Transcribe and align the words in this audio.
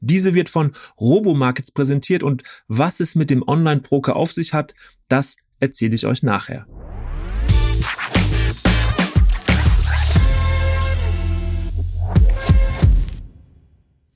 Diese 0.00 0.34
wird 0.34 0.48
von 0.48 0.72
Robomarkets 1.00 1.72
präsentiert 1.72 2.22
und 2.22 2.42
was 2.68 3.00
es 3.00 3.14
mit 3.14 3.30
dem 3.30 3.42
Online-Broker 3.46 4.16
auf 4.16 4.32
sich 4.32 4.52
hat, 4.52 4.74
das 5.08 5.36
erzähle 5.60 5.94
ich 5.94 6.06
euch 6.06 6.22
nachher. 6.22 6.66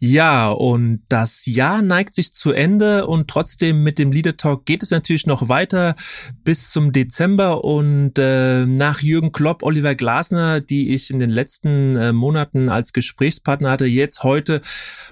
Ja, 0.02 0.50
und 0.50 1.02
das 1.10 1.45
Jahr 1.45 1.82
neigt 1.82 2.14
sich 2.14 2.32
zu 2.32 2.52
Ende 2.52 3.06
und 3.06 3.28
trotzdem 3.28 3.82
mit 3.82 3.98
dem 3.98 4.12
Leader 4.12 4.34
Talk 4.34 4.64
geht 4.64 4.82
es 4.82 4.91
natürlich 4.91 5.27
noch 5.27 5.50
weiter 5.50 5.95
bis 6.42 6.70
zum 6.70 6.91
Dezember 6.91 7.64
und 7.64 8.18
äh, 8.18 8.64
nach 8.64 9.02
Jürgen 9.02 9.30
Klopp, 9.30 9.62
Oliver 9.62 9.94
Glasner, 9.94 10.62
die 10.62 10.94
ich 10.94 11.10
in 11.10 11.18
den 11.18 11.28
letzten 11.28 11.96
äh, 11.96 12.14
Monaten 12.14 12.70
als 12.70 12.94
Gesprächspartner 12.94 13.70
hatte, 13.70 13.84
jetzt 13.84 14.22
heute 14.22 14.62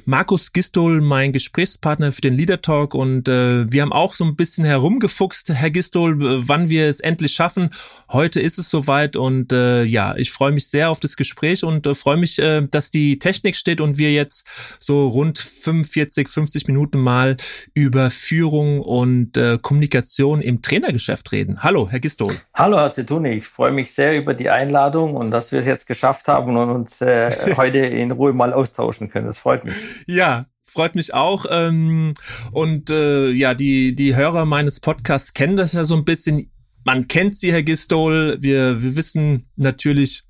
Markus 0.07 0.55
Gistol, 0.55 1.03
mein 1.03 1.35
Gesprächspartner 1.35 2.11
für 2.11 2.23
den 2.23 2.33
Leader 2.33 2.63
Talk 2.63 2.95
und 2.95 3.29
äh, 3.29 3.71
wir 3.71 3.83
haben 3.83 3.93
auch 3.93 4.15
so 4.15 4.25
ein 4.25 4.37
bisschen 4.37 4.65
herumgefuchst, 4.65 5.51
Herr 5.51 5.71
Gistol, 5.71 6.17
wann 6.49 6.71
wir 6.71 6.87
es 6.87 7.01
endlich 7.01 7.33
schaffen. 7.33 7.69
Heute 8.11 8.41
ist 8.41 8.59
es 8.59 8.71
soweit 8.71 9.17
und 9.17 9.53
äh, 9.53 9.85
ja, 9.85 10.17
ich 10.17 10.31
freue 10.31 10.53
mich 10.53 10.67
sehr 10.71 10.89
auf 10.89 10.99
das 10.99 11.17
Gespräch 11.17 11.63
und 11.63 11.87
äh, 11.87 11.95
freue 11.95 12.17
mich, 12.17 12.39
äh, 12.39 12.67
dass 12.71 12.91
die 12.91 13.19
Technik 13.19 13.55
steht 13.55 13.83
und 13.83 13.99
wir 13.99 14.15
jetzt 14.15 14.47
so 14.81 15.09
rund 15.09 15.39
45, 15.39 16.29
50 16.29 16.67
Minuten 16.67 16.99
mal 16.99 17.37
über 17.75 18.11
Führung 18.11 18.81
und 18.81 19.37
äh, 19.37 19.59
Kommunikation 19.61 20.41
im 20.41 20.63
Trainergeschäft 20.63 21.33
reden. 21.33 21.63
Hallo, 21.63 21.89
Herr 21.91 22.01
Gistol. 22.01 22.33
Hallo, 22.55 22.77
Herr 22.77 22.93
Zituni. 22.93 23.31
Ich 23.31 23.47
freue 23.47 23.73
mich 23.73 23.93
sehr 23.93 24.17
über 24.17 24.35
die 24.35 24.51
Einladung 24.51 25.15
und 25.15 25.31
dass 25.31 25.53
wir 25.53 25.61
es 25.61 25.67
jetzt 25.67 25.87
geschafft 25.87 26.29
haben 26.29 26.57
und 26.57 26.71
uns 26.71 27.01
äh, 27.01 27.31
heute 27.57 27.79
in 27.79 28.11
Ruhe 28.11 28.33
mal 28.33 28.53
austauschen 28.53 29.09
können. 29.09 29.27
Das 29.27 29.39
freut 29.39 29.65
mich. 29.65 29.75
Ja, 30.07 30.47
freut 30.65 30.95
mich 30.95 31.15
auch. 31.15 31.47
Ähm, 31.51 32.15
und 32.53 32.91
äh, 32.91 33.31
ja, 33.31 33.55
die, 33.55 33.95
die 33.95 34.15
Hörer 34.15 34.45
meines 34.45 34.81
Podcasts 34.81 35.35
kennen 35.35 35.57
das 35.57 35.73
ja 35.73 35.85
so 35.85 35.97
ein 35.97 36.05
bisschen. 36.05 36.51
Man 36.85 37.09
kennt 37.09 37.37
sie, 37.37 37.53
Herr 37.53 37.63
Gistol. 37.63 38.37
Wir, 38.41 38.83
wir 38.83 38.97
wissen 38.97 39.47
natürlich, 39.57 40.25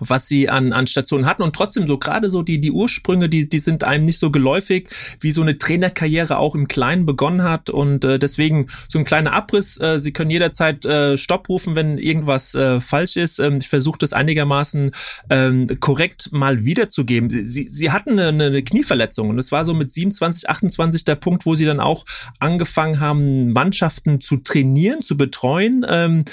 was 0.00 0.28
sie 0.28 0.48
an, 0.48 0.72
an 0.72 0.86
Stationen 0.86 1.26
hatten 1.26 1.42
und 1.42 1.54
trotzdem 1.54 1.86
so 1.86 1.98
gerade 1.98 2.30
so 2.30 2.42
die, 2.42 2.60
die 2.60 2.70
Ursprünge, 2.70 3.28
die, 3.28 3.48
die 3.48 3.58
sind 3.58 3.84
einem 3.84 4.04
nicht 4.04 4.18
so 4.18 4.30
geläufig, 4.30 4.88
wie 5.20 5.32
so 5.32 5.42
eine 5.42 5.58
Trainerkarriere 5.58 6.38
auch 6.38 6.54
im 6.54 6.68
Kleinen 6.68 7.06
begonnen 7.06 7.42
hat 7.42 7.70
und 7.70 8.04
äh, 8.04 8.18
deswegen 8.18 8.66
so 8.88 8.98
ein 8.98 9.04
kleiner 9.04 9.32
Abriss. 9.32 9.78
Äh, 9.78 9.98
sie 9.98 10.12
können 10.12 10.30
jederzeit 10.30 10.84
äh, 10.84 11.16
Stopp 11.16 11.48
rufen, 11.48 11.74
wenn 11.74 11.98
irgendwas 11.98 12.54
äh, 12.54 12.80
falsch 12.80 13.16
ist. 13.16 13.38
Ähm, 13.38 13.58
ich 13.58 13.68
versuche 13.68 13.98
das 13.98 14.12
einigermaßen 14.12 14.92
ähm, 15.30 15.66
korrekt 15.80 16.30
mal 16.32 16.64
wiederzugeben. 16.64 17.30
Sie, 17.30 17.48
sie, 17.48 17.68
sie 17.68 17.90
hatten 17.90 18.18
eine, 18.18 18.46
eine 18.46 18.62
Knieverletzung 18.62 19.30
und 19.30 19.38
es 19.38 19.52
war 19.52 19.64
so 19.64 19.74
mit 19.74 19.92
27, 19.92 20.48
28 20.48 21.04
der 21.04 21.16
Punkt, 21.16 21.46
wo 21.46 21.54
sie 21.54 21.64
dann 21.64 21.80
auch 21.80 22.04
angefangen 22.38 23.00
haben, 23.00 23.52
Mannschaften 23.52 24.20
zu 24.20 24.38
trainieren, 24.38 25.02
zu 25.02 25.16
betreuen. 25.16 25.84
Ähm, 25.88 26.24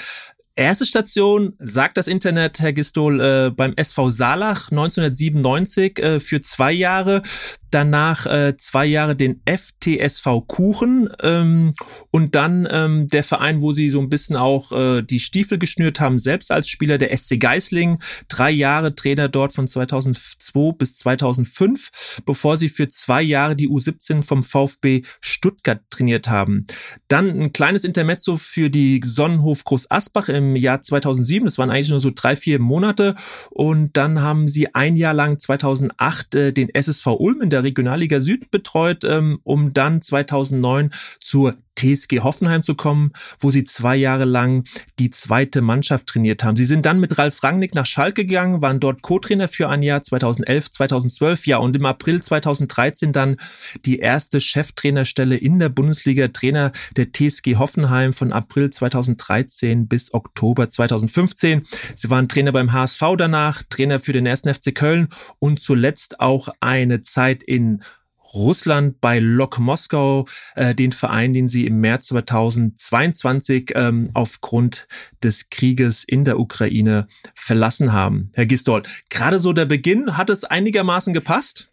Erste 0.60 0.84
Station, 0.84 1.54
sagt 1.58 1.96
das 1.96 2.06
Internet, 2.06 2.60
Herr 2.60 2.74
Gistol, 2.74 3.18
äh, 3.18 3.50
beim 3.50 3.72
SV 3.76 4.10
Salach 4.10 4.70
1997 4.70 5.98
äh, 5.98 6.20
für 6.20 6.42
zwei 6.42 6.70
Jahre 6.70 7.22
danach 7.70 8.26
äh, 8.26 8.56
zwei 8.56 8.86
Jahre 8.86 9.16
den 9.16 9.40
FTSV 9.46 10.46
Kuchen 10.46 11.08
ähm, 11.22 11.74
und 12.10 12.34
dann 12.34 12.66
ähm, 12.70 13.08
der 13.08 13.24
Verein, 13.24 13.60
wo 13.60 13.72
sie 13.72 13.90
so 13.90 14.00
ein 14.00 14.08
bisschen 14.08 14.36
auch 14.36 14.72
äh, 14.72 15.02
die 15.02 15.20
Stiefel 15.20 15.58
geschnürt 15.58 16.00
haben, 16.00 16.18
selbst 16.18 16.50
als 16.52 16.68
Spieler 16.68 16.98
der 16.98 17.16
SC 17.16 17.38
Geisling, 17.38 18.00
drei 18.28 18.50
Jahre 18.50 18.94
Trainer 18.94 19.28
dort 19.28 19.52
von 19.52 19.66
2002 19.68 20.72
bis 20.78 20.94
2005, 20.94 22.22
bevor 22.26 22.56
sie 22.56 22.68
für 22.68 22.88
zwei 22.88 23.22
Jahre 23.22 23.56
die 23.56 23.68
U17 23.68 24.22
vom 24.22 24.44
VfB 24.44 25.02
Stuttgart 25.20 25.82
trainiert 25.90 26.28
haben. 26.28 26.66
Dann 27.08 27.28
ein 27.28 27.52
kleines 27.52 27.84
Intermezzo 27.84 28.36
für 28.36 28.70
die 28.70 29.00
Sonnenhof 29.04 29.64
Groß 29.64 29.90
Asbach 29.90 30.28
im 30.28 30.56
Jahr 30.56 30.82
2007, 30.82 31.44
das 31.44 31.58
waren 31.58 31.70
eigentlich 31.70 31.90
nur 31.90 32.00
so 32.00 32.10
drei, 32.14 32.36
vier 32.36 32.58
Monate. 32.58 33.14
Und 33.50 33.96
dann 33.96 34.22
haben 34.22 34.48
sie 34.48 34.74
ein 34.74 34.96
Jahr 34.96 35.14
lang 35.14 35.38
2008 35.38 36.34
äh, 36.34 36.52
den 36.52 36.68
SSV 36.74 37.06
Ulm 37.06 37.40
in 37.42 37.50
der 37.50 37.59
der 37.60 37.68
Regionalliga 37.68 38.20
Süd 38.20 38.50
betreut, 38.50 39.04
ähm, 39.04 39.40
um 39.44 39.72
dann 39.72 40.02
2009 40.02 40.90
zur 41.20 41.56
TSG 41.80 42.20
Hoffenheim 42.20 42.62
zu 42.62 42.74
kommen, 42.74 43.12
wo 43.38 43.50
sie 43.50 43.64
zwei 43.64 43.96
Jahre 43.96 44.24
lang 44.24 44.64
die 44.98 45.10
zweite 45.10 45.62
Mannschaft 45.62 46.08
trainiert 46.08 46.44
haben. 46.44 46.56
Sie 46.56 46.64
sind 46.64 46.86
dann 46.86 47.00
mit 47.00 47.16
Ralf 47.18 47.42
Rangnick 47.42 47.74
nach 47.74 47.86
Schalke 47.86 48.26
gegangen, 48.26 48.60
waren 48.60 48.80
dort 48.80 49.02
Co-Trainer 49.02 49.48
für 49.48 49.68
ein 49.68 49.82
Jahr 49.82 50.02
2011, 50.02 50.70
2012, 50.70 51.46
ja, 51.46 51.58
und 51.58 51.76
im 51.76 51.86
April 51.86 52.22
2013 52.22 53.12
dann 53.12 53.36
die 53.84 53.98
erste 53.98 54.40
Cheftrainerstelle 54.40 55.36
in 55.36 55.58
der 55.58 55.70
Bundesliga, 55.70 56.28
Trainer 56.28 56.72
der 56.96 57.12
TSG 57.12 57.56
Hoffenheim 57.56 58.12
von 58.12 58.32
April 58.32 58.70
2013 58.70 59.88
bis 59.88 60.12
Oktober 60.12 60.68
2015. 60.68 61.62
Sie 61.96 62.10
waren 62.10 62.28
Trainer 62.28 62.52
beim 62.52 62.72
HSV 62.72 63.02
danach, 63.16 63.62
Trainer 63.68 64.00
für 64.00 64.12
den 64.12 64.26
ersten 64.26 64.52
FC 64.52 64.74
Köln 64.74 65.08
und 65.38 65.60
zuletzt 65.60 66.20
auch 66.20 66.48
eine 66.60 67.02
Zeit 67.02 67.42
in 67.42 67.82
Russland 68.34 69.00
bei 69.00 69.18
Lok 69.18 69.58
Moskau, 69.58 70.26
äh, 70.54 70.74
den 70.74 70.92
Verein, 70.92 71.34
den 71.34 71.48
sie 71.48 71.66
im 71.66 71.80
März 71.80 72.06
2022 72.08 73.72
ähm, 73.74 74.10
aufgrund 74.14 74.88
des 75.22 75.50
Krieges 75.50 76.04
in 76.04 76.24
der 76.24 76.38
Ukraine 76.38 77.06
verlassen 77.34 77.92
haben. 77.92 78.30
Herr 78.34 78.46
Gistol, 78.46 78.82
gerade 79.08 79.38
so 79.38 79.52
der 79.52 79.66
Beginn, 79.66 80.16
hat 80.16 80.30
es 80.30 80.44
einigermaßen 80.44 81.14
gepasst? 81.14 81.69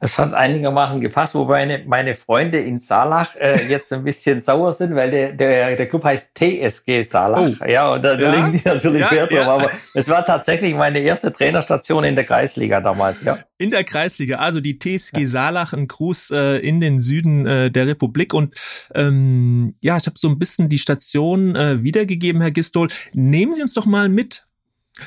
Das 0.00 0.18
hat 0.18 0.32
einigermaßen 0.34 1.00
gepasst, 1.00 1.34
wobei 1.34 1.84
meine, 1.86 2.14
Freunde 2.14 2.58
in 2.58 2.78
Salach 2.78 3.34
äh, 3.36 3.58
jetzt 3.68 3.92
ein 3.92 4.04
bisschen 4.04 4.42
sauer 4.42 4.72
sind, 4.72 4.94
weil 4.94 5.10
der, 5.10 5.32
der, 5.32 5.76
der 5.76 5.88
Club 5.88 6.04
heißt 6.04 6.34
TSG 6.34 7.02
Salach. 7.02 7.50
Oh. 7.60 7.64
Ja, 7.64 7.94
und 7.94 8.02
da 8.02 8.18
ja? 8.18 8.30
legen 8.30 8.52
die 8.52 8.68
natürlich 8.68 9.00
ja, 9.00 9.10
Wert 9.10 9.32
drauf. 9.32 9.38
Ja. 9.38 9.54
Aber 9.54 9.70
es 9.94 10.08
war 10.08 10.24
tatsächlich 10.24 10.74
meine 10.74 11.00
erste 11.00 11.32
Trainerstation 11.32 12.04
in 12.04 12.14
der 12.14 12.24
Kreisliga 12.24 12.80
damals, 12.80 13.22
ja. 13.24 13.38
In 13.58 13.70
der 13.70 13.84
Kreisliga, 13.84 14.36
also 14.36 14.60
die 14.60 14.78
TSG 14.78 15.24
Salach, 15.24 15.72
ein 15.72 15.88
Gruß 15.88 16.30
äh, 16.30 16.58
in 16.58 16.80
den 16.80 17.00
Süden 17.00 17.46
äh, 17.46 17.70
der 17.70 17.86
Republik. 17.86 18.34
Und 18.34 18.54
ähm, 18.94 19.76
ja, 19.80 19.96
ich 19.96 20.06
habe 20.06 20.18
so 20.18 20.28
ein 20.28 20.38
bisschen 20.38 20.68
die 20.68 20.78
Station 20.78 21.56
äh, 21.56 21.82
wiedergegeben, 21.82 22.42
Herr 22.42 22.50
Gistol. 22.50 22.88
Nehmen 23.14 23.54
Sie 23.54 23.62
uns 23.62 23.74
doch 23.74 23.86
mal 23.86 24.08
mit. 24.08 24.46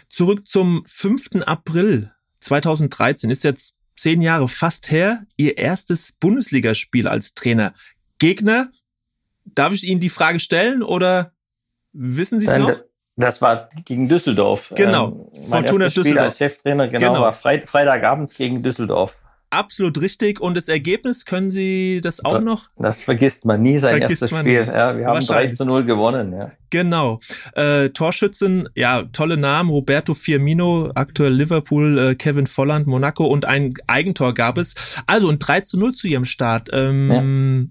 Zurück 0.10 0.48
zum 0.48 0.84
5. 0.86 1.44
April 1.46 2.12
2013 2.42 3.30
ist 3.30 3.44
jetzt 3.44 3.76
zehn 4.02 4.22
Jahre 4.22 4.48
fast 4.48 4.92
her, 4.92 5.26
ihr 5.38 5.58
erstes 5.58 6.12
Bundesligaspiel 6.12 7.08
als 7.08 7.34
Trainer. 7.34 7.74
Gegner, 8.18 8.70
darf 9.46 9.74
ich 9.74 9.88
Ihnen 9.88 10.00
die 10.00 10.10
Frage 10.10 10.40
stellen 10.40 10.84
oder 10.84 11.32
wissen 11.94 12.40
Sie 12.40 12.48
es 12.48 12.58
noch? 12.58 12.74
Das 13.16 13.42
war 13.42 13.70
gegen 13.84 14.08
Düsseldorf. 14.08 14.72
Genau, 14.76 15.30
ähm, 15.34 15.42
mein 15.50 15.64
Fortuna 15.64 15.86
Düsseldorf. 15.88 16.06
Spiel 16.06 16.20
als 16.20 16.38
Cheftrainer, 16.38 16.88
genau, 16.88 17.14
genau. 17.14 17.22
war 17.22 17.34
Freit 17.34 17.68
Freitagabend 17.68 18.34
gegen 18.34 18.64
Düsseldorf. 18.64 19.16
Absolut 19.52 20.00
richtig. 20.00 20.40
Und 20.40 20.56
das 20.56 20.68
Ergebnis, 20.68 21.26
können 21.26 21.50
Sie 21.50 22.02
das 22.04 22.24
auch 22.24 22.40
noch? 22.40 22.68
Das 22.78 23.02
vergisst 23.02 23.46
man 23.46 23.62
nie, 23.64 23.80
sein 23.80 23.98
vergisst 23.98 24.22
erstes 24.22 24.40
Spiel. 24.40 24.66
Ja, 24.68 24.96
wir 24.96 25.08
haben 25.08 25.26
3 25.26 25.56
zu 25.56 25.66
0 25.66 25.86
gewonnen. 25.86 26.34
Ja. 26.34 26.52
Genau. 26.70 27.20
Äh, 27.54 27.90
Torschützen, 27.90 28.70
ja, 28.76 29.04
tolle 29.12 29.38
Namen. 29.38 29.72
Roberto 29.72 30.14
Firmino, 30.14 30.92
aktuell 30.94 31.34
Liverpool, 31.34 31.98
äh, 31.98 32.16
Kevin 32.16 32.46
Volland, 32.46 32.86
Monaco 32.86 33.26
und 33.26 33.46
ein 33.46 33.74
Eigentor 33.88 34.36
gab 34.36 34.60
es. 34.60 34.76
Also 35.08 35.30
ein 35.30 35.40
3 35.40 35.62
zu 35.62 35.80
0 35.80 35.94
zu 35.94 36.08
Ihrem 36.08 36.26
Start. 36.26 36.70
Ähm, 36.72 37.62
ja. 37.62 37.70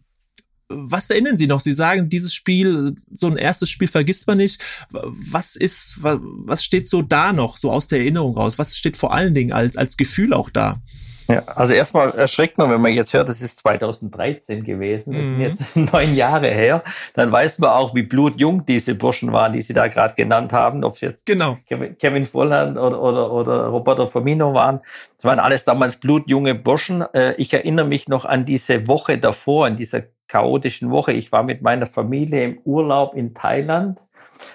Was 0.71 1.09
erinnern 1.11 1.37
Sie 1.37 1.47
noch? 1.47 1.61
Sie 1.61 1.73
sagen, 1.73 2.11
dieses 2.11 2.35
Spiel, 2.35 2.97
so 3.11 3.29
ein 3.29 3.37
erstes 3.37 3.71
Spiel 3.71 3.89
vergisst 3.89 4.27
man 4.27 4.39
nicht. 4.39 4.61
Was 4.91 5.55
ist, 5.55 6.01
was 6.03 6.65
steht 6.65 6.89
so 6.89 7.03
da 7.03 7.33
noch, 7.33 7.57
so 7.57 7.71
aus 7.71 7.87
der 7.87 8.01
Erinnerung 8.01 8.35
raus? 8.35 8.59
Was 8.59 8.77
steht 8.77 8.97
vor 8.97 9.15
allen 9.15 9.33
Dingen 9.33 9.53
als, 9.53 9.77
als 9.77 9.97
Gefühl 9.97 10.35
auch 10.35 10.51
da? 10.51 10.83
Ja, 11.29 11.43
also 11.47 11.75
erstmal 11.75 12.09
erschreckt 12.11 12.57
man, 12.57 12.71
wenn 12.71 12.81
man 12.81 12.93
jetzt 12.93 13.13
hört, 13.13 13.29
das 13.29 13.43
ist 13.43 13.59
2013 13.59 14.65
gewesen, 14.65 15.13
das 15.13 15.23
sind 15.23 15.35
mhm. 15.37 15.41
jetzt 15.43 15.77
neun 15.93 16.15
Jahre 16.15 16.49
her, 16.49 16.83
dann 17.13 17.31
weiß 17.31 17.59
man 17.59 17.71
auch, 17.71 17.95
wie 17.95 18.03
blutjung 18.03 18.65
diese 18.65 18.95
Burschen 18.95 19.31
waren, 19.31 19.53
die 19.53 19.61
Sie 19.61 19.75
da 19.75 19.89
gerade 19.89 20.15
genannt 20.15 20.55
haben, 20.55 20.83
ob 20.85 20.95
es 20.95 21.03
jetzt 21.03 21.27
genau. 21.27 21.59
Kevin 21.67 22.25
Volland 22.25 22.79
oder, 22.79 23.01
oder, 23.03 23.31
oder 23.31 23.67
Roberto 23.67 24.07
Firmino 24.07 24.55
waren. 24.55 24.81
Das 25.19 25.25
waren 25.25 25.39
alles 25.39 25.65
damals 25.65 25.97
blutjunge 25.97 26.55
Burschen. 26.55 27.03
Äh, 27.13 27.35
ich 27.37 27.53
erinnere 27.53 27.87
mich 27.87 28.09
noch 28.09 28.25
an 28.25 28.47
diese 28.47 28.89
Woche 28.89 29.19
davor, 29.19 29.69
in 29.69 29.77
dieser 29.77 30.05
chaotischen 30.29 30.91
Woche. 30.91 31.13
Ich 31.13 31.31
war 31.33 31.43
mit 31.43 31.61
meiner 31.61 31.87
Familie 31.87 32.45
im 32.45 32.59
Urlaub 32.65 33.15
in 33.15 33.35
Thailand 33.35 34.01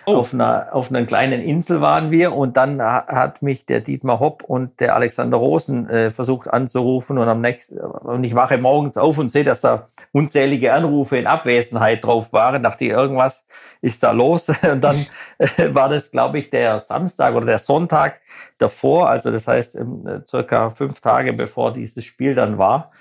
Oh. 0.05 0.15
Auf, 0.15 0.33
einer, 0.33 0.67
auf 0.71 0.89
einer 0.89 1.05
kleinen 1.05 1.41
Insel 1.41 1.81
waren 1.81 2.11
wir 2.11 2.35
und 2.35 2.57
dann 2.57 2.81
hat 2.81 3.41
mich 3.41 3.65
der 3.65 3.81
Dietmar 3.81 4.19
Hopp 4.19 4.43
und 4.43 4.79
der 4.79 4.95
Alexander 4.95 5.37
Rosen 5.37 5.89
äh, 5.89 6.11
versucht 6.11 6.47
anzurufen 6.47 7.17
und 7.17 7.27
am 7.27 7.41
nächsten 7.41 7.77
und 7.77 8.23
ich 8.23 8.35
wache 8.35 8.57
morgens 8.57 8.97
auf 8.97 9.17
und 9.17 9.31
sehe, 9.31 9.43
dass 9.43 9.61
da 9.61 9.87
unzählige 10.11 10.73
Anrufe 10.73 11.17
in 11.17 11.27
Abwesenheit 11.27 12.03
drauf 12.03 12.33
waren. 12.33 12.63
Dachte 12.63 12.85
ich, 12.85 12.91
irgendwas 12.91 13.45
ist 13.81 14.01
da 14.03 14.11
los. 14.11 14.49
Und 14.63 14.83
dann 14.83 15.05
äh, 15.37 15.73
war 15.73 15.89
das, 15.89 16.11
glaube 16.11 16.39
ich, 16.39 16.49
der 16.49 16.79
Samstag 16.79 17.35
oder 17.35 17.45
der 17.45 17.59
Sonntag 17.59 18.21
davor, 18.57 19.09
also 19.09 19.31
das 19.31 19.47
heißt 19.47 19.75
ähm, 19.75 20.23
circa 20.27 20.69
fünf 20.69 21.01
Tage 21.01 21.33
bevor 21.33 21.73
dieses 21.73 22.03
Spiel 22.03 22.35
dann 22.35 22.57
war. 22.57 22.91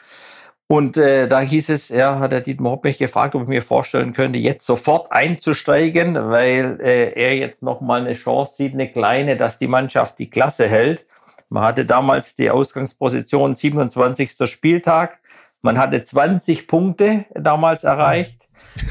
Und 0.68 0.96
äh, 0.96 1.28
da 1.28 1.40
hieß 1.40 1.68
es, 1.68 1.90
er 1.90 2.18
hat 2.18 2.32
der 2.32 2.40
Dietmar 2.40 2.72
Hopp 2.72 2.84
mich 2.84 2.98
gefragt, 2.98 3.34
ob 3.34 3.42
ich 3.42 3.48
mir 3.48 3.62
vorstellen 3.62 4.14
könnte, 4.14 4.38
jetzt 4.38 4.64
sofort 4.64 5.12
einzusteigen, 5.12 6.14
weil 6.14 6.78
äh, 6.80 7.12
er 7.12 7.36
jetzt 7.36 7.62
noch 7.62 7.80
mal 7.82 8.00
eine 8.00 8.14
Chance 8.14 8.54
sieht, 8.56 8.72
eine 8.72 8.88
kleine, 8.88 9.36
dass 9.36 9.58
die 9.58 9.66
Mannschaft 9.66 10.18
die 10.18 10.30
Klasse 10.30 10.68
hält. 10.68 11.04
Man 11.50 11.64
hatte 11.64 11.84
damals 11.84 12.34
die 12.34 12.50
Ausgangsposition 12.50 13.54
27. 13.54 14.50
Spieltag. 14.50 15.18
Man 15.60 15.78
hatte 15.78 16.02
20 16.02 16.66
Punkte 16.66 17.26
damals 17.34 17.84
erreicht 17.84 18.48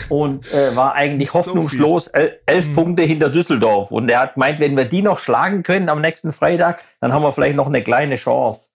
und 0.09 0.53
äh, 0.53 0.75
war 0.75 0.93
eigentlich 0.93 1.33
hoffnungslos 1.33 2.05
so 2.05 2.11
elf 2.45 2.69
mhm. 2.69 2.73
Punkte 2.73 3.03
hinter 3.03 3.29
Düsseldorf. 3.29 3.91
Und 3.91 4.07
er 4.07 4.21
hat 4.21 4.35
gemeint, 4.35 4.59
wenn 4.59 4.77
wir 4.77 4.85
die 4.85 5.01
noch 5.01 5.19
schlagen 5.19 5.63
können 5.63 5.89
am 5.89 5.99
nächsten 5.99 6.31
Freitag, 6.31 6.83
dann 7.01 7.11
haben 7.11 7.23
wir 7.23 7.33
vielleicht 7.33 7.57
noch 7.57 7.67
eine 7.67 7.83
kleine 7.83 8.15
Chance. 8.15 8.69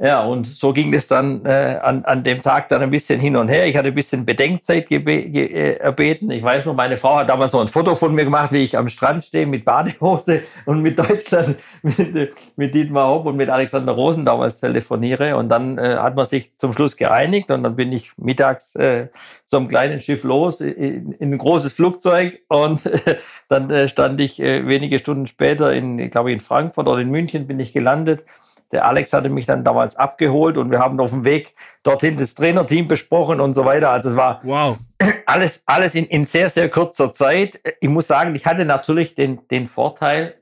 Ja, 0.00 0.22
und 0.22 0.46
so 0.46 0.72
ging 0.72 0.94
es 0.94 1.08
dann 1.08 1.44
äh, 1.44 1.80
an, 1.82 2.04
an 2.04 2.22
dem 2.22 2.40
Tag 2.40 2.68
dann 2.68 2.82
ein 2.82 2.90
bisschen 2.90 3.18
hin 3.18 3.34
und 3.34 3.48
her. 3.48 3.66
Ich 3.66 3.76
hatte 3.76 3.88
ein 3.88 3.94
bisschen 3.96 4.24
Bedenkzeit 4.24 4.88
äh, 4.92 5.72
erbeten. 5.72 6.30
Ich 6.30 6.40
weiß 6.40 6.66
noch, 6.66 6.74
meine 6.74 6.96
Frau 6.96 7.16
hat 7.16 7.28
damals 7.28 7.52
noch 7.52 7.62
ein 7.62 7.68
Foto 7.68 7.96
von 7.96 8.14
mir 8.14 8.24
gemacht, 8.24 8.52
wie 8.52 8.62
ich 8.62 8.78
am 8.78 8.88
Strand 8.88 9.24
stehe 9.24 9.44
mit 9.44 9.64
Badehose 9.64 10.42
und 10.66 10.82
mit 10.82 11.00
Deutschland, 11.00 11.56
mit, 11.82 12.32
mit 12.54 12.74
Dietmar 12.76 13.08
Hopp 13.08 13.26
und 13.26 13.36
mit 13.36 13.50
Alexander 13.50 13.90
Rosen 13.90 14.24
damals 14.24 14.60
telefoniere. 14.60 15.36
Und 15.36 15.48
dann 15.48 15.78
äh, 15.78 15.96
hat 15.96 16.14
man 16.14 16.26
sich 16.26 16.56
zum 16.58 16.74
Schluss 16.74 16.96
geeinigt 16.96 17.50
und 17.50 17.64
dann 17.64 17.74
bin 17.74 17.90
ich 17.90 18.12
mittags 18.18 18.76
äh, 18.76 19.08
zum 19.46 19.66
kleinen 19.66 19.98
Schiff 19.98 20.22
los 20.22 20.60
in, 20.60 21.10
in 21.10 21.32
ein 21.32 21.38
großes 21.38 21.72
Flugzeug 21.72 22.38
und 22.46 22.86
äh, 22.86 23.16
dann 23.48 23.68
äh, 23.70 23.88
stand 23.88 24.20
ich 24.20 24.38
äh, 24.38 24.68
wenige 24.68 25.00
Stunden 25.00 25.26
später 25.26 25.72
in, 25.72 25.98
ich 25.98 26.12
glaube 26.12 26.30
in 26.30 26.38
Frankfurt 26.38 26.86
oder 26.86 27.00
in 27.00 27.10
München 27.10 27.48
bin 27.48 27.58
ich 27.58 27.72
gelandet 27.72 28.24
der 28.72 28.84
Alex 28.84 29.12
hatte 29.12 29.28
mich 29.28 29.46
dann 29.46 29.64
damals 29.64 29.96
abgeholt 29.96 30.56
und 30.56 30.70
wir 30.70 30.78
haben 30.78 31.00
auf 31.00 31.10
dem 31.10 31.24
Weg 31.24 31.54
dorthin 31.82 32.18
das 32.18 32.34
Trainerteam 32.34 32.86
besprochen 32.86 33.40
und 33.40 33.54
so 33.54 33.64
weiter. 33.64 33.90
Also 33.90 34.10
es 34.10 34.16
war 34.16 34.40
wow. 34.42 34.78
alles, 35.26 35.62
alles 35.66 35.94
in, 35.94 36.04
in 36.06 36.24
sehr, 36.24 36.50
sehr 36.50 36.68
kurzer 36.68 37.12
Zeit. 37.12 37.60
Ich 37.80 37.88
muss 37.88 38.06
sagen, 38.06 38.34
ich 38.34 38.46
hatte 38.46 38.64
natürlich 38.64 39.14
den, 39.14 39.46
den 39.48 39.66
Vorteil, 39.66 40.34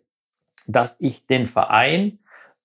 dass 0.67 0.97
ich 1.01 1.27
den 1.27 1.47
Verein 1.47 2.19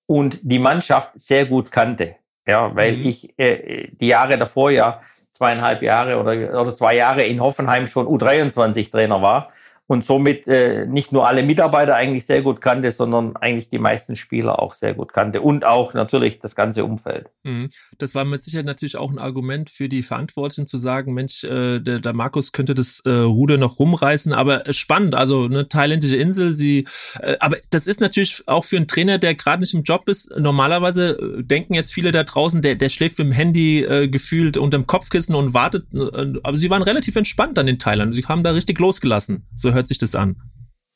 und 0.08 0.40
die 0.44 0.60
Mannschaft 0.60 1.12
sehr 1.16 1.46
gut 1.46 1.72
kannte. 1.72 2.16
Ja, 2.48 2.76
weil 2.76 2.98
mhm. 2.98 3.06
ich 3.06 3.40
äh, 3.40 3.90
die 3.92 4.08
Jahre 4.08 4.38
davor 4.38 4.72
ja 4.72 5.02
zweieinhalb 5.32 5.84
Jahre 5.84 6.20
oder, 6.20 6.60
oder 6.62 6.76
zwei 6.76 6.96
Jahre 6.96 7.24
in 7.24 7.40
Hoffenheim 7.40 7.88
schon 7.88 8.08
U23-Trainer 8.08 9.22
war 9.22 9.52
und 9.92 10.06
somit 10.06 10.48
äh, 10.48 10.86
nicht 10.86 11.12
nur 11.12 11.28
alle 11.28 11.44
Mitarbeiter 11.44 11.96
eigentlich 11.96 12.26
sehr 12.26 12.42
gut 12.42 12.62
kannte, 12.62 12.94
sondern 12.94 13.36
eigentlich 13.36 13.68
die 13.68 13.78
meisten 13.78 14.16
Spieler 14.16 14.62
auch 14.62 14.74
sehr 14.74 14.94
gut 14.94 15.12
kannte. 15.12 15.42
Und 15.42 15.66
auch 15.66 15.94
natürlich 15.94 16.40
das 16.40 16.56
ganze 16.56 16.86
Umfeld. 16.86 17.30
Mhm. 17.44 17.68
Das 17.98 18.16
war 18.16 18.24
mit 18.24 18.42
Sicherheit 18.42 18.66
natürlich 18.66 18.96
auch 18.96 19.12
ein 19.12 19.20
Argument 19.20 19.70
für 19.70 19.90
die 19.90 20.02
Verantwortlichen 20.02 20.66
zu 20.66 20.78
sagen, 20.78 21.14
Mensch, 21.14 21.44
äh, 21.44 21.80
der, 21.80 22.00
der 22.00 22.14
Markus 22.14 22.54
könnte 22.54 22.74
das 22.74 23.02
äh, 23.02 23.10
Ruder 23.12 23.58
noch 23.58 23.80
rumreißen, 23.80 24.32
aber 24.32 24.66
äh, 24.66 24.72
spannend, 24.72 25.14
also 25.14 25.44
eine 25.44 25.68
thailändische 25.68 26.16
Insel, 26.16 26.54
sie, 26.54 26.88
äh, 27.20 27.36
aber 27.42 27.58
das 27.70 27.86
ist 27.86 28.00
natürlich 28.00 28.44
auch 28.46 28.64
für 28.64 28.78
einen 28.78 28.88
Trainer, 28.88 29.18
der 29.18 29.36
gerade 29.36 29.60
nicht 29.60 29.74
im 29.74 29.84
Job 29.84 30.08
ist, 30.08 30.32
normalerweise 30.38 31.18
äh, 31.20 31.44
denken 31.44 31.74
jetzt 31.74 31.94
viele 31.94 32.14
da 32.14 32.24
draußen, 32.24 32.62
der, 32.62 32.76
der 32.76 32.88
schläft 32.88 33.18
mit 33.20 33.28
dem 33.28 33.34
Handy 33.34 33.84
äh, 33.84 34.08
gefühlt 34.08 34.56
unterm 34.56 34.88
Kopfkissen 34.88 35.36
und 35.36 35.54
wartet, 35.54 35.86
äh, 35.94 36.40
aber 36.44 36.56
sie 36.56 36.70
waren 36.70 36.82
relativ 36.82 37.18
entspannt 37.18 37.60
an 37.60 37.66
den 37.66 37.78
Thailand, 37.78 38.16
sie 38.16 38.24
haben 38.24 38.46
da 38.46 38.52
richtig 38.52 38.80
losgelassen, 38.80 39.46
so 39.54 39.74
hört 39.74 39.81
hört 39.82 39.88
sich 39.88 39.98
das 39.98 40.16
an? 40.16 40.38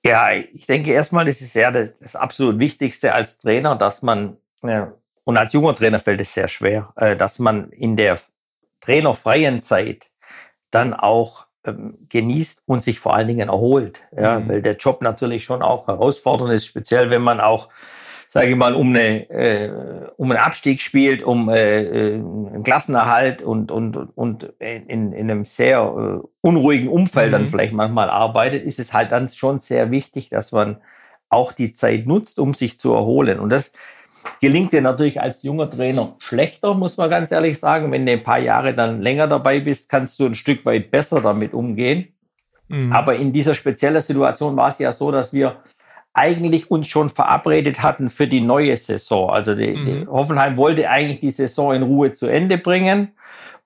Ja, 0.04 0.32
ich 0.32 0.68
denke 0.68 0.92
erstmal, 0.92 1.26
das 1.26 1.42
ist 1.42 1.56
ja 1.56 1.72
das, 1.72 1.98
das 1.98 2.16
absolut 2.16 2.60
Wichtigste 2.60 3.14
als 3.14 3.40
Trainer, 3.40 3.76
dass 3.76 4.04
man, 4.04 4.38
ja, 4.62 4.94
und 5.24 5.38
als 5.38 5.54
junger 5.54 5.76
Trainer 5.76 6.00
fällt 6.00 6.22
es 6.22 6.34
sehr 6.34 6.48
schwer, 6.48 6.94
äh, 6.98 7.16
dass 7.16 7.40
man 7.40 7.72
in 7.72 7.98
der 7.98 8.20
trainerfreien 8.82 9.62
Zeit 9.62 10.12
dann 10.70 10.94
auch 10.94 11.48
ähm, 11.66 11.98
genießt 12.10 12.62
und 12.68 12.84
sich 12.84 13.00
vor 13.00 13.16
allen 13.16 13.28
Dingen 13.28 13.50
erholt. 13.50 14.02
Ja, 14.16 14.40
mhm. 14.40 14.50
Weil 14.50 14.62
der 14.62 14.76
Job 14.76 15.02
natürlich 15.02 15.44
schon 15.44 15.64
auch 15.64 15.88
herausfordernd 15.88 16.52
ist, 16.52 16.68
speziell 16.68 17.10
wenn 17.10 17.24
man 17.24 17.40
auch 17.40 17.70
sage 18.36 18.50
ich 18.50 18.58
mal, 18.58 18.74
um, 18.74 18.90
eine, 18.90 19.30
äh, 19.30 19.72
um 20.18 20.30
einen 20.30 20.42
Abstieg 20.42 20.82
spielt, 20.82 21.24
um 21.24 21.48
äh, 21.48 21.84
äh, 21.84 22.14
einen 22.16 22.64
Klassenerhalt 22.64 23.42
und, 23.42 23.72
und, 23.72 23.96
und 23.96 24.54
in, 24.60 25.14
in 25.14 25.32
einem 25.32 25.46
sehr 25.46 25.80
äh, 25.80 26.28
unruhigen 26.42 26.90
Umfeld 26.90 27.30
mhm. 27.30 27.32
dann 27.32 27.48
vielleicht 27.48 27.72
manchmal 27.72 28.10
arbeitet, 28.10 28.66
ist 28.66 28.78
es 28.78 28.92
halt 28.92 29.14
dann 29.14 29.30
schon 29.30 29.60
sehr 29.60 29.90
wichtig, 29.90 30.28
dass 30.28 30.52
man 30.52 30.82
auch 31.30 31.54
die 31.54 31.72
Zeit 31.72 32.08
nutzt, 32.08 32.38
um 32.38 32.54
sich 32.54 32.78
zu 32.78 32.94
erholen. 32.94 33.40
Und 33.40 33.54
das 33.54 33.72
gelingt 34.42 34.74
dir 34.74 34.82
natürlich 34.82 35.22
als 35.22 35.44
junger 35.44 35.70
Trainer 35.70 36.18
schlechter, 36.20 36.74
muss 36.74 36.98
man 36.98 37.10
ganz 37.10 37.32
ehrlich 37.32 37.58
sagen. 37.58 37.90
Wenn 37.94 38.06
du 38.06 38.12
ein 38.12 38.24
paar 38.24 38.40
Jahre 38.40 38.74
dann 38.74 39.02
länger 39.02 39.28
dabei 39.28 39.62
bist, 39.62 39.88
kannst 39.88 40.20
du 40.20 40.26
ein 40.26 40.36
Stück 40.36 40.66
weit 40.66 40.92
besser 40.92 41.22
damit 41.22 41.54
umgehen. 41.54 42.10
Mhm. 42.68 42.92
Aber 42.92 43.16
in 43.16 43.32
dieser 43.32 43.56
speziellen 43.56 44.02
Situation 44.02 44.58
war 44.58 44.68
es 44.68 44.80
ja 44.80 44.92
so, 44.92 45.10
dass 45.10 45.32
wir 45.32 45.56
eigentlich 46.16 46.72
uns 46.72 46.88
schon 46.88 47.10
verabredet 47.10 47.84
hatten 47.84 48.10
für 48.10 48.28
die 48.28 48.42
neue 48.42 48.76
Saison. 48.78 49.30
Also 49.30 49.54
die, 49.54 49.76
mhm. 49.76 49.86
die 49.86 50.08
Hoffenheim 50.08 50.58
wollte 50.58 50.90
eigentlich 50.90 51.20
die 51.20 51.32
Saison 51.32 51.74
in 51.74 51.84
Ruhe 51.84 52.14
zu 52.14 52.28
Ende 52.28 52.58
bringen, 52.58 53.10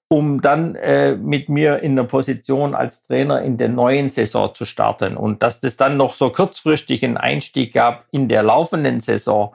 um 0.08 0.42
dann 0.42 0.74
äh, 0.76 1.16
mit 1.16 1.48
mir 1.48 1.80
in 1.84 1.96
der 1.96 2.04
Position 2.04 2.74
als 2.74 3.04
Trainer 3.04 3.44
in 3.44 3.58
der 3.58 3.70
neuen 3.70 4.10
Saison 4.10 4.54
zu 4.54 4.66
starten. 4.66 5.16
Und 5.16 5.44
dass 5.44 5.60
das 5.60 5.78
dann 5.78 5.96
noch 5.96 6.16
so 6.16 6.32
kurzfristig 6.32 7.06
einen 7.06 7.18
Einstieg 7.18 7.72
gab 7.72 8.06
in 8.12 8.28
der 8.28 8.42
laufenden 8.42 9.00
Saison, 9.00 9.54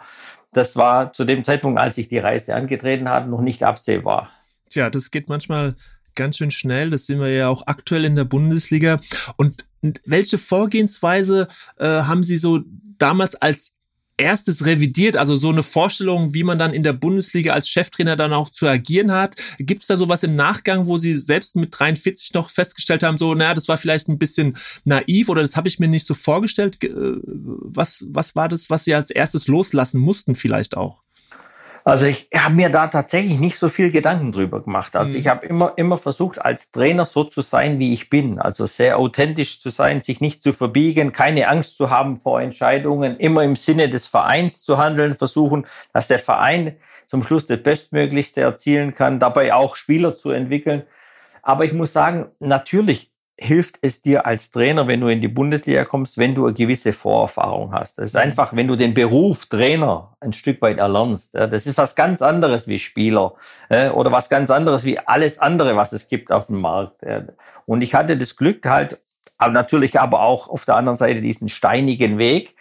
das 0.52 0.76
war 0.76 1.12
zu 1.12 1.25
dem 1.25 1.43
Zeitpunkt, 1.43 1.81
als 1.81 1.99
ich 1.99 2.08
die 2.08 2.19
Reise 2.19 2.55
angetreten 2.55 3.08
hatte, 3.10 3.29
noch 3.29 3.41
nicht 3.41 3.65
absehbar. 3.65 4.31
Tja, 4.70 4.89
das 4.89 5.10
geht 5.10 5.29
manchmal 5.29 5.74
ganz 6.15 6.36
schön 6.36 6.53
schnell. 6.53 6.91
Das 6.91 7.06
sehen 7.06 7.19
wir 7.19 7.31
ja 7.31 7.48
auch 7.48 7.67
aktuell 7.67 8.05
in 8.05 8.15
der 8.15 8.24
Bundesliga. 8.24 9.01
Und 9.36 9.67
welche 10.05 10.39
Vorgehensweise 10.39 11.48
äh, 11.79 11.86
haben 11.86 12.22
Sie 12.22 12.36
so 12.36 12.60
damals 12.98 13.34
als 13.34 13.74
erstes 14.17 14.65
revidiert, 14.65 15.17
also 15.17 15.36
so 15.36 15.51
eine 15.51 15.63
Vorstellung, 15.63 16.34
wie 16.34 16.44
man 16.44 16.58
dann 16.58 16.72
in 16.72 16.82
der 16.82 16.93
Bundesliga 16.93 17.53
als 17.53 17.69
Cheftrainer 17.69 18.17
dann 18.17 18.32
auch 18.32 18.48
zu 18.51 18.67
agieren 18.67 19.13
hat. 19.13 19.34
Gibt 19.58 19.82
es 19.82 19.89
da 19.89 19.96
sowas 19.96 20.22
im 20.22 20.36
Nachgang, 20.36 20.86
wo 20.86 20.98
Sie 20.98 21.19
selbst 21.19 21.56
mit 21.56 21.77
43 21.77 22.32
noch 22.34 22.51
festgestellt 22.51 23.03
haben, 23.03 23.19
so, 23.19 23.34
naja, 23.34 23.55
das 23.55 23.69
war 23.69 23.77
vielleicht 23.77 24.08
ein 24.08 24.19
bisschen 24.19 24.56
naiv 24.84 25.29
oder 25.29 25.43
das 25.43 25.56
habe 25.56 25.69
ich 25.69 25.79
mir 25.79 25.89
nicht 25.89 26.06
so 26.06 26.15
vorgestellt. 26.15 26.82
Äh, 26.84 26.91
was, 26.93 28.05
was 28.08 28.36
war 28.36 28.48
das, 28.48 28.70
was 28.70 28.84
Sie 28.84 28.94
als 28.94 29.10
erstes 29.10 29.48
loslassen 29.48 30.01
mussten 30.01 30.34
vielleicht 30.34 30.77
auch? 30.77 31.03
Also 31.86 32.06
ich 32.06 32.29
habe 32.34 32.55
mir 32.55 32.70
da 32.70 32.86
tatsächlich 32.86 33.38
nicht 33.38 33.58
so 33.58 33.69
viel 33.69 33.91
Gedanken 33.91 34.32
drüber 34.32 34.62
gemacht. 34.62 34.96
Also 34.96 35.10
mhm. 35.10 35.19
ich 35.19 35.26
habe 35.26 35.44
immer, 35.44 35.74
immer 35.76 35.98
versucht, 35.98 36.41
als 36.41 36.70
Trainer 36.70 37.05
so 37.05 37.24
zu 37.24 37.43
sein, 37.43 37.79
wie 37.79 37.93
ich 37.93 38.08
bin. 38.08 38.38
Also 38.38 38.64
sehr 38.64 38.98
authentisch 38.98 39.60
zu 39.60 39.69
sein, 39.69 40.03
sich 40.03 40.22
nicht 40.22 40.43
zu 40.43 40.55
verbiegen, 40.55 41.12
keine 41.12 41.46
Angst 41.48 41.76
zu 41.76 41.91
haben 41.91 42.17
vor 42.17 42.41
Entscheidungen, 42.41 43.19
immer 43.19 43.44
im 43.44 43.55
Sinne 43.55 43.91
des 43.91 44.08
Vereins 44.08 44.62
zu 44.62 44.79
handeln, 44.79 45.17
versuchen, 45.17 45.67
dass 45.93 46.08
der 46.08 46.19
Verein 46.19 46.76
zum 47.06 47.22
Schluss 47.22 47.46
das 47.46 47.62
Bestmöglichste 47.62 48.41
erzielen 48.41 48.94
kann, 48.94 49.20
dabei 49.20 49.53
auch 49.53 49.76
Spieler 49.76 50.17
zu 50.17 50.31
entwickeln. 50.31 50.84
Aber 51.43 51.67
ich 51.67 51.74
muss 51.74 51.93
sagen, 51.93 52.29
natürlich 52.41 53.13
hilft 53.36 53.79
es 53.82 54.00
dir 54.00 54.26
als 54.26 54.50
Trainer, 54.50 54.86
wenn 54.86 55.00
du 55.00 55.08
in 55.08 55.20
die 55.20 55.29
Bundesliga 55.29 55.84
kommst, 55.84 56.19
wenn 56.19 56.34
du 56.34 56.46
eine 56.46 56.55
gewisse 56.55 56.93
Vorerfahrung 56.93 57.72
hast. 57.72 57.98
Das 57.98 58.06
ist 58.06 58.14
mhm. 58.14 58.20
einfach, 58.20 58.55
wenn 58.55 58.69
du 58.69 58.76
den 58.76 58.94
Beruf 58.94 59.46
Trainer 59.46 60.17
ein 60.20 60.32
Stück 60.32 60.62
weit 60.62 60.79
erlernst. 60.79 61.34
Das 61.34 61.67
ist 61.67 61.76
was 61.76 61.96
ganz 61.96 62.22
anderes 62.22 62.69
wie 62.69 62.79
Spieler 62.79 63.34
oder 63.69 64.12
was 64.12 64.29
ganz 64.29 64.50
anderes 64.50 64.84
wie 64.84 64.98
alles 64.98 65.38
andere, 65.38 65.76
was 65.76 65.93
es 65.93 66.08
gibt 66.08 66.32
auf 66.32 66.46
dem 66.46 66.60
Markt. 66.60 67.03
Und 67.67 67.82
ich 67.82 67.94
hatte 67.94 68.17
das 68.17 68.36
Glück 68.36 68.64
halt, 68.67 68.98
aber 69.38 69.53
natürlich 69.53 69.98
aber 69.98 70.20
auch 70.20 70.48
auf 70.48 70.64
der 70.64 70.76
anderen 70.76 70.96
Seite 70.96 71.20
diesen 71.20 71.48
steinigen 71.48 72.19
Weg, 72.19 72.56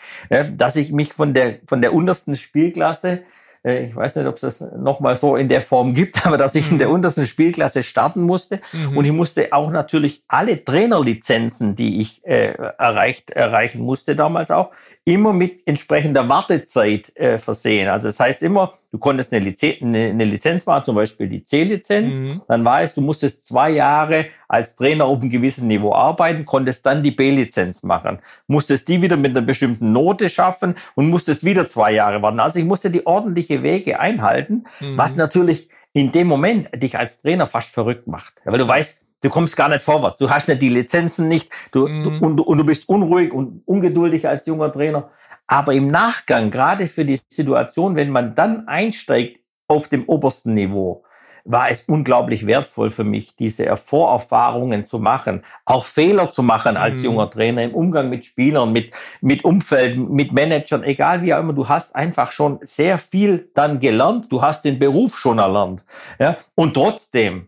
dass 0.58 0.76
ich 0.76 0.92
mich 0.92 1.14
von 1.14 1.34
der, 1.34 1.60
von 1.68 1.82
der 1.82 1.94
untersten 1.94 2.36
Spielklasse 2.36 3.24
ich 3.64 3.96
weiß 3.96 4.18
nicht, 4.18 4.28
ob 4.28 4.36
es 4.36 4.42
das 4.42 4.72
nochmal 4.76 5.16
so 5.16 5.38
in 5.38 5.48
der 5.48 5.62
Form 5.62 5.94
gibt, 5.94 6.26
aber 6.26 6.38
dass 6.38 6.54
ich 6.56 6.70
in 6.70 6.80
der 6.80 6.90
mhm. 6.90 6.96
untersten 6.96 7.26
Spielklasse 7.26 7.84
starten 7.84 8.24
musste. 8.24 8.60
Mhm. 8.74 8.98
Und 8.98 9.06
ich 9.06 9.14
musste 9.14 9.54
auch 9.54 9.72
natürlich 9.72 10.24
alle 10.28 10.64
Trainerlizenzen, 10.64 11.76
die 11.76 12.02
ich 12.02 12.26
äh, 12.26 12.54
erreicht, 12.54 13.32
erreichen 13.32 13.82
musste 13.82 14.16
damals 14.16 14.52
auch, 14.52 14.72
immer 15.06 15.32
mit 15.32 15.66
entsprechender 15.66 16.28
Wartezeit 16.28 17.16
äh, 17.16 17.40
versehen. 17.40 17.88
Also 17.88 18.10
das 18.10 18.20
heißt 18.20 18.44
immer, 18.44 18.74
du 18.94 19.00
konntest 19.00 19.34
eine, 19.34 19.44
Lizenz, 19.44 19.82
eine, 19.82 20.10
eine 20.10 20.24
Lizenz 20.24 20.68
machen, 20.68 20.86
zum 20.86 20.96
Beispiel 20.96 21.28
die 21.28 21.44
C-Lizenz. 21.44 22.20
Mhm. 22.20 22.42
Dann 22.48 22.64
war 22.64 22.84
es, 22.84 22.94
du 22.94 23.02
musstest 23.02 23.48
zwei 23.48 23.72
Jahre 23.72 24.28
als 24.48 24.76
Trainer 24.76 25.06
auf 25.06 25.20
einem 25.20 25.32
gewissen 25.32 25.68
Niveau 25.68 25.94
arbeiten, 25.96 26.46
konntest 26.46 26.86
dann 26.86 27.02
die 27.02 27.10
B-Lizenz 27.10 27.82
machen, 27.82 28.20
musstest 28.46 28.88
die 28.88 29.02
wieder 29.02 29.18
mit 29.18 29.36
einer 29.36 29.46
bestimmten 29.46 29.92
Note 29.92 30.30
schaffen 30.30 30.76
und 30.94 31.10
musstest 31.10 31.44
wieder 31.44 31.68
zwei 31.68 31.92
Jahre 31.92 32.22
warten. 32.22 32.40
Also 32.40 32.60
ich 32.60 32.66
musste 32.66 32.92
die 32.92 33.06
ordentliche 33.08 33.64
Wege 33.64 34.00
einhalten, 34.00 34.66
mhm. 34.80 34.96
was 34.96 35.16
natürlich 35.16 35.70
in 35.94 36.12
dem 36.12 36.28
Moment 36.28 36.70
dich 36.76 36.98
als 36.98 37.24
Trainer 37.24 37.48
fast 37.48 37.70
verrückt 37.70 38.06
macht. 38.06 38.36
Weil 38.46 38.60
du 38.60 38.68
weißt, 38.68 39.06
du 39.22 39.30
kommst 39.30 39.58
gar 39.58 39.70
nicht 39.70 39.82
vorwärts. 39.82 40.20
Du 40.20 40.30
hast 40.30 40.48
nicht 40.48 40.62
die 40.62 40.70
Lizenzen 40.70 41.28
nicht 41.28 41.52
du, 41.72 41.88
mhm. 41.88 42.04
du, 42.04 42.26
und, 42.26 42.40
und 42.40 42.58
du 42.60 42.64
bist 42.64 42.88
unruhig 42.88 43.34
und 43.34 43.64
ungeduldig 43.66 44.28
als 44.28 44.46
junger 44.46 44.72
Trainer. 44.72 45.10
Aber 45.48 45.74
im 45.74 45.88
Nachgang, 45.88 46.52
gerade 46.52 46.88
für 46.88 47.06
die 47.06 47.20
Situation, 47.28 47.96
wenn 47.96 48.10
man 48.10 48.36
dann 48.36 48.68
einsteigt 48.68 49.42
auf 49.68 49.88
dem 49.90 50.06
obersten 50.06 50.54
Niveau, 50.54 51.04
war 51.46 51.70
es 51.70 51.84
unglaublich 51.84 52.48
wertvoll 52.48 52.90
für 52.90 53.04
mich, 53.04 53.36
diese 53.36 53.76
Vorerfahrungen 53.76 54.86
zu 54.86 55.00
machen, 55.00 55.44
auch 55.66 55.86
Fehler 55.86 56.32
zu 56.32 56.42
machen 56.42 56.78
als 56.78 56.96
mhm. 56.96 57.04
junger 57.04 57.30
Trainer 57.30 57.64
im 57.64 57.74
Umgang 57.74 58.10
mit 58.10 58.26
Spielern, 58.26 58.72
mit, 58.72 58.92
mit 59.20 59.44
Umfeld, 59.44 59.98
mit 59.98 60.32
Managern, 60.32 60.84
egal 60.84 61.22
wie 61.22 61.34
auch 61.34 61.40
immer. 61.40 61.54
Du 61.54 61.68
hast 61.68 61.96
einfach 61.96 62.32
schon 62.32 62.60
sehr 62.62 62.98
viel 62.98 63.52
dann 63.56 63.80
gelernt. 63.80 64.32
Du 64.32 64.42
hast 64.42 64.64
den 64.64 64.80
Beruf 64.80 65.18
schon 65.18 65.40
erlernt. 65.40 65.86
Ja? 66.18 66.38
Und 66.56 66.76
trotzdem 66.76 67.48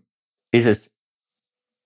ist 0.52 0.66
es 0.66 0.95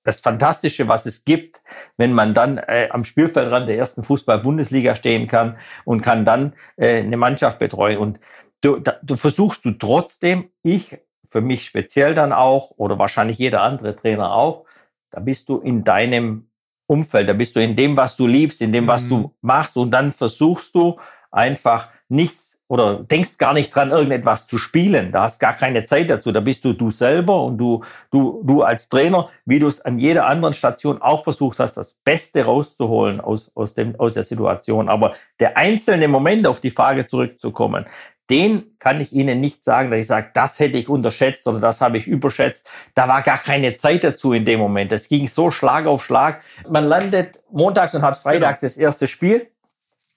das 0.04 0.22
Fantastische, 0.22 0.88
was 0.88 1.06
es 1.06 1.26
gibt, 1.26 1.62
wenn 1.98 2.14
man 2.14 2.34
dann 2.34 2.58
äh, 2.58 2.90
am 2.92 3.06
Spielfeldrand 3.06 3.68
der 3.68 3.78
ersten 3.78 4.04
Fußball-Bundesliga 4.04 4.96
stehen 4.96 5.28
kann 5.28 5.58
und 5.86 6.02
kann 6.02 6.26
dann 6.26 6.54
äh, 6.78 7.00
eine 7.00 7.18
Mannschaft 7.18 7.60
betreuen. 7.60 7.98
Und 7.98 8.20
du, 8.62 8.80
da, 8.80 8.96
du 9.04 9.16
versuchst 9.16 9.66
du 9.66 9.72
trotzdem, 9.72 10.46
ich 10.64 10.98
für 11.28 11.42
mich 11.42 11.66
speziell 11.66 12.16
dann 12.16 12.34
auch 12.34 12.72
oder 12.78 12.98
wahrscheinlich 12.98 13.38
jeder 13.38 13.62
andere 13.62 13.96
Trainer 13.96 14.34
auch, 14.34 14.66
da 15.12 15.20
bist 15.20 15.50
du 15.50 15.58
in 15.58 15.84
deinem 15.84 16.50
Umfeld, 16.88 17.30
da 17.30 17.34
bist 17.34 17.56
du 17.56 17.60
in 17.60 17.76
dem, 17.76 17.96
was 17.98 18.16
du 18.16 18.26
liebst, 18.26 18.62
in 18.62 18.72
dem, 18.72 18.88
was 18.88 19.06
mhm. 19.06 19.10
du 19.10 19.36
machst 19.42 19.78
und 19.78 19.92
dann 19.92 20.12
versuchst 20.12 20.74
du 20.74 21.00
einfach 21.30 21.90
nichts 22.08 22.59
oder 22.70 23.04
denkst 23.04 23.40
gar 23.40 23.54
nicht 23.54 23.76
dran, 23.76 23.90
irgendetwas 23.90 24.46
zu 24.46 24.60
spielen. 24.60 25.12
Da 25.12 25.24
hast 25.24 25.40
gar 25.40 25.54
keine 25.54 25.86
Zeit 25.86 26.10
dazu. 26.10 26.32
Da 26.32 26.40
bist 26.40 26.64
du 26.64 26.74
du 26.74 26.92
selber 26.92 27.44
und 27.44 27.58
du, 27.58 27.84
du, 28.12 28.44
du 28.46 28.62
als 28.62 28.88
Trainer, 28.88 29.28
wie 29.46 29.58
du 29.58 29.68
es 29.68 29.82
an 29.82 29.98
jeder 29.98 30.28
anderen 30.28 30.54
Station 30.54 31.02
auch 31.02 31.24
versucht 31.24 31.58
hast, 31.58 31.76
das 31.76 31.94
Beste 32.04 32.46
rauszuholen 32.46 33.22
aus, 33.22 33.52
aus, 33.56 33.74
dem, 33.74 34.00
aus 34.00 34.14
der 34.14 34.24
Situation. 34.24 34.88
Aber 34.88 35.14
der 35.40 35.58
einzelne 35.58 36.08
Moment, 36.08 36.46
auf 36.46 36.62
die 36.62 36.70
Frage 36.70 37.08
zurückzukommen, 37.08 37.88
den 38.30 38.70
kann 38.80 39.02
ich 39.02 39.14
Ihnen 39.14 39.42
nicht 39.42 39.64
sagen, 39.64 39.90
dass 39.90 40.00
ich 40.02 40.08
sage, 40.08 40.30
das 40.36 40.60
hätte 40.60 40.78
ich 40.78 40.90
unterschätzt 40.90 41.48
oder 41.48 41.60
das 41.60 41.82
habe 41.82 41.98
ich 41.98 42.06
überschätzt. 42.06 42.70
Da 42.94 43.08
war 43.08 43.24
gar 43.24 43.40
keine 43.40 43.76
Zeit 43.78 44.04
dazu 44.04 44.34
in 44.34 44.46
dem 44.46 44.60
Moment. 44.60 44.92
Das 44.92 45.10
ging 45.10 45.28
so 45.28 45.50
Schlag 45.50 45.88
auf 45.88 46.06
Schlag. 46.06 46.44
Man 46.70 46.86
landet 46.86 47.40
montags 47.52 47.96
und 47.96 48.04
hat 48.04 48.16
freitags 48.18 48.60
genau. 48.60 48.70
das 48.70 48.78
erste 48.78 49.08
Spiel. 49.08 49.48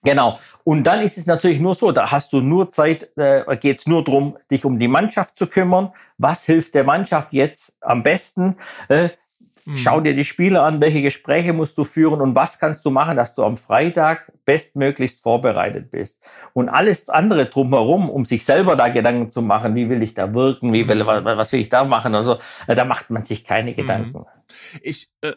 Genau. 0.04 0.38
Und 0.64 0.84
dann 0.84 1.00
ist 1.00 1.18
es 1.18 1.26
natürlich 1.26 1.60
nur 1.60 1.74
so, 1.74 1.92
da 1.92 2.10
hast 2.10 2.32
du 2.32 2.40
nur 2.40 2.70
Zeit, 2.70 3.10
äh, 3.16 3.56
geht 3.56 3.78
es 3.78 3.86
nur 3.86 4.04
drum, 4.04 4.36
dich 4.50 4.64
um 4.64 4.78
die 4.78 4.88
Mannschaft 4.88 5.36
zu 5.36 5.46
kümmern. 5.46 5.92
Was 6.18 6.44
hilft 6.44 6.74
der 6.74 6.84
Mannschaft 6.84 7.32
jetzt 7.32 7.76
am 7.80 8.02
besten? 8.02 8.56
Äh, 8.88 9.10
Mhm. 9.64 9.76
Schau 9.76 10.00
dir 10.00 10.14
die 10.14 10.24
Spiele 10.24 10.62
an, 10.62 10.80
welche 10.80 11.02
Gespräche 11.02 11.52
musst 11.52 11.78
du 11.78 11.84
führen 11.84 12.20
und 12.20 12.34
was 12.34 12.58
kannst 12.58 12.84
du 12.84 12.90
machen, 12.90 13.16
dass 13.16 13.34
du 13.34 13.44
am 13.44 13.56
Freitag 13.56 14.32
bestmöglichst 14.44 15.22
vorbereitet 15.22 15.90
bist. 15.90 16.20
Und 16.52 16.68
alles 16.68 17.08
andere 17.08 17.46
drumherum, 17.46 18.10
um 18.10 18.24
sich 18.24 18.44
selber 18.44 18.74
da 18.74 18.88
Gedanken 18.88 19.30
zu 19.30 19.40
machen, 19.40 19.74
wie 19.76 19.88
will 19.88 20.02
ich 20.02 20.14
da 20.14 20.34
wirken, 20.34 20.72
wie 20.72 20.88
will, 20.88 21.04
mhm. 21.04 21.24
was 21.24 21.52
will 21.52 21.60
ich 21.60 21.68
da 21.68 21.84
machen, 21.84 22.14
also 22.14 22.38
da 22.66 22.84
macht 22.84 23.10
man 23.10 23.24
sich 23.24 23.44
keine 23.44 23.74
Gedanken. 23.74 24.18
Mhm. 24.18 24.80
Ich 24.82 25.10
äh 25.20 25.32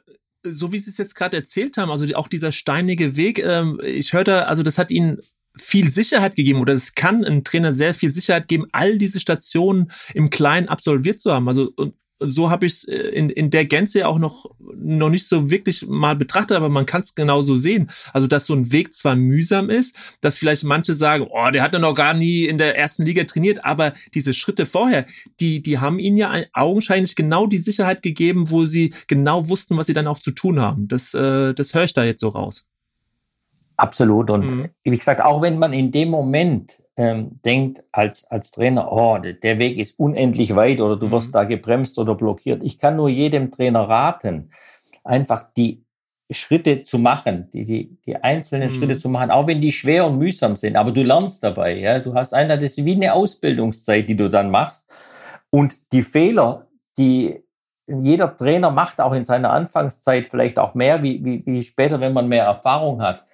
so 0.47 0.71
wie 0.71 0.79
Sie 0.79 0.89
es 0.89 0.97
jetzt 0.97 1.15
gerade 1.15 1.37
erzählt 1.37 1.77
haben, 1.77 1.91
also 1.91 2.05
auch 2.15 2.27
dieser 2.27 2.51
steinige 2.51 3.15
Weg, 3.15 3.39
ähm, 3.39 3.79
ich 3.83 4.13
hörte, 4.13 4.47
also 4.47 4.63
das 4.63 4.77
hat 4.77 4.91
Ihnen 4.91 5.19
viel 5.57 5.89
Sicherheit 5.89 6.35
gegeben 6.35 6.59
oder 6.59 6.73
es 6.73 6.95
kann 6.95 7.23
einem 7.23 7.43
Trainer 7.43 7.73
sehr 7.73 7.93
viel 7.93 8.09
Sicherheit 8.09 8.47
geben, 8.47 8.65
all 8.71 8.97
diese 8.97 9.19
Stationen 9.19 9.91
im 10.13 10.29
Kleinen 10.29 10.67
absolviert 10.67 11.19
zu 11.19 11.31
haben. 11.31 11.47
Also 11.47 11.71
und 11.75 11.95
so 12.29 12.49
habe 12.49 12.65
ich 12.65 12.73
es 12.73 12.83
äh, 12.85 12.95
in, 12.95 13.29
in 13.29 13.49
der 13.49 13.65
Gänze 13.65 14.07
auch 14.07 14.19
noch, 14.19 14.45
noch 14.59 15.09
nicht 15.09 15.27
so 15.27 15.49
wirklich 15.49 15.85
mal 15.87 16.15
betrachtet, 16.15 16.57
aber 16.57 16.69
man 16.69 16.85
kann 16.85 17.01
es 17.01 17.15
genauso 17.15 17.55
sehen. 17.55 17.89
Also, 18.13 18.27
dass 18.27 18.47
so 18.47 18.53
ein 18.53 18.71
Weg 18.71 18.93
zwar 18.93 19.15
mühsam 19.15 19.69
ist, 19.69 19.97
dass 20.21 20.37
vielleicht 20.37 20.63
manche 20.63 20.93
sagen, 20.93 21.27
oh, 21.29 21.49
der 21.51 21.61
hat 21.63 21.73
ja 21.73 21.79
noch 21.79 21.95
gar 21.95 22.13
nie 22.13 22.45
in 22.45 22.57
der 22.57 22.77
ersten 22.77 23.03
Liga 23.03 23.23
trainiert, 23.23 23.63
aber 23.65 23.93
diese 24.13 24.33
Schritte 24.33 24.65
vorher, 24.65 25.05
die, 25.39 25.61
die 25.61 25.79
haben 25.79 25.99
ihnen 25.99 26.17
ja 26.17 26.33
augenscheinlich 26.53 27.15
genau 27.15 27.47
die 27.47 27.57
Sicherheit 27.57 28.01
gegeben, 28.01 28.49
wo 28.51 28.65
sie 28.65 28.93
genau 29.07 29.49
wussten, 29.49 29.77
was 29.77 29.87
sie 29.87 29.93
dann 29.93 30.07
auch 30.07 30.19
zu 30.19 30.31
tun 30.31 30.59
haben. 30.59 30.87
Das, 30.87 31.13
äh, 31.13 31.53
das 31.53 31.73
höre 31.73 31.83
ich 31.83 31.93
da 31.93 32.03
jetzt 32.03 32.21
so 32.21 32.29
raus. 32.29 32.65
Absolut. 33.77 34.29
Und 34.29 34.45
mhm. 34.45 34.69
wie 34.83 34.97
gesagt, 34.97 35.21
auch 35.21 35.41
wenn 35.41 35.59
man 35.59 35.73
in 35.73 35.91
dem 35.91 36.09
Moment 36.09 36.81
ähm, 36.97 37.39
denkt 37.43 37.83
als, 37.91 38.25
als 38.31 38.51
Trainer, 38.51 38.91
oh, 38.91 39.17
der 39.17 39.59
Weg 39.59 39.77
ist 39.77 39.99
unendlich 39.99 40.55
weit 40.55 40.79
oder 40.79 40.95
du 40.95 41.11
wirst 41.11 41.29
mhm. 41.29 41.33
da 41.33 41.43
gebremst 41.43 41.97
oder 41.99 42.15
blockiert. 42.15 42.63
Ich 42.63 42.77
kann 42.77 42.95
nur 42.95 43.09
jedem 43.09 43.51
Trainer 43.51 43.81
raten, 43.81 44.51
einfach 45.03 45.45
die 45.55 45.83
Schritte 46.31 46.83
zu 46.83 46.97
machen, 46.97 47.49
die, 47.51 47.65
die, 47.65 47.97
die 48.05 48.15
einzelnen 48.15 48.69
mhm. 48.69 48.73
Schritte 48.73 48.97
zu 48.97 49.09
machen, 49.09 49.29
auch 49.29 49.45
wenn 49.45 49.61
die 49.61 49.71
schwer 49.71 50.07
und 50.07 50.17
mühsam 50.17 50.55
sind, 50.55 50.75
aber 50.75 50.91
du 50.91 51.03
lernst 51.03 51.43
dabei, 51.43 51.77
ja. 51.77 51.99
Du 51.99 52.13
hast 52.13 52.33
einfach, 52.33 52.55
das 52.55 52.77
ist 52.77 52.85
wie 52.85 52.95
eine 52.95 53.13
Ausbildungszeit, 53.13 54.07
die 54.09 54.15
du 54.15 54.29
dann 54.29 54.49
machst. 54.49 54.89
Und 55.51 55.77
die 55.91 56.01
Fehler, 56.01 56.67
die 56.97 57.43
jeder 57.87 58.35
Trainer 58.35 58.71
macht 58.71 58.99
auch 58.99 59.13
in 59.13 59.25
seiner 59.25 59.51
Anfangszeit 59.51 60.27
vielleicht 60.31 60.57
auch 60.57 60.73
mehr, 60.73 61.03
wie, 61.03 61.23
wie, 61.23 61.43
wie 61.45 61.61
später, 61.61 61.99
wenn 61.99 62.13
man 62.13 62.27
mehr 62.27 62.45
Erfahrung 62.45 63.01
hat 63.01 63.25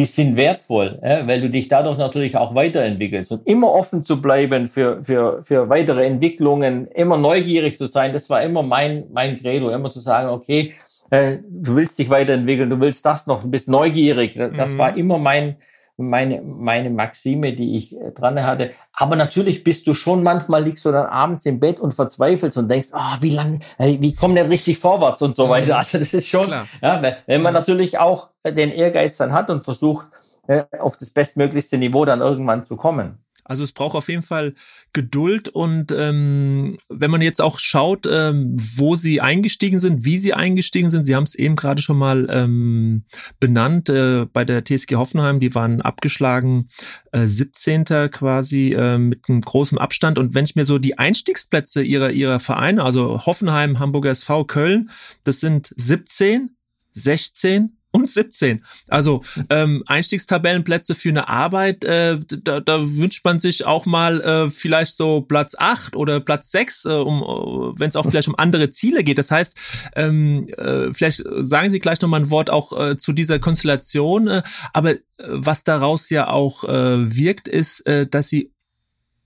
die 0.00 0.06
sind 0.06 0.34
wertvoll, 0.34 0.98
ja, 1.04 1.26
weil 1.26 1.42
du 1.42 1.50
dich 1.50 1.68
dadurch 1.68 1.98
natürlich 1.98 2.34
auch 2.34 2.54
weiterentwickelst. 2.54 3.32
Und 3.32 3.46
immer 3.46 3.70
offen 3.70 4.02
zu 4.02 4.22
bleiben 4.22 4.66
für, 4.66 4.98
für, 4.98 5.42
für 5.42 5.68
weitere 5.68 6.06
Entwicklungen, 6.06 6.86
immer 6.94 7.18
neugierig 7.18 7.76
zu 7.76 7.86
sein, 7.86 8.14
das 8.14 8.30
war 8.30 8.40
immer 8.40 8.62
mein, 8.62 9.04
mein 9.12 9.36
Credo, 9.36 9.68
immer 9.68 9.90
zu 9.90 10.00
sagen, 10.00 10.30
okay, 10.30 10.72
äh, 11.10 11.36
du 11.46 11.76
willst 11.76 11.98
dich 11.98 12.08
weiterentwickeln, 12.08 12.70
du 12.70 12.80
willst 12.80 13.04
das 13.04 13.26
noch, 13.26 13.42
du 13.42 13.50
bist 13.50 13.68
neugierig. 13.68 14.40
Das 14.56 14.72
mhm. 14.72 14.78
war 14.78 14.96
immer 14.96 15.18
mein, 15.18 15.56
meine, 16.00 16.42
meine 16.42 16.90
Maxime, 16.90 17.52
die 17.52 17.76
ich 17.76 17.96
äh, 17.96 18.10
dran 18.12 18.42
hatte. 18.42 18.70
Aber 18.92 19.16
natürlich 19.16 19.64
bist 19.64 19.86
du 19.86 19.94
schon 19.94 20.22
manchmal 20.22 20.64
liegst 20.64 20.84
du 20.84 20.92
dann 20.92 21.06
abends 21.06 21.46
im 21.46 21.60
Bett 21.60 21.80
und 21.80 21.94
verzweifelst 21.94 22.56
und 22.58 22.68
denkst, 22.68 22.88
ah, 22.92 23.14
oh, 23.14 23.22
wie 23.22 23.30
lange, 23.30 23.58
wie 23.78 24.14
kommt 24.14 24.36
der 24.36 24.50
richtig 24.50 24.78
vorwärts 24.78 25.22
und 25.22 25.36
so 25.36 25.46
mhm. 25.46 25.50
weiter. 25.50 25.78
Also 25.78 25.98
das 25.98 26.12
ist 26.12 26.28
schon, 26.28 26.46
Klar. 26.46 26.66
ja, 26.82 27.02
wenn 27.26 27.42
man 27.42 27.52
mhm. 27.52 27.58
natürlich 27.58 27.98
auch 27.98 28.30
den 28.46 28.72
Ehrgeiz 28.72 29.16
dann 29.16 29.32
hat 29.32 29.50
und 29.50 29.64
versucht, 29.64 30.06
äh, 30.46 30.64
auf 30.78 30.96
das 30.96 31.10
bestmöglichste 31.10 31.78
Niveau 31.78 32.04
dann 32.04 32.20
irgendwann 32.20 32.66
zu 32.66 32.76
kommen. 32.76 33.18
Also 33.50 33.64
es 33.64 33.72
braucht 33.72 33.96
auf 33.96 34.08
jeden 34.08 34.22
Fall 34.22 34.54
Geduld 34.92 35.48
und 35.48 35.90
ähm, 35.90 36.78
wenn 36.88 37.10
man 37.10 37.20
jetzt 37.20 37.42
auch 37.42 37.58
schaut, 37.58 38.06
ähm, 38.08 38.56
wo 38.76 38.94
sie 38.94 39.20
eingestiegen 39.20 39.80
sind, 39.80 40.04
wie 40.04 40.18
sie 40.18 40.34
eingestiegen 40.34 40.88
sind, 40.88 41.04
Sie 41.04 41.16
haben 41.16 41.24
es 41.24 41.34
eben 41.34 41.56
gerade 41.56 41.82
schon 41.82 41.98
mal 41.98 42.28
ähm, 42.30 43.02
benannt 43.40 43.88
äh, 43.88 44.26
bei 44.32 44.44
der 44.44 44.64
TSG 44.64 44.94
Hoffenheim, 44.94 45.40
die 45.40 45.52
waren 45.52 45.80
abgeschlagen 45.80 46.68
äh, 47.10 47.26
17. 47.26 47.86
quasi 48.12 48.72
äh, 48.72 48.98
mit 48.98 49.28
einem 49.28 49.40
großen 49.40 49.78
Abstand 49.78 50.20
und 50.20 50.36
wenn 50.36 50.44
ich 50.44 50.54
mir 50.54 50.64
so 50.64 50.78
die 50.78 50.96
Einstiegsplätze 50.96 51.82
ihrer 51.82 52.12
ihrer 52.12 52.38
Vereine, 52.38 52.84
also 52.84 53.26
Hoffenheim, 53.26 53.80
Hamburger 53.80 54.10
SV, 54.10 54.44
Köln, 54.44 54.90
das 55.24 55.40
sind 55.40 55.74
17, 55.76 56.54
16, 56.92 57.79
und 57.92 58.10
17. 58.10 58.64
Also 58.88 59.22
ähm, 59.50 59.82
Einstiegstabellenplätze 59.86 60.94
für 60.94 61.08
eine 61.08 61.28
Arbeit, 61.28 61.84
äh, 61.84 62.18
da, 62.42 62.60
da 62.60 62.80
wünscht 62.80 63.24
man 63.24 63.40
sich 63.40 63.66
auch 63.66 63.86
mal 63.86 64.20
äh, 64.20 64.50
vielleicht 64.50 64.96
so 64.96 65.22
Platz 65.22 65.54
8 65.58 65.96
oder 65.96 66.20
Platz 66.20 66.50
6, 66.52 66.84
äh, 66.84 66.88
um, 66.90 67.22
äh, 67.22 67.80
wenn 67.80 67.88
es 67.88 67.96
auch 67.96 68.08
vielleicht 68.08 68.28
um 68.28 68.38
andere 68.38 68.70
Ziele 68.70 69.02
geht. 69.02 69.18
Das 69.18 69.30
heißt, 69.30 69.56
ähm, 69.96 70.48
äh, 70.56 70.92
vielleicht 70.92 71.24
sagen 71.38 71.70
Sie 71.70 71.80
gleich 71.80 72.00
nochmal 72.00 72.20
ein 72.20 72.30
Wort 72.30 72.50
auch 72.50 72.78
äh, 72.78 72.96
zu 72.96 73.12
dieser 73.12 73.38
Konstellation, 73.38 74.28
äh, 74.28 74.42
aber 74.72 74.92
äh, 74.92 74.98
was 75.18 75.64
daraus 75.64 76.10
ja 76.10 76.28
auch 76.28 76.64
äh, 76.64 77.16
wirkt, 77.16 77.48
ist, 77.48 77.80
äh, 77.86 78.06
dass 78.06 78.28
Sie 78.28 78.52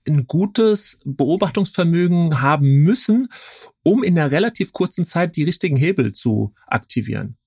ein 0.07 0.27
gutes 0.27 0.99
Beobachtungsvermögen 1.03 2.41
haben 2.41 2.83
müssen, 2.83 3.27
um 3.83 4.03
in 4.03 4.17
einer 4.17 4.31
relativ 4.31 4.71
kurzen 4.71 5.05
Zeit 5.05 5.35
die 5.35 5.43
richtigen 5.43 5.75
Hebel 5.75 6.11
zu 6.11 6.53
aktivieren. 6.67 7.37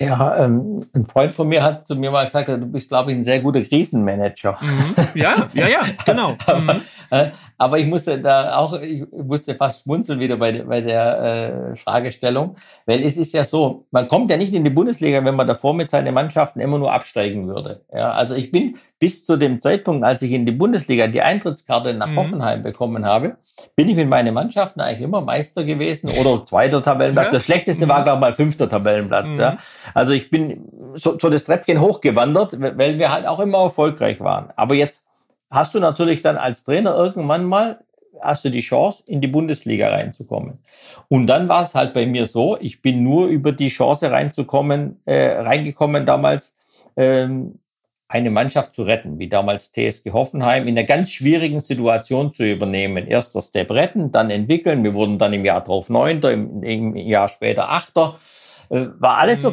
Ja, 0.00 0.44
ähm, 0.44 0.80
ein 0.94 1.06
Freund 1.06 1.34
von 1.34 1.48
mir 1.48 1.62
hat 1.62 1.86
zu 1.86 1.96
mir 1.96 2.10
mal 2.10 2.24
gesagt, 2.24 2.48
du 2.48 2.66
bist, 2.66 2.88
glaube 2.88 3.10
ich, 3.10 3.18
ein 3.18 3.24
sehr 3.24 3.40
guter 3.40 3.60
Krisenmanager. 3.60 4.56
Mhm. 4.60 5.08
Ja, 5.14 5.48
ja, 5.54 5.68
ja, 5.68 5.80
genau. 6.04 6.36
aber, 6.46 6.74
mhm. 6.74 6.80
Äh, 7.10 7.30
aber 7.58 7.78
ich 7.78 7.86
musste 7.86 8.20
da 8.20 8.56
auch, 8.56 8.80
ich 8.80 9.04
musste 9.10 9.54
fast 9.54 9.82
schmunzeln 9.82 10.20
wieder 10.20 10.36
bei, 10.36 10.62
bei 10.62 10.80
der 10.80 11.72
äh, 11.72 11.76
Fragestellung, 11.76 12.56
weil 12.86 13.02
es 13.02 13.16
ist 13.16 13.34
ja 13.34 13.44
so, 13.44 13.84
man 13.90 14.06
kommt 14.06 14.30
ja 14.30 14.36
nicht 14.36 14.54
in 14.54 14.62
die 14.62 14.70
Bundesliga, 14.70 15.24
wenn 15.24 15.34
man 15.34 15.48
davor 15.48 15.74
mit 15.74 15.90
seinen 15.90 16.14
Mannschaften 16.14 16.60
immer 16.60 16.78
nur 16.78 16.92
absteigen 16.92 17.48
würde. 17.48 17.82
Ja, 17.92 18.12
also 18.12 18.36
ich 18.36 18.52
bin 18.52 18.78
bis 19.00 19.26
zu 19.26 19.36
dem 19.36 19.60
Zeitpunkt, 19.60 20.04
als 20.04 20.22
ich 20.22 20.30
in 20.30 20.46
die 20.46 20.52
Bundesliga 20.52 21.08
die 21.08 21.20
Eintrittskarte 21.20 21.94
nach 21.94 22.08
mhm. 22.08 22.16
Hoffenheim 22.16 22.62
bekommen 22.62 23.04
habe, 23.04 23.36
bin 23.74 23.88
ich 23.88 23.96
mit 23.96 24.08
meinen 24.08 24.34
Mannschaften 24.34 24.80
eigentlich 24.80 25.02
immer 25.02 25.20
Meister 25.20 25.64
gewesen 25.64 26.10
oder 26.10 26.44
zweiter 26.44 26.82
Tabellenplatz. 26.82 27.26
Ja. 27.26 27.32
Das 27.32 27.44
schlechteste 27.44 27.86
mhm. 27.86 27.90
war, 27.90 28.04
glaube 28.04 28.18
ich, 28.18 28.20
mal 28.20 28.32
fünfter 28.32 28.68
Tabellenplatz. 28.68 29.26
Mhm. 29.26 29.40
Ja. 29.40 29.58
Also 29.94 30.12
ich 30.12 30.30
bin 30.30 30.68
so, 30.94 31.18
so 31.18 31.28
das 31.28 31.44
Treppchen 31.44 31.80
hochgewandert, 31.80 32.60
weil 32.60 32.98
wir 32.98 33.12
halt 33.12 33.26
auch 33.26 33.40
immer 33.40 33.58
erfolgreich 33.58 34.20
waren. 34.20 34.50
Aber 34.54 34.74
jetzt 34.76 35.07
hast 35.50 35.74
du 35.74 35.80
natürlich 35.80 36.22
dann 36.22 36.36
als 36.36 36.64
Trainer 36.64 36.94
irgendwann 36.96 37.44
mal 37.44 37.80
hast 38.20 38.44
du 38.44 38.50
die 38.50 38.60
Chance, 38.60 39.04
in 39.06 39.20
die 39.20 39.28
Bundesliga 39.28 39.88
reinzukommen. 39.90 40.58
Und 41.08 41.26
dann 41.26 41.48
war 41.48 41.64
es 41.64 41.74
halt 41.74 41.92
bei 41.92 42.06
mir 42.06 42.26
so, 42.26 42.58
ich 42.60 42.82
bin 42.82 43.02
nur 43.02 43.28
über 43.28 43.52
die 43.52 43.68
Chance 43.68 44.10
reinzukommen, 44.10 45.00
äh, 45.04 45.38
reingekommen 45.38 46.06
damals, 46.06 46.56
ähm, 46.96 47.58
eine 48.10 48.30
Mannschaft 48.30 48.72
zu 48.72 48.84
retten, 48.84 49.18
wie 49.18 49.28
damals 49.28 49.70
TSG 49.72 50.12
Hoffenheim, 50.12 50.66
in 50.66 50.78
einer 50.78 50.86
ganz 50.86 51.12
schwierigen 51.12 51.60
Situation 51.60 52.32
zu 52.32 52.50
übernehmen. 52.50 53.06
Erst 53.06 53.34
das 53.34 53.48
Step 53.48 53.70
retten, 53.70 54.10
dann 54.10 54.30
entwickeln. 54.30 54.82
Wir 54.82 54.94
wurden 54.94 55.18
dann 55.18 55.34
im 55.34 55.44
Jahr 55.44 55.62
drauf 55.62 55.90
Neunter, 55.90 56.32
im, 56.32 56.62
im 56.62 56.96
Jahr 56.96 57.28
später 57.28 57.68
Achter. 57.68 58.18
Äh, 58.70 58.86
war 58.98 59.18
alles 59.18 59.42
mhm. 59.42 59.48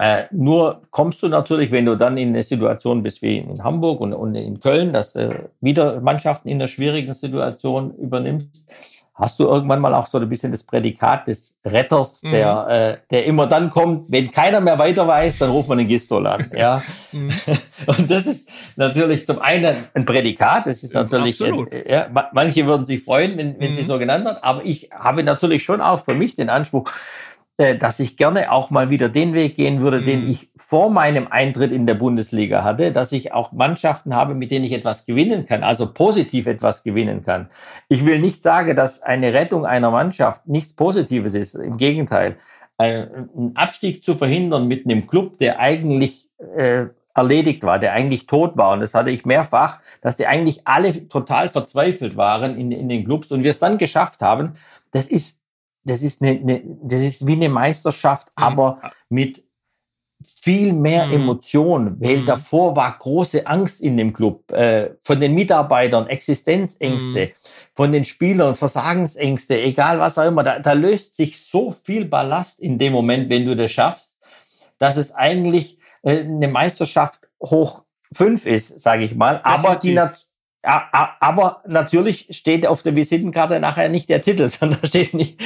Äh, 0.00 0.28
nur 0.30 0.80
kommst 0.90 1.22
du 1.22 1.28
natürlich, 1.28 1.70
wenn 1.70 1.84
du 1.84 1.94
dann 1.94 2.16
in 2.16 2.30
eine 2.30 2.42
Situation 2.42 3.02
bist 3.02 3.20
wie 3.20 3.36
in 3.36 3.62
Hamburg 3.62 4.00
und, 4.00 4.14
und 4.14 4.34
in 4.34 4.58
Köln, 4.58 4.94
dass 4.94 5.12
du 5.12 5.50
wieder 5.60 6.00
Mannschaften 6.00 6.48
in 6.48 6.56
einer 6.56 6.68
schwierigen 6.68 7.12
Situation 7.12 7.94
übernimmst, 7.96 8.72
hast 9.12 9.38
du 9.38 9.44
irgendwann 9.44 9.80
mal 9.80 9.92
auch 9.92 10.06
so 10.06 10.16
ein 10.16 10.26
bisschen 10.26 10.52
das 10.52 10.62
Prädikat 10.62 11.28
des 11.28 11.58
Retters, 11.66 12.22
mhm. 12.22 12.30
der, 12.30 12.66
äh, 12.70 13.06
der 13.10 13.26
immer 13.26 13.46
dann 13.46 13.68
kommt, 13.68 14.10
wenn 14.10 14.30
keiner 14.30 14.62
mehr 14.62 14.78
weiter 14.78 15.06
weiß, 15.06 15.40
dann 15.40 15.50
ruft 15.50 15.68
man 15.68 15.76
den 15.76 15.86
Gistol 15.86 16.26
an. 16.26 16.50
Ja? 16.56 16.80
Mhm. 17.12 17.30
Und 17.86 18.10
das 18.10 18.24
ist 18.24 18.48
natürlich 18.76 19.26
zum 19.26 19.38
einen 19.42 19.76
ein 19.92 20.06
Prädikat, 20.06 20.66
das 20.66 20.82
ist 20.82 20.94
natürlich, 20.94 21.42
ein, 21.42 21.66
ja, 21.86 22.08
manche 22.32 22.66
würden 22.66 22.86
sich 22.86 23.04
freuen, 23.04 23.36
wenn, 23.36 23.60
wenn 23.60 23.72
mhm. 23.72 23.76
sie 23.76 23.82
so 23.82 23.98
genannt 23.98 24.26
hat, 24.26 24.42
aber 24.42 24.64
ich 24.64 24.88
habe 24.94 25.22
natürlich 25.22 25.62
schon 25.62 25.82
auch 25.82 26.00
für 26.00 26.14
mich 26.14 26.36
den 26.36 26.48
Anspruch, 26.48 26.88
äh, 26.88 27.19
dass 27.60 28.00
ich 28.00 28.16
gerne 28.16 28.50
auch 28.52 28.70
mal 28.70 28.88
wieder 28.88 29.08
den 29.08 29.34
Weg 29.34 29.56
gehen 29.56 29.80
würde, 29.80 30.00
mhm. 30.00 30.04
den 30.06 30.30
ich 30.30 30.50
vor 30.56 30.90
meinem 30.90 31.28
Eintritt 31.28 31.72
in 31.72 31.86
der 31.86 31.94
Bundesliga 31.94 32.64
hatte, 32.64 32.90
dass 32.90 33.12
ich 33.12 33.32
auch 33.32 33.52
Mannschaften 33.52 34.14
habe, 34.14 34.34
mit 34.34 34.50
denen 34.50 34.64
ich 34.64 34.72
etwas 34.72 35.04
gewinnen 35.04 35.44
kann, 35.44 35.62
also 35.62 35.92
positiv 35.92 36.46
etwas 36.46 36.82
gewinnen 36.82 37.22
kann. 37.22 37.50
Ich 37.88 38.06
will 38.06 38.20
nicht 38.20 38.42
sagen, 38.42 38.74
dass 38.76 39.02
eine 39.02 39.34
Rettung 39.34 39.66
einer 39.66 39.90
Mannschaft 39.90 40.48
nichts 40.48 40.74
Positives 40.74 41.34
ist. 41.34 41.54
Im 41.54 41.76
Gegenteil. 41.76 42.36
Einen 42.78 43.52
Abstieg 43.54 44.02
zu 44.02 44.14
verhindern 44.14 44.66
mit 44.66 44.86
einem 44.86 45.06
Club, 45.06 45.36
der 45.36 45.60
eigentlich 45.60 46.30
äh, 46.56 46.86
erledigt 47.14 47.62
war, 47.64 47.78
der 47.78 47.92
eigentlich 47.92 48.26
tot 48.26 48.56
war. 48.56 48.72
Und 48.72 48.80
das 48.80 48.94
hatte 48.94 49.10
ich 49.10 49.26
mehrfach, 49.26 49.80
dass 50.00 50.16
die 50.16 50.26
eigentlich 50.26 50.66
alle 50.66 51.08
total 51.08 51.50
verzweifelt 51.50 52.16
waren 52.16 52.56
in, 52.56 52.72
in 52.72 52.88
den 52.88 53.04
Clubs 53.04 53.30
und 53.32 53.42
wir 53.42 53.50
es 53.50 53.58
dann 53.58 53.76
geschafft 53.76 54.22
haben. 54.22 54.54
Das 54.92 55.06
ist 55.06 55.39
das 55.84 56.02
ist 56.02 56.22
eine, 56.22 56.32
eine 56.32 56.62
das 56.82 57.00
ist 57.00 57.26
wie 57.26 57.32
eine 57.32 57.48
Meisterschaft, 57.48 58.28
mhm. 58.36 58.44
aber 58.44 58.80
mit 59.08 59.44
viel 60.22 60.72
mehr 60.72 61.06
mhm. 61.06 61.12
Emotion, 61.12 61.96
weil 62.00 62.18
mhm. 62.18 62.26
davor 62.26 62.76
war 62.76 62.96
große 62.98 63.46
Angst 63.46 63.80
in 63.80 63.96
dem 63.96 64.12
Club, 64.12 64.52
äh, 64.52 64.90
von 65.00 65.18
den 65.18 65.34
Mitarbeitern, 65.34 66.08
Existenzängste, 66.08 67.26
mhm. 67.26 67.30
von 67.72 67.92
den 67.92 68.04
Spielern, 68.04 68.54
Versagensängste, 68.54 69.60
egal 69.60 69.98
was 69.98 70.18
auch 70.18 70.26
immer. 70.26 70.42
Da, 70.42 70.58
da 70.58 70.72
löst 70.72 71.16
sich 71.16 71.42
so 71.42 71.70
viel 71.70 72.04
Ballast 72.04 72.60
in 72.60 72.76
dem 72.76 72.92
Moment, 72.92 73.30
wenn 73.30 73.46
du 73.46 73.56
das 73.56 73.72
schaffst, 73.72 74.18
dass 74.78 74.96
es 74.96 75.14
eigentlich 75.14 75.78
äh, 76.02 76.20
eine 76.20 76.48
Meisterschaft 76.48 77.20
hoch 77.42 77.82
fünf 78.12 78.44
ist, 78.44 78.80
sage 78.80 79.04
ich 79.04 79.14
mal. 79.14 79.40
Aber 79.42 79.76
die, 79.76 79.98
aber 80.62 81.62
natürlich 81.66 82.26
steht 82.30 82.66
auf 82.66 82.82
der 82.82 82.94
Visitenkarte 82.94 83.60
nachher 83.60 83.88
nicht 83.88 84.10
der 84.10 84.20
Titel, 84.20 84.48
sondern 84.50 84.84
steht 84.84 85.14
nicht. 85.14 85.40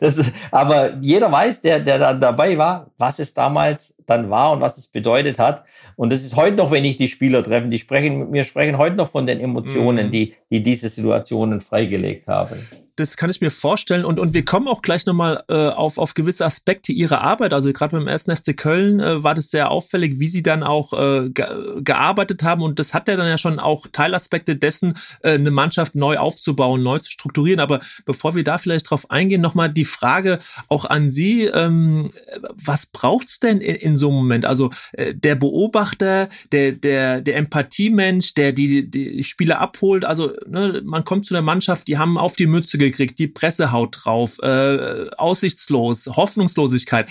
Das 0.00 0.16
ist, 0.16 0.34
aber 0.50 0.94
jeder 1.00 1.32
weiß, 1.32 1.62
der, 1.62 1.80
der 1.80 1.98
da 1.98 2.14
dabei 2.14 2.58
war, 2.58 2.90
was 2.98 3.18
es 3.18 3.32
damals 3.32 3.96
dann 4.06 4.28
war 4.28 4.52
und 4.52 4.60
was 4.60 4.76
es 4.76 4.88
bedeutet 4.88 5.38
hat. 5.38 5.64
Und 5.96 6.12
das 6.12 6.22
ist 6.22 6.36
heute 6.36 6.56
noch, 6.56 6.70
wenn 6.70 6.84
ich 6.84 6.96
die 6.96 7.08
Spieler 7.08 7.42
treffe, 7.42 7.68
die 7.68 7.78
sprechen, 7.78 8.32
wir 8.32 8.44
sprechen 8.44 8.76
heute 8.76 8.96
noch 8.96 9.08
von 9.08 9.26
den 9.26 9.40
Emotionen, 9.40 10.08
mhm. 10.08 10.10
die, 10.10 10.34
die 10.50 10.62
diese 10.62 10.88
Situationen 10.88 11.60
freigelegt 11.60 12.28
haben 12.28 12.58
das 13.00 13.16
kann 13.16 13.30
ich 13.30 13.40
mir 13.40 13.50
vorstellen. 13.50 14.04
Und, 14.04 14.20
und 14.20 14.34
wir 14.34 14.44
kommen 14.44 14.68
auch 14.68 14.82
gleich 14.82 15.06
nochmal 15.06 15.42
äh, 15.48 15.54
auf, 15.54 15.98
auf 15.98 16.14
gewisse 16.14 16.44
Aspekte 16.44 16.92
ihrer 16.92 17.22
Arbeit. 17.22 17.52
Also 17.52 17.72
gerade 17.72 17.96
beim 17.96 18.06
1. 18.06 18.24
FC 18.24 18.56
Köln 18.56 19.00
äh, 19.00 19.22
war 19.24 19.34
das 19.34 19.50
sehr 19.50 19.70
auffällig, 19.70 20.20
wie 20.20 20.28
sie 20.28 20.42
dann 20.42 20.62
auch 20.62 20.92
äh, 20.92 21.30
ge 21.30 21.46
gearbeitet 21.80 22.42
haben. 22.42 22.62
Und 22.62 22.78
das 22.78 22.94
hat 22.94 23.08
ja 23.08 23.16
dann 23.16 23.28
ja 23.28 23.38
schon 23.38 23.58
auch 23.58 23.86
Teilaspekte 23.90 24.56
dessen, 24.56 24.94
äh, 25.22 25.32
eine 25.32 25.50
Mannschaft 25.50 25.94
neu 25.94 26.18
aufzubauen, 26.18 26.82
neu 26.82 26.98
zu 26.98 27.10
strukturieren. 27.10 27.60
Aber 27.60 27.80
bevor 28.04 28.34
wir 28.34 28.44
da 28.44 28.58
vielleicht 28.58 28.90
drauf 28.90 29.10
eingehen, 29.10 29.40
nochmal 29.40 29.72
die 29.72 29.84
Frage 29.84 30.38
auch 30.68 30.84
an 30.84 31.10
Sie. 31.10 31.44
Ähm, 31.44 32.10
was 32.52 32.86
braucht's 32.86 33.40
denn 33.40 33.60
in, 33.60 33.76
in 33.76 33.96
so 33.96 34.08
einem 34.08 34.18
Moment? 34.18 34.44
Also 34.44 34.70
äh, 34.92 35.14
der 35.14 35.36
Beobachter, 35.36 36.28
der, 36.52 36.72
der, 36.72 37.22
der 37.22 37.36
Empathiemensch, 37.36 38.34
der 38.34 38.52
die, 38.52 38.90
die 38.90 39.24
Spieler 39.24 39.60
abholt. 39.60 40.04
Also 40.04 40.32
ne, 40.46 40.82
man 40.84 41.04
kommt 41.04 41.24
zu 41.24 41.34
einer 41.34 41.42
Mannschaft, 41.42 41.88
die 41.88 41.96
haben 41.96 42.18
auf 42.18 42.36
die 42.36 42.46
Mütze 42.46 42.76
gekriegt, 42.90 43.18
die 43.18 43.28
Presse 43.28 43.72
haut 43.72 43.98
drauf, 44.02 44.38
äh, 44.42 45.08
aussichtslos, 45.16 46.06
Hoffnungslosigkeit. 46.06 47.10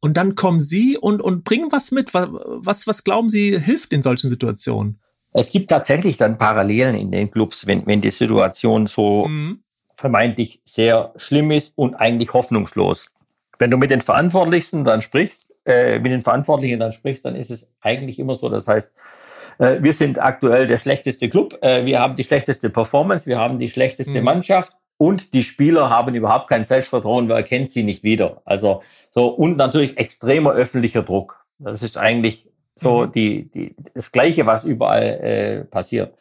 Und 0.00 0.16
dann 0.16 0.34
kommen 0.34 0.60
Sie 0.60 0.98
und, 0.98 1.22
und 1.22 1.44
bringen 1.44 1.70
was 1.70 1.90
mit. 1.90 2.12
Was, 2.12 2.86
was 2.86 3.04
glauben 3.04 3.28
Sie 3.28 3.58
hilft 3.58 3.92
in 3.92 4.02
solchen 4.02 4.30
Situationen? 4.30 5.00
Es 5.32 5.52
gibt 5.52 5.70
tatsächlich 5.70 6.16
dann 6.16 6.38
Parallelen 6.38 6.96
in 6.96 7.10
den 7.10 7.30
Clubs, 7.30 7.66
wenn, 7.66 7.86
wenn 7.86 8.00
die 8.00 8.10
Situation 8.10 8.86
so 8.86 9.26
mhm. 9.26 9.62
vermeintlich 9.96 10.60
sehr 10.64 11.12
schlimm 11.16 11.50
ist 11.50 11.72
und 11.76 11.94
eigentlich 11.94 12.32
hoffnungslos. 12.32 13.10
Wenn 13.58 13.70
du 13.70 13.76
mit 13.76 13.90
den 13.90 14.00
Verantwortlichsten 14.00 14.84
dann 14.84 15.02
sprichst, 15.02 15.54
äh, 15.66 15.98
mit 15.98 16.10
den 16.10 16.22
Verantwortlichen 16.22 16.80
dann 16.80 16.92
sprichst, 16.92 17.24
dann 17.24 17.36
ist 17.36 17.50
es 17.50 17.70
eigentlich 17.80 18.18
immer 18.18 18.34
so. 18.34 18.48
Das 18.48 18.66
heißt, 18.66 18.90
äh, 19.58 19.82
wir 19.82 19.92
sind 19.92 20.20
aktuell 20.20 20.66
der 20.66 20.78
schlechteste 20.78 21.28
Club, 21.28 21.58
äh, 21.62 21.84
wir 21.84 22.00
haben 22.00 22.16
die 22.16 22.24
schlechteste 22.24 22.70
Performance, 22.70 23.26
wir 23.26 23.38
haben 23.38 23.58
die 23.58 23.68
schlechteste 23.68 24.18
mhm. 24.18 24.24
Mannschaft 24.24 24.72
und 25.00 25.32
die 25.32 25.42
Spieler 25.42 25.88
haben 25.88 26.14
überhaupt 26.14 26.46
kein 26.46 26.62
Selbstvertrauen, 26.62 27.26
weil 27.30 27.38
er 27.38 27.42
kennt 27.42 27.70
sie 27.70 27.84
nicht 27.84 28.04
wieder. 28.04 28.42
Also 28.44 28.82
so 29.10 29.28
und 29.28 29.56
natürlich 29.56 29.96
extremer 29.96 30.52
öffentlicher 30.52 31.02
Druck. 31.02 31.46
Das 31.58 31.82
ist 31.82 31.96
eigentlich 31.96 32.50
so 32.76 33.06
mhm. 33.06 33.12
die, 33.12 33.50
die 33.50 33.76
das 33.94 34.12
Gleiche, 34.12 34.44
was 34.44 34.64
überall 34.64 35.02
äh, 35.02 35.64
passiert. 35.64 36.14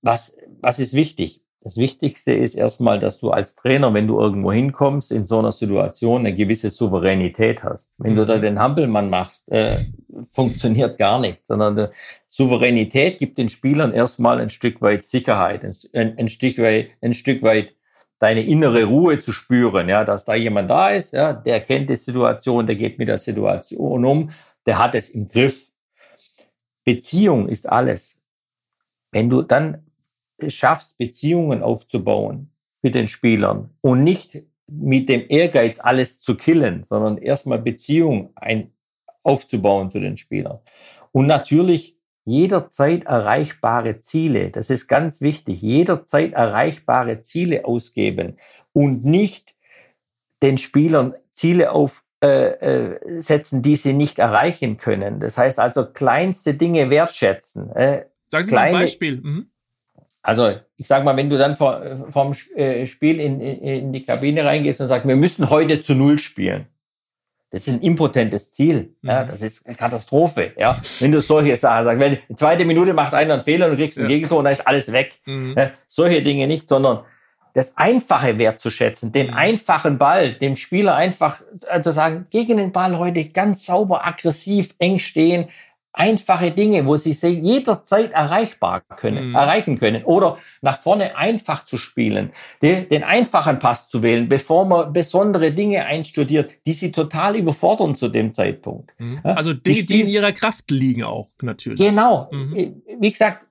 Was 0.00 0.38
was 0.62 0.78
ist 0.78 0.94
wichtig? 0.94 1.42
Das 1.60 1.76
Wichtigste 1.76 2.32
ist 2.32 2.54
erstmal, 2.54 2.98
dass 2.98 3.20
du 3.20 3.30
als 3.30 3.56
Trainer, 3.56 3.92
wenn 3.92 4.06
du 4.06 4.18
irgendwo 4.18 4.52
hinkommst, 4.52 5.12
in 5.12 5.26
so 5.26 5.40
einer 5.40 5.52
Situation 5.52 6.20
eine 6.20 6.34
gewisse 6.34 6.70
Souveränität 6.70 7.62
hast. 7.62 7.90
Wenn 7.98 8.16
du 8.16 8.24
da 8.24 8.38
mhm. 8.38 8.40
den 8.40 8.58
Hampelmann 8.58 9.10
machst, 9.10 9.52
äh, 9.52 9.76
funktioniert 10.32 10.96
gar 10.96 11.20
nichts, 11.20 11.46
sondern 11.46 11.88
Souveränität 12.26 13.18
gibt 13.18 13.36
den 13.36 13.50
Spielern 13.50 13.92
erstmal 13.92 14.40
ein 14.40 14.48
Stück 14.48 14.80
weit 14.80 15.04
Sicherheit, 15.04 15.62
ein, 15.62 16.16
ein, 16.16 16.28
Stück 16.30 16.56
weit, 16.56 16.88
ein 17.02 17.12
Stück 17.12 17.42
weit 17.42 17.74
deine 18.18 18.42
innere 18.42 18.84
Ruhe 18.84 19.20
zu 19.20 19.32
spüren, 19.32 19.88
ja, 19.88 20.04
dass 20.04 20.24
da 20.24 20.34
jemand 20.34 20.70
da 20.70 20.90
ist, 20.90 21.12
ja, 21.12 21.32
der 21.32 21.60
kennt 21.60 21.88
die 21.90 21.96
Situation, 21.96 22.66
der 22.66 22.76
geht 22.76 22.98
mit 22.98 23.08
der 23.08 23.18
Situation 23.18 24.04
um, 24.04 24.30
der 24.66 24.78
hat 24.78 24.94
es 24.94 25.10
im 25.10 25.28
Griff. 25.28 25.70
Beziehung 26.84 27.48
ist 27.48 27.68
alles. 27.68 28.20
Wenn 29.12 29.30
du 29.30 29.42
dann 29.42 29.86
schaffst, 30.46 30.98
Beziehungen 30.98 31.62
aufzubauen 31.62 32.50
mit 32.82 32.94
den 32.94 33.08
Spielern 33.08 33.70
und 33.80 34.04
nicht 34.04 34.42
mit 34.66 35.08
dem 35.08 35.24
Ehrgeiz 35.28 35.80
alles 35.80 36.20
zu 36.20 36.36
killen, 36.36 36.84
sondern 36.84 37.18
erstmal 37.18 37.58
Beziehung 37.58 38.32
ein, 38.34 38.72
aufzubauen 39.22 39.90
zu 39.90 40.00
den 40.00 40.16
Spielern. 40.16 40.58
Und 41.12 41.26
natürlich 41.26 41.97
jederzeit 42.28 43.04
erreichbare 43.04 44.00
Ziele, 44.00 44.50
das 44.50 44.70
ist 44.70 44.86
ganz 44.86 45.20
wichtig, 45.20 45.62
jederzeit 45.62 46.32
erreichbare 46.32 47.22
Ziele 47.22 47.64
ausgeben 47.64 48.36
und 48.72 49.04
nicht 49.04 49.54
den 50.42 50.58
Spielern 50.58 51.14
Ziele 51.32 51.72
aufsetzen, 51.72 53.58
äh, 53.58 53.62
die 53.62 53.76
sie 53.76 53.92
nicht 53.92 54.18
erreichen 54.18 54.76
können. 54.76 55.20
Das 55.20 55.38
heißt 55.38 55.58
also 55.58 55.86
kleinste 55.86 56.54
Dinge 56.54 56.90
wertschätzen. 56.90 57.70
Äh, 57.74 58.04
Sagen 58.26 58.44
Sie 58.44 58.50
Kleine, 58.50 58.72
mal 58.72 58.78
ein 58.78 58.84
Beispiel. 58.84 59.20
Mhm. 59.20 59.50
Also 60.22 60.56
ich 60.76 60.86
sage 60.86 61.04
mal, 61.04 61.16
wenn 61.16 61.30
du 61.30 61.38
dann 61.38 61.56
vor, 61.56 61.82
vom 62.10 62.34
äh, 62.54 62.86
Spiel 62.86 63.20
in, 63.20 63.40
in, 63.40 63.62
in 63.62 63.92
die 63.92 64.02
Kabine 64.02 64.44
reingehst 64.44 64.80
und 64.80 64.88
sagst, 64.88 65.08
wir 65.08 65.16
müssen 65.16 65.48
heute 65.48 65.80
zu 65.80 65.94
Null 65.94 66.18
spielen, 66.18 66.66
Das 67.50 67.66
ist 67.66 67.74
ein 67.74 67.80
impotentes 67.80 68.52
Ziel. 68.52 68.94
Ja, 69.02 69.22
mhm. 69.22 69.28
das 69.28 69.40
ist 69.40 69.66
eine 69.66 69.74
Katastrophe. 69.74 70.52
Ja, 70.58 70.78
wenn 71.00 71.12
du 71.12 71.20
solche 71.20 71.56
Sachen 71.56 71.84
sagst, 71.84 72.00
wenn 72.00 72.18
die 72.28 72.34
zweite 72.34 72.64
Minute 72.64 72.92
macht 72.92 73.14
einer 73.14 73.34
einen 73.34 73.42
Fehler 73.42 73.66
und 73.66 73.72
du 73.72 73.76
kriegst 73.78 73.96
ja. 73.96 74.04
ein 74.04 74.08
Gegentor 74.08 74.38
und 74.38 74.44
dann 74.44 74.52
ist 74.52 74.66
alles 74.66 74.92
weg. 74.92 75.18
Mhm. 75.24 75.54
Ja, 75.56 75.70
solche 75.86 76.22
Dinge 76.22 76.46
nicht, 76.46 76.68
sondern 76.68 77.04
das 77.54 77.76
Einfache 77.76 78.38
wertzuschätzen, 78.38 79.12
den 79.12 79.28
mhm. 79.28 79.34
einfachen 79.34 79.98
Ball, 79.98 80.34
dem 80.34 80.56
Spieler 80.56 80.94
einfach 80.94 81.40
äh, 81.70 81.80
zu 81.80 81.90
sagen, 81.90 82.26
gegen 82.30 82.58
den 82.58 82.72
Ball 82.72 82.98
heute 82.98 83.24
ganz 83.30 83.66
sauber, 83.66 84.06
aggressiv, 84.06 84.74
eng 84.78 84.98
stehen, 84.98 85.48
einfache 85.98 86.52
Dinge, 86.52 86.86
wo 86.86 86.96
sie 86.96 87.12
sich 87.12 87.38
jederzeit 87.42 88.12
erreichbar 88.12 88.82
können, 88.96 89.30
mhm. 89.30 89.34
erreichen 89.34 89.78
können 89.78 90.04
oder 90.04 90.38
nach 90.62 90.80
vorne 90.80 91.16
einfach 91.16 91.64
zu 91.64 91.76
spielen, 91.76 92.30
die, 92.62 92.88
den 92.88 93.02
einfachen 93.02 93.58
Pass 93.58 93.88
zu 93.88 94.02
wählen, 94.02 94.28
bevor 94.28 94.64
man 94.64 94.92
besondere 94.92 95.50
Dinge 95.50 95.84
einstudiert, 95.84 96.52
die 96.66 96.72
sie 96.72 96.92
total 96.92 97.36
überfordern 97.36 97.96
zu 97.96 98.08
dem 98.08 98.32
Zeitpunkt. 98.32 98.94
Mhm. 98.98 99.20
Also 99.24 99.52
Dinge, 99.52 99.78
die, 99.78 99.86
die, 99.86 100.00
in 100.02 100.08
ihrer 100.08 100.32
Kraft 100.32 100.70
liegen 100.70 101.02
auch 101.02 101.28
natürlich. 101.42 101.80
Genau. 101.80 102.28
Mhm. 102.32 102.82
Wie 103.00 103.10
gesagt, 103.10 103.47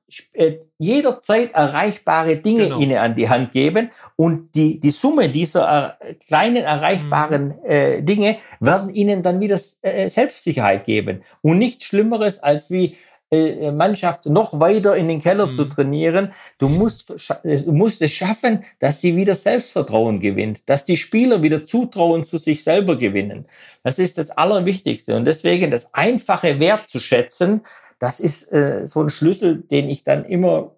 jederzeit 0.77 1.53
erreichbare 1.53 2.37
Dinge 2.37 2.63
genau. 2.63 2.79
ihnen 2.79 2.97
an 2.97 3.15
die 3.15 3.27
Hand 3.27 3.51
geben 3.51 3.89
und 4.15 4.55
die, 4.55 4.79
die 4.79 4.91
Summe 4.91 5.27
dieser 5.27 5.97
äh, 5.99 6.13
kleinen 6.13 6.63
erreichbaren 6.63 7.47
mhm. 7.47 7.69
äh, 7.69 8.01
Dinge 8.01 8.37
werden 8.61 8.93
ihnen 8.93 9.21
dann 9.21 9.41
wieder 9.41 9.59
äh, 9.81 10.09
Selbstsicherheit 10.09 10.85
geben 10.85 11.23
und 11.41 11.57
nichts 11.57 11.85
Schlimmeres 11.85 12.41
als 12.41 12.71
wie 12.71 12.95
äh, 13.29 13.71
Mannschaft 13.71 14.27
noch 14.27 14.57
weiter 14.61 14.95
in 14.95 15.09
den 15.09 15.21
Keller 15.21 15.47
mhm. 15.47 15.53
zu 15.53 15.65
trainieren. 15.65 16.31
Du 16.57 16.69
musst, 16.69 17.09
du 17.43 17.71
musst 17.73 18.01
es 18.01 18.13
schaffen, 18.13 18.63
dass 18.79 19.01
sie 19.01 19.17
wieder 19.17 19.35
Selbstvertrauen 19.35 20.21
gewinnt, 20.21 20.69
dass 20.69 20.85
die 20.85 20.95
Spieler 20.95 21.43
wieder 21.43 21.65
Zutrauen 21.65 22.23
zu 22.23 22.37
sich 22.37 22.63
selber 22.63 22.95
gewinnen. 22.95 23.45
Das 23.83 23.99
ist 23.99 24.17
das 24.17 24.31
Allerwichtigste 24.31 25.17
und 25.17 25.25
deswegen 25.25 25.69
das 25.69 25.93
einfache 25.93 26.61
Wert 26.61 26.87
zu 26.87 27.01
schätzen, 27.01 27.63
das 27.99 28.19
ist 28.19 28.51
äh, 28.51 28.85
so 28.85 29.01
ein 29.01 29.09
Schlüssel, 29.09 29.63
den 29.63 29.89
ich 29.89 30.03
dann 30.03 30.25
immer 30.25 30.75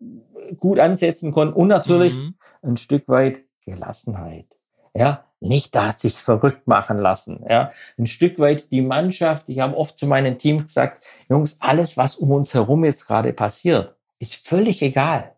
gut 0.58 0.80
ansetzen 0.80 1.32
konnte. 1.32 1.56
Und 1.56 1.68
natürlich 1.68 2.16
mhm. 2.16 2.36
ein 2.62 2.78
Stück 2.78 3.08
weit 3.08 3.42
Gelassenheit. 3.66 4.58
Ja, 4.96 5.26
nicht 5.40 5.76
da 5.76 5.92
sich 5.94 6.16
verrückt 6.16 6.68
machen 6.68 6.98
lassen. 6.98 7.46
Ja, 7.48 7.72
ein 7.98 8.08
Stück 8.08 8.40
weit 8.40 8.72
die 8.72 8.82
Mannschaft. 8.82 9.48
Ich 9.50 9.60
habe 9.60 9.78
oft 9.78 10.00
zu 10.00 10.08
meinen 10.08 10.38
Teams 10.38 10.66
gesagt, 10.66 11.04
Jungs, 11.30 11.58
alles, 11.60 11.98
was 11.98 12.18
um 12.18 12.32
uns 12.32 12.54
herum 12.54 12.84
jetzt 12.84 13.08
gerade 13.08 13.32
passiert, 13.34 13.96
ist 14.20 14.48
völlig 14.48 14.82
egal. 14.82 15.36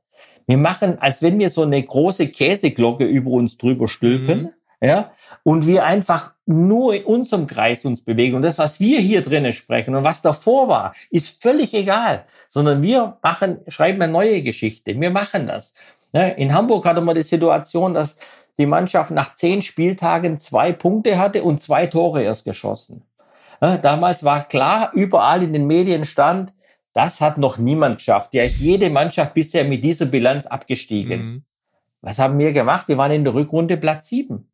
Wir 0.47 0.57
machen, 0.57 0.97
als 0.99 1.21
wenn 1.21 1.37
wir 1.37 1.49
so 1.49 1.63
eine 1.63 1.81
große 1.81 2.29
Käseglocke 2.29 3.05
über 3.05 3.31
uns 3.31 3.57
drüber 3.57 3.87
stülpen. 3.87 4.43
Mhm. 4.43 4.49
Ja, 4.83 5.11
und 5.43 5.67
wir 5.67 5.85
einfach 5.85 6.33
nur 6.45 6.93
in 6.93 7.03
unserem 7.03 7.47
Kreis 7.47 7.85
uns 7.85 8.03
bewegen. 8.03 8.35
Und 8.35 8.41
das, 8.41 8.57
was 8.57 8.79
wir 8.79 8.99
hier 8.99 9.21
drinnen 9.21 9.53
sprechen 9.53 9.95
und 9.95 10.03
was 10.03 10.21
davor 10.21 10.67
war, 10.67 10.93
ist 11.09 11.41
völlig 11.41 11.73
egal, 11.73 12.25
sondern 12.47 12.83
wir 12.83 13.17
machen, 13.23 13.59
schreiben 13.67 14.01
eine 14.01 14.11
neue 14.11 14.43
Geschichte. 14.43 14.99
Wir 14.99 15.09
machen 15.09 15.47
das. 15.47 15.73
In 16.13 16.53
Hamburg 16.53 16.85
hatte 16.85 17.01
man 17.01 17.15
die 17.15 17.23
Situation, 17.23 17.93
dass 17.93 18.17
die 18.57 18.65
Mannschaft 18.65 19.11
nach 19.11 19.33
zehn 19.33 19.61
Spieltagen 19.61 20.39
zwei 20.39 20.73
Punkte 20.73 21.17
hatte 21.17 21.41
und 21.43 21.61
zwei 21.61 21.87
Tore 21.87 22.21
erst 22.21 22.45
geschossen. 22.45 23.03
Damals 23.59 24.23
war 24.23 24.43
klar, 24.43 24.91
überall 24.93 25.41
in 25.41 25.53
den 25.53 25.67
Medien 25.67 26.03
stand, 26.03 26.51
das 26.93 27.21
hat 27.21 27.37
noch 27.37 27.57
niemand 27.57 27.99
geschafft. 27.99 28.33
Ja, 28.33 28.43
ist 28.43 28.59
jede 28.59 28.89
Mannschaft 28.89 29.33
bisher 29.33 29.63
mit 29.63 29.83
dieser 29.85 30.07
Bilanz 30.07 30.45
abgestiegen. 30.45 31.21
Mhm. 31.21 31.43
Was 32.01 32.19
haben 32.19 32.37
wir 32.37 32.51
gemacht? 32.51 32.89
Wir 32.89 32.97
waren 32.97 33.11
in 33.11 33.23
der 33.23 33.33
Rückrunde 33.33 33.77
Platz 33.77 34.09
sieben. 34.09 34.50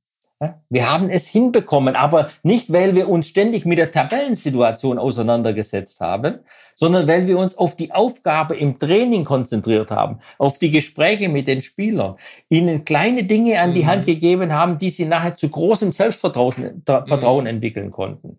Wir 0.70 0.92
haben 0.92 1.10
es 1.10 1.28
hinbekommen, 1.28 1.96
aber 1.96 2.30
nicht, 2.44 2.72
weil 2.72 2.94
wir 2.94 3.10
uns 3.10 3.28
ständig 3.28 3.66
mit 3.66 3.80
der 3.80 3.90
Tabellensituation 3.90 5.00
auseinandergesetzt 5.00 6.00
haben, 6.00 6.40
sondern 6.76 7.08
weil 7.08 7.26
wir 7.26 7.40
uns 7.40 7.58
auf 7.58 7.76
die 7.76 7.92
Aufgabe 7.92 8.56
im 8.56 8.78
Training 8.78 9.24
konzentriert 9.24 9.90
haben, 9.90 10.20
auf 10.38 10.60
die 10.60 10.70
Gespräche 10.70 11.28
mit 11.28 11.48
den 11.48 11.64
Spielern, 11.64 12.18
ihnen 12.50 12.86
kleine 12.86 13.24
Dinge 13.24 13.60
an 13.60 13.74
die 13.74 13.82
mhm. 13.82 13.88
Hand 13.88 14.06
gegeben 14.06 14.54
haben, 14.54 14.78
die 14.78 14.92
sie 14.92 15.06
nachher 15.06 15.36
zu 15.36 15.50
großem 15.50 15.92
Selbstvertrauen 15.92 16.84
Vertrauen 16.86 17.46
mhm. 17.46 17.50
entwickeln 17.50 17.90
konnten. 17.90 18.38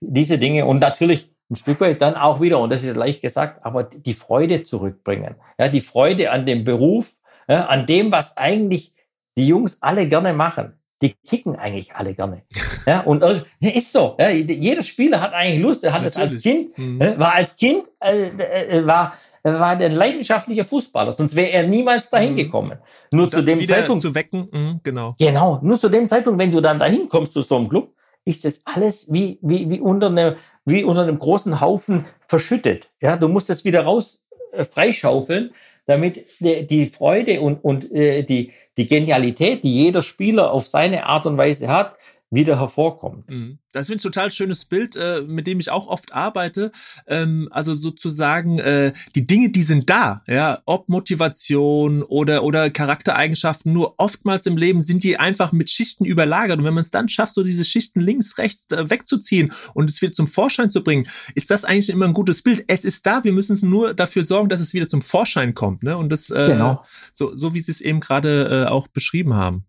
Diese 0.00 0.38
Dinge 0.38 0.66
und 0.66 0.80
natürlich 0.80 1.30
ein 1.50 1.56
Stück 1.56 1.80
weit 1.80 2.02
dann 2.02 2.16
auch 2.16 2.42
wieder, 2.42 2.58
und 2.58 2.68
das 2.68 2.84
ist 2.84 2.96
leicht 2.96 3.22
gesagt, 3.22 3.64
aber 3.64 3.84
die 3.84 4.12
Freude 4.12 4.62
zurückbringen. 4.62 5.36
Ja, 5.58 5.68
die 5.68 5.80
Freude 5.80 6.30
an 6.30 6.44
dem 6.44 6.64
Beruf, 6.64 7.14
ja, 7.48 7.64
an 7.66 7.86
dem, 7.86 8.12
was 8.12 8.36
eigentlich 8.36 8.92
die 9.38 9.46
Jungs 9.46 9.78
alle 9.80 10.06
gerne 10.06 10.34
machen 10.34 10.74
die 11.02 11.14
kicken 11.28 11.56
eigentlich 11.56 11.94
alle 11.94 12.14
gerne. 12.14 12.42
Ja, 12.86 13.02
und 13.02 13.22
ist 13.60 13.92
so. 13.92 14.16
Ja, 14.18 14.28
jeder 14.30 14.82
Spieler 14.82 15.20
hat 15.20 15.32
eigentlich 15.34 15.60
Lust. 15.60 15.84
Er 15.84 15.92
hat 15.92 16.04
es 16.04 16.16
als 16.16 16.38
Kind, 16.40 16.76
mhm. 16.76 16.98
war 17.16 17.34
als 17.34 17.56
Kind, 17.56 17.84
äh, 18.00 18.78
äh, 18.78 18.86
war 18.86 19.12
war 19.44 19.70
ein 19.70 19.92
leidenschaftlicher 19.92 20.64
Fußballer, 20.64 21.12
sonst 21.12 21.34
wäre 21.34 21.50
er 21.50 21.66
niemals 21.66 22.10
dahin 22.10 22.32
mhm. 22.32 22.36
gekommen. 22.36 22.78
Nur 23.12 23.30
zu 23.30 23.42
dem 23.42 23.66
Zeitpunkt 23.66 24.00
zu 24.00 24.14
wecken, 24.14 24.48
mhm, 24.50 24.80
genau. 24.82 25.16
Genau, 25.18 25.58
nur 25.62 25.78
zu 25.78 25.88
dem 25.88 26.08
Zeitpunkt, 26.08 26.40
wenn 26.40 26.50
du 26.50 26.60
dann 26.60 26.78
dahin 26.78 27.08
kommst 27.08 27.32
zu 27.32 27.42
so 27.42 27.56
einem 27.56 27.68
Club, 27.68 27.92
ist 28.24 28.44
das 28.44 28.62
alles 28.64 29.12
wie 29.12 29.38
wie 29.42 29.68
wie 29.68 29.80
unter 29.80 30.08
einem 30.08 30.36
wie 30.64 30.84
unter 30.84 31.02
einem 31.02 31.18
großen 31.18 31.60
Haufen 31.60 32.04
verschüttet. 32.26 32.90
Ja, 33.00 33.16
du 33.16 33.28
musst 33.28 33.50
es 33.50 33.64
wieder 33.64 33.82
raus 33.82 34.24
äh, 34.52 34.64
freischaufeln, 34.64 35.52
damit 35.86 36.24
die, 36.40 36.86
Freude 36.86 37.40
und 37.40 37.64
und 37.64 37.90
äh, 37.92 38.22
die 38.22 38.52
die 38.78 38.86
Genialität, 38.86 39.64
die 39.64 39.84
jeder 39.84 40.02
Spieler 40.02 40.52
auf 40.52 40.66
seine 40.66 41.06
Art 41.06 41.26
und 41.26 41.36
Weise 41.36 41.68
hat, 41.68 41.96
wieder 42.32 42.58
hervorkommt. 42.58 43.30
Mhm. 43.30 43.58
Das 43.72 43.86
finde 43.86 44.00
ich 44.00 44.04
ein 44.04 44.12
total 44.12 44.30
schönes 44.30 44.64
Bild, 44.64 44.96
äh, 44.96 45.22
mit 45.26 45.46
dem 45.46 45.60
ich 45.60 45.70
auch 45.70 45.86
oft 45.86 46.12
arbeite. 46.12 46.72
Ähm, 47.06 47.48
also 47.50 47.74
sozusagen 47.74 48.58
äh, 48.58 48.92
die 49.14 49.26
Dinge, 49.26 49.50
die 49.50 49.62
sind 49.62 49.88
da, 49.90 50.22
ja, 50.26 50.60
ob 50.64 50.88
Motivation 50.88 52.02
oder 52.02 52.42
oder 52.42 52.70
Charaktereigenschaften. 52.70 53.72
Nur 53.72 53.94
oftmals 53.98 54.46
im 54.46 54.56
Leben 54.56 54.82
sind 54.82 55.04
die 55.04 55.18
einfach 55.18 55.52
mit 55.52 55.70
Schichten 55.70 56.04
überlagert. 56.04 56.58
Und 56.58 56.64
wenn 56.64 56.74
man 56.74 56.82
es 56.82 56.90
dann 56.90 57.08
schafft, 57.08 57.34
so 57.34 57.42
diese 57.42 57.64
Schichten 57.64 58.00
links, 58.00 58.38
rechts 58.38 58.70
äh, 58.70 58.88
wegzuziehen 58.88 59.52
und 59.74 59.90
es 59.90 60.00
wieder 60.00 60.12
zum 60.12 60.26
Vorschein 60.26 60.70
zu 60.70 60.82
bringen, 60.82 61.06
ist 61.34 61.50
das 61.50 61.64
eigentlich 61.64 61.90
immer 61.90 62.06
ein 62.06 62.14
gutes 62.14 62.42
Bild. 62.42 62.64
Es 62.66 62.84
ist 62.84 63.06
da, 63.06 63.24
wir 63.24 63.32
müssen 63.32 63.52
es 63.52 63.62
nur 63.62 63.94
dafür 63.94 64.22
sorgen, 64.22 64.48
dass 64.48 64.60
es 64.60 64.72
wieder 64.72 64.88
zum 64.88 65.02
Vorschein 65.02 65.54
kommt. 65.54 65.82
Ne? 65.82 65.96
Und 65.96 66.10
das 66.10 66.28
genau. 66.28 66.84
so 67.12 67.36
so 67.36 67.54
wie 67.54 67.60
Sie 67.60 67.70
es 67.70 67.80
eben 67.80 68.00
gerade 68.00 68.70
auch 68.70 68.88
beschrieben 68.88 69.34
haben. 69.34 69.66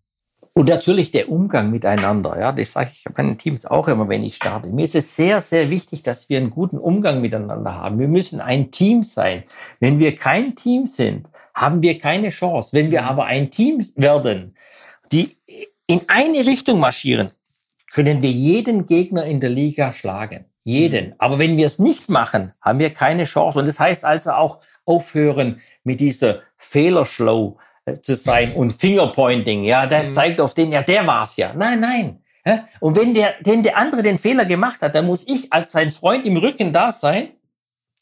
Und 0.55 0.69
natürlich 0.69 1.09
der 1.09 1.29
Umgang 1.29 1.71
miteinander. 1.71 2.39
Ja, 2.39 2.51
das 2.51 2.73
sage 2.73 2.91
ich 2.93 3.05
meinen 3.17 3.39
Teams 3.39 3.65
auch 3.65 3.87
immer, 3.87 4.07
wenn 4.07 4.21
ich 4.21 4.35
starte. 4.35 4.69
Mir 4.69 4.85
ist 4.85 4.93
es 4.93 5.15
sehr, 5.15 5.41
sehr 5.41 5.71
wichtig, 5.71 6.03
dass 6.03 6.29
wir 6.29 6.37
einen 6.37 6.51
guten 6.51 6.77
Umgang 6.77 7.21
miteinander 7.21 7.75
haben. 7.75 7.97
Wir 7.97 8.07
müssen 8.07 8.39
ein 8.39 8.69
Team 8.69 9.01
sein. 9.01 9.43
Wenn 9.79 9.99
wir 9.99 10.15
kein 10.15 10.55
Team 10.55 10.85
sind, 10.85 11.27
haben 11.55 11.81
wir 11.81 11.97
keine 11.97 12.29
Chance. 12.29 12.69
Wenn 12.73 12.91
wir 12.91 13.05
aber 13.05 13.25
ein 13.25 13.49
Team 13.49 13.83
werden, 13.95 14.55
die 15.11 15.29
in 15.87 16.01
eine 16.07 16.45
Richtung 16.45 16.79
marschieren, 16.79 17.31
können 17.91 18.21
wir 18.21 18.31
jeden 18.31 18.85
Gegner 18.85 19.25
in 19.25 19.39
der 19.39 19.49
Liga 19.49 19.91
schlagen. 19.91 20.45
Jeden. 20.63 21.13
Aber 21.17 21.39
wenn 21.39 21.57
wir 21.57 21.65
es 21.65 21.79
nicht 21.79 22.09
machen, 22.09 22.51
haben 22.61 22.79
wir 22.79 22.91
keine 22.91 23.25
Chance. 23.25 23.57
Und 23.59 23.67
das 23.67 23.79
heißt 23.79 24.05
also 24.05 24.31
auch 24.31 24.59
aufhören 24.85 25.61
mit 25.83 25.99
dieser 25.99 26.41
Fehlerschlau, 26.57 27.57
zu 28.01 28.15
sein 28.15 28.53
und 28.53 28.71
Fingerpointing, 28.71 29.63
ja, 29.63 29.85
der 29.85 30.03
mhm. 30.03 30.11
zeigt 30.11 30.41
auf 30.41 30.53
den, 30.53 30.71
ja, 30.71 30.81
der 30.81 31.05
war's 31.05 31.35
ja. 31.37 31.53
Nein, 31.53 31.79
nein. 31.79 32.19
Und 32.79 32.97
wenn 32.97 33.13
der, 33.13 33.35
wenn 33.43 33.63
der 33.63 33.77
andere 33.77 34.03
den 34.03 34.17
Fehler 34.17 34.45
gemacht 34.45 34.81
hat, 34.81 34.95
dann 34.95 35.05
muss 35.05 35.25
ich 35.27 35.51
als 35.51 35.71
sein 35.71 35.91
Freund 35.91 36.25
im 36.25 36.35
Rücken 36.35 36.73
da 36.73 36.91
sein, 36.91 37.29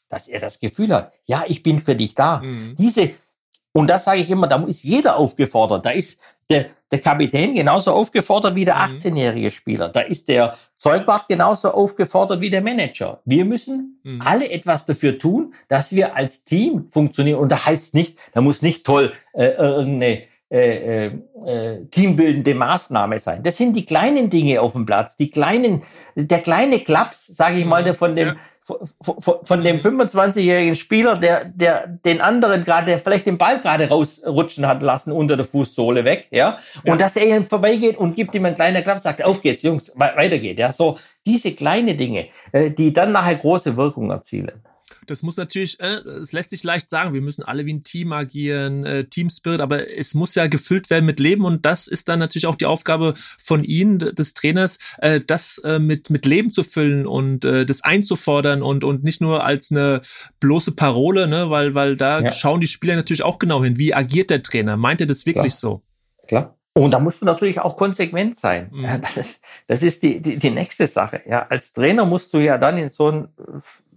dass 0.08 0.28
er 0.28 0.40
das 0.40 0.60
Gefühl 0.60 0.92
hat, 0.92 1.20
ja, 1.24 1.44
ich 1.46 1.62
bin 1.62 1.78
für 1.78 1.94
dich 1.94 2.14
da. 2.14 2.38
Mhm. 2.38 2.74
Diese 2.76 3.10
und 3.72 3.88
das 3.88 4.04
sage 4.04 4.20
ich 4.20 4.30
immer, 4.30 4.46
da 4.46 4.62
ist 4.64 4.84
jeder 4.84 5.16
aufgefordert. 5.16 5.86
Da 5.86 5.90
ist 5.90 6.20
der, 6.50 6.66
der 6.90 6.98
Kapitän 6.98 7.54
genauso 7.54 7.92
aufgefordert 7.92 8.54
wie 8.54 8.66
der 8.66 8.76
18-jährige 8.76 9.46
mhm. 9.46 9.50
Spieler. 9.50 9.88
Da 9.88 10.00
ist 10.00 10.28
der 10.28 10.54
Zeugwart 10.76 11.26
genauso 11.26 11.72
aufgefordert 11.72 12.42
wie 12.42 12.50
der 12.50 12.60
Manager. 12.60 13.20
Wir 13.24 13.46
müssen 13.46 13.98
mhm. 14.02 14.20
alle 14.22 14.50
etwas 14.50 14.84
dafür 14.84 15.18
tun, 15.18 15.54
dass 15.68 15.94
wir 15.94 16.14
als 16.14 16.44
Team 16.44 16.88
funktionieren. 16.90 17.38
Und 17.38 17.50
da 17.50 17.64
heißt 17.64 17.94
nicht, 17.94 18.18
da 18.34 18.42
muss 18.42 18.60
nicht 18.60 18.84
toll 18.84 19.14
äh, 19.32 19.52
irgendeine 19.52 20.24
äh, 20.50 21.06
äh, 21.06 21.12
äh, 21.46 21.86
teambildende 21.86 22.54
Maßnahme 22.54 23.18
sein. 23.20 23.42
Das 23.42 23.56
sind 23.56 23.74
die 23.74 23.86
kleinen 23.86 24.28
Dinge 24.28 24.60
auf 24.60 24.74
dem 24.74 24.84
Platz, 24.84 25.16
die 25.16 25.30
kleinen, 25.30 25.82
der 26.14 26.40
kleine 26.40 26.80
Klaps, 26.80 27.26
sage 27.26 27.56
ich 27.56 27.64
mal, 27.64 27.82
mhm. 27.82 27.94
von 27.94 28.14
dem, 28.14 28.28
ja 28.28 28.36
von, 28.64 29.34
von 29.42 29.64
dem 29.64 29.78
25-jährigen 29.80 30.76
Spieler, 30.76 31.16
der, 31.16 31.44
der 31.46 31.88
den 32.04 32.20
anderen 32.20 32.64
gerade, 32.64 32.86
der 32.86 32.98
vielleicht 32.98 33.26
den 33.26 33.38
Ball 33.38 33.58
gerade 33.58 33.88
rausrutschen 33.88 34.66
hat 34.66 34.82
lassen 34.82 35.12
unter 35.12 35.36
der 35.36 35.46
Fußsohle 35.46 36.04
weg, 36.04 36.28
ja, 36.30 36.58
und 36.84 37.00
dass 37.00 37.16
er 37.16 37.36
ihm 37.36 37.46
vorbeigeht 37.46 37.98
und 37.98 38.14
gibt 38.14 38.34
ihm 38.34 38.44
einen 38.44 38.54
kleinen 38.54 38.82
Klapp, 38.82 38.98
sagt, 38.98 39.24
auf 39.24 39.42
geht's, 39.42 39.62
Jungs, 39.62 39.92
weiter 39.96 40.38
geht, 40.38 40.58
ja, 40.58 40.72
so 40.72 40.98
diese 41.26 41.52
kleine 41.52 41.94
Dinge, 41.94 42.28
äh, 42.52 42.70
die 42.70 42.92
dann 42.92 43.12
nachher 43.12 43.36
große 43.36 43.76
Wirkung 43.76 44.10
erzielen. 44.10 44.62
Das 45.06 45.22
muss 45.22 45.36
natürlich, 45.36 45.80
äh, 45.80 46.00
es 46.06 46.32
lässt 46.32 46.50
sich 46.50 46.62
leicht 46.62 46.88
sagen, 46.88 47.12
wir 47.12 47.20
müssen 47.20 47.42
alle 47.42 47.66
wie 47.66 47.72
ein 47.72 47.82
Team 47.82 48.12
agieren, 48.12 48.84
äh, 48.84 49.04
Team 49.04 49.30
Spirit, 49.30 49.60
aber 49.60 49.90
es 49.96 50.14
muss 50.14 50.34
ja 50.34 50.46
gefüllt 50.46 50.90
werden 50.90 51.06
mit 51.06 51.18
Leben 51.18 51.44
und 51.44 51.66
das 51.66 51.88
ist 51.88 52.08
dann 52.08 52.18
natürlich 52.18 52.46
auch 52.46 52.56
die 52.56 52.66
Aufgabe 52.66 53.14
von 53.38 53.64
Ihnen, 53.64 53.98
des 53.98 54.34
Trainers, 54.34 54.78
äh, 54.98 55.20
das 55.20 55.58
äh, 55.58 55.78
mit, 55.78 56.10
mit 56.10 56.24
Leben 56.26 56.52
zu 56.52 56.62
füllen 56.62 57.06
und 57.06 57.44
äh, 57.44 57.66
das 57.66 57.82
einzufordern 57.82 58.62
und, 58.62 58.84
und 58.84 59.02
nicht 59.02 59.20
nur 59.20 59.44
als 59.44 59.70
eine 59.70 60.00
bloße 60.40 60.72
Parole, 60.72 61.26
ne, 61.26 61.50
weil, 61.50 61.74
weil 61.74 61.96
da 61.96 62.20
ja. 62.20 62.32
schauen 62.32 62.60
die 62.60 62.68
Spieler 62.68 62.96
natürlich 62.96 63.22
auch 63.22 63.38
genau 63.38 63.62
hin. 63.64 63.78
Wie 63.78 63.94
agiert 63.94 64.30
der 64.30 64.42
Trainer? 64.42 64.76
Meint 64.76 65.00
er 65.00 65.06
das 65.06 65.26
wirklich 65.26 65.54
Klar. 65.58 65.60
so? 65.60 65.82
Klar. 66.28 66.56
Und 66.74 66.92
da 66.92 66.98
musst 66.98 67.20
du 67.20 67.26
natürlich 67.26 67.60
auch 67.60 67.76
konsequent 67.76 68.36
sein. 68.36 68.70
Mhm. 68.72 68.84
Ja, 68.84 68.98
das, 68.98 69.16
ist, 69.16 69.44
das 69.68 69.82
ist 69.82 70.02
die, 70.02 70.20
die, 70.20 70.38
die 70.38 70.50
nächste 70.50 70.86
Sache. 70.86 71.20
Ja, 71.26 71.46
als 71.48 71.72
Trainer 71.72 72.06
musst 72.06 72.32
du 72.32 72.38
ja 72.38 72.56
dann 72.56 72.78
in 72.78 72.88
so 72.88 73.08
einem 73.08 73.28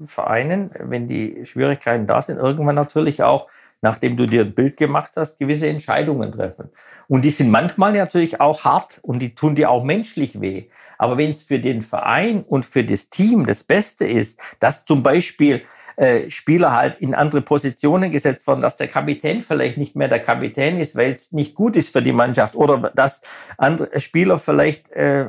Vereinen, 0.05 0.71
wenn 0.79 1.07
die 1.07 1.45
Schwierigkeiten 1.45 2.05
da 2.05 2.21
sind, 2.21 2.37
irgendwann 2.37 2.75
natürlich 2.75 3.23
auch, 3.23 3.47
nachdem 3.81 4.17
du 4.17 4.27
dir 4.27 4.41
ein 4.41 4.53
Bild 4.53 4.75
gemacht 4.75 5.11
hast, 5.15 5.39
gewisse 5.39 5.67
Entscheidungen 5.67 6.31
treffen. 6.33 6.69
Und 7.07 7.23
die 7.23 7.29
sind 7.29 7.49
manchmal 7.49 7.93
natürlich 7.93 8.41
auch 8.41 8.65
hart 8.65 8.99
und 9.03 9.19
die 9.19 9.35
tun 9.35 9.55
dir 9.55 9.69
auch 9.69 9.83
menschlich 9.85 10.41
weh. 10.41 10.65
Aber 10.97 11.17
wenn 11.17 11.29
es 11.29 11.43
für 11.43 11.59
den 11.59 11.81
Verein 11.81 12.41
und 12.41 12.65
für 12.65 12.83
das 12.83 13.09
Team 13.09 13.45
das 13.45 13.63
Beste 13.63 14.05
ist, 14.05 14.39
dass 14.59 14.85
zum 14.85 15.03
Beispiel 15.03 15.61
äh, 15.97 16.29
Spieler 16.29 16.75
halt 16.75 16.99
in 16.99 17.13
andere 17.15 17.41
Positionen 17.41 18.11
gesetzt 18.11 18.47
worden, 18.47 18.61
dass 18.61 18.77
der 18.77 18.87
Kapitän 18.87 19.41
vielleicht 19.41 19.77
nicht 19.77 19.95
mehr 19.95 20.07
der 20.07 20.19
Kapitän 20.19 20.79
ist, 20.79 20.95
weil 20.95 21.13
es 21.13 21.31
nicht 21.31 21.55
gut 21.55 21.75
ist 21.75 21.93
für 21.93 22.01
die 22.01 22.11
Mannschaft 22.11 22.55
oder 22.55 22.91
dass 22.95 23.21
andere 23.57 23.99
Spieler 23.99 24.37
vielleicht 24.39 24.91
äh, 24.91 25.27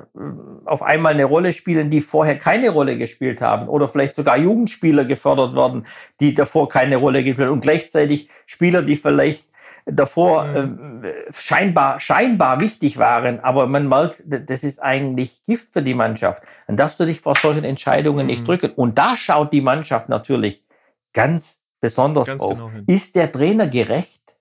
auf 0.65 0.83
einmal 0.83 1.15
eine 1.15 1.25
Rolle 1.25 1.53
spielen, 1.53 1.91
die 1.91 2.01
vorher 2.01 2.37
keine 2.39 2.71
Rolle 2.71 2.99
gespielt 2.99 3.41
haben 3.41 3.69
oder 3.69 3.89
vielleicht 3.89 4.15
sogar 4.15 4.39
Jugendspieler 4.39 5.05
gefördert 5.05 5.55
werden, 5.55 5.87
die 6.21 6.35
davor 6.35 6.69
keine 6.69 6.97
Rolle 6.97 7.23
gespielt 7.23 7.47
haben. 7.47 7.55
Und 7.55 7.61
gleichzeitig 7.61 8.29
Spieler, 8.47 8.83
die 8.83 8.97
vielleicht 8.97 9.47
davor 9.87 10.45
mhm. 10.45 11.05
äh, 11.05 11.13
scheinbar, 11.33 12.01
scheinbar 12.01 12.61
wichtig 12.61 12.99
waren, 12.99 13.41
aber 13.41 13.67
man 13.67 13.89
merkt, 13.89 14.25
das 14.27 14.65
ist 14.65 14.81
eigentlich 14.81 15.43
Gift 15.45 15.73
für 15.73 15.83
die 15.83 15.95
Mannschaft. 15.95 16.43
Dann 16.67 16.77
darfst 16.77 17.01
du 17.01 17.05
dich 17.05 17.21
vor 17.21 17.37
solchen 17.37 17.65
Entscheidungen 17.65 18.27
mhm. 18.27 18.27
nicht 18.27 18.49
drücken. 18.49 18.73
Und 18.73 18.99
da 18.99 19.17
schaut 19.17 19.53
die 19.53 19.61
Mannschaft 19.61 20.09
natürlich 20.09 20.65
ganz 21.13 21.63
besonders 21.81 22.27
ganz 22.27 22.43
drauf. 22.43 22.59
Genau 22.59 22.71
ist 22.87 23.15
der 23.17 23.31
Trainer 23.31 23.69
gerecht? 23.69 24.37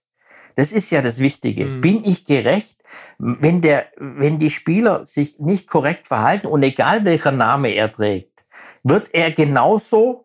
Das 0.56 0.72
ist 0.72 0.90
ja 0.92 1.02
das 1.02 1.20
Wichtige. 1.20 1.66
Mhm. 1.66 1.82
Bin 1.82 2.04
ich 2.04 2.26
gerecht? 2.26 2.82
Wenn 3.18 3.62
der, 3.62 3.88
wenn 3.98 4.40
die 4.40 4.50
Spieler 4.50 5.06
sich 5.06 5.38
nicht 5.40 5.68
korrekt 5.70 6.08
verhalten 6.08 6.48
und 6.48 6.64
egal 6.64 7.06
welcher 7.06 7.32
Name 7.32 7.70
er 7.70 7.92
trägt, 7.92 8.46
wird 8.84 9.14
er 9.14 9.32
genauso 9.32 10.25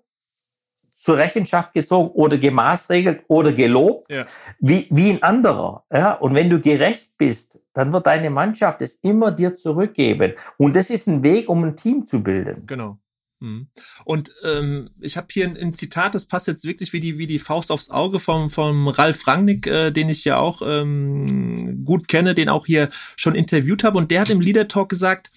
zur 1.01 1.17
Rechenschaft 1.17 1.73
gezogen 1.73 2.11
oder 2.11 2.37
gemaßregelt 2.37 3.23
oder 3.29 3.53
gelobt, 3.53 4.15
ja. 4.15 4.27
wie, 4.59 4.87
wie 4.91 5.11
ein 5.11 5.23
anderer. 5.23 5.85
Ja? 5.93 6.13
Und 6.13 6.35
wenn 6.35 6.51
du 6.51 6.61
gerecht 6.61 7.13
bist, 7.17 7.61
dann 7.73 7.93
wird 7.93 8.07
deine 8.07 8.31
Mannschaft 8.31 8.83
es 8.83 8.97
immer 8.97 9.31
dir 9.31 9.57
zurückgeben. 9.57 10.35
Und 10.59 10.77
das 10.77 10.91
ist 10.91 11.07
ein 11.07 11.23
Weg, 11.23 11.49
um 11.49 11.65
ein 11.65 11.77
Team 11.77 12.07
zu 12.07 12.23
bilden. 12.23 12.67
Genau. 12.67 12.99
Mhm. 13.41 13.69
Und 14.05 14.35
ähm, 14.45 14.91
ich 15.01 15.17
habe 15.17 15.29
hier 15.31 15.47
ein, 15.47 15.57
ein, 15.57 15.73
Zitat, 15.73 16.15
das 16.15 16.27
passt 16.27 16.47
jetzt 16.47 16.65
wirklich 16.65 16.93
wie 16.93 17.01
die, 17.01 17.17
wie 17.17 17.27
die 17.27 17.39
Faust 17.39 17.73
aufs 17.73 17.91
Auge 17.91 18.21
vom, 18.21 18.51
vom 18.51 18.89
Ralf 18.89 19.27
Rangnick, 19.27 19.67
äh, 19.67 19.91
den 19.91 20.11
ich 20.11 20.25
ja 20.27 20.37
auch 20.37 20.61
ähm, 20.63 21.83
gut 21.87 22.09
kenne, 22.09 22.35
den 22.35 22.51
auch 22.51 22.67
hier 22.67 22.91
schon 23.17 23.35
interviewt 23.35 23.85
habe. 23.85 23.97
Und 23.97 24.11
der 24.11 24.21
hat 24.21 24.31
im 24.31 24.43
Leader 24.43 24.69
Talk 24.69 24.91
gesagt, 24.91 25.31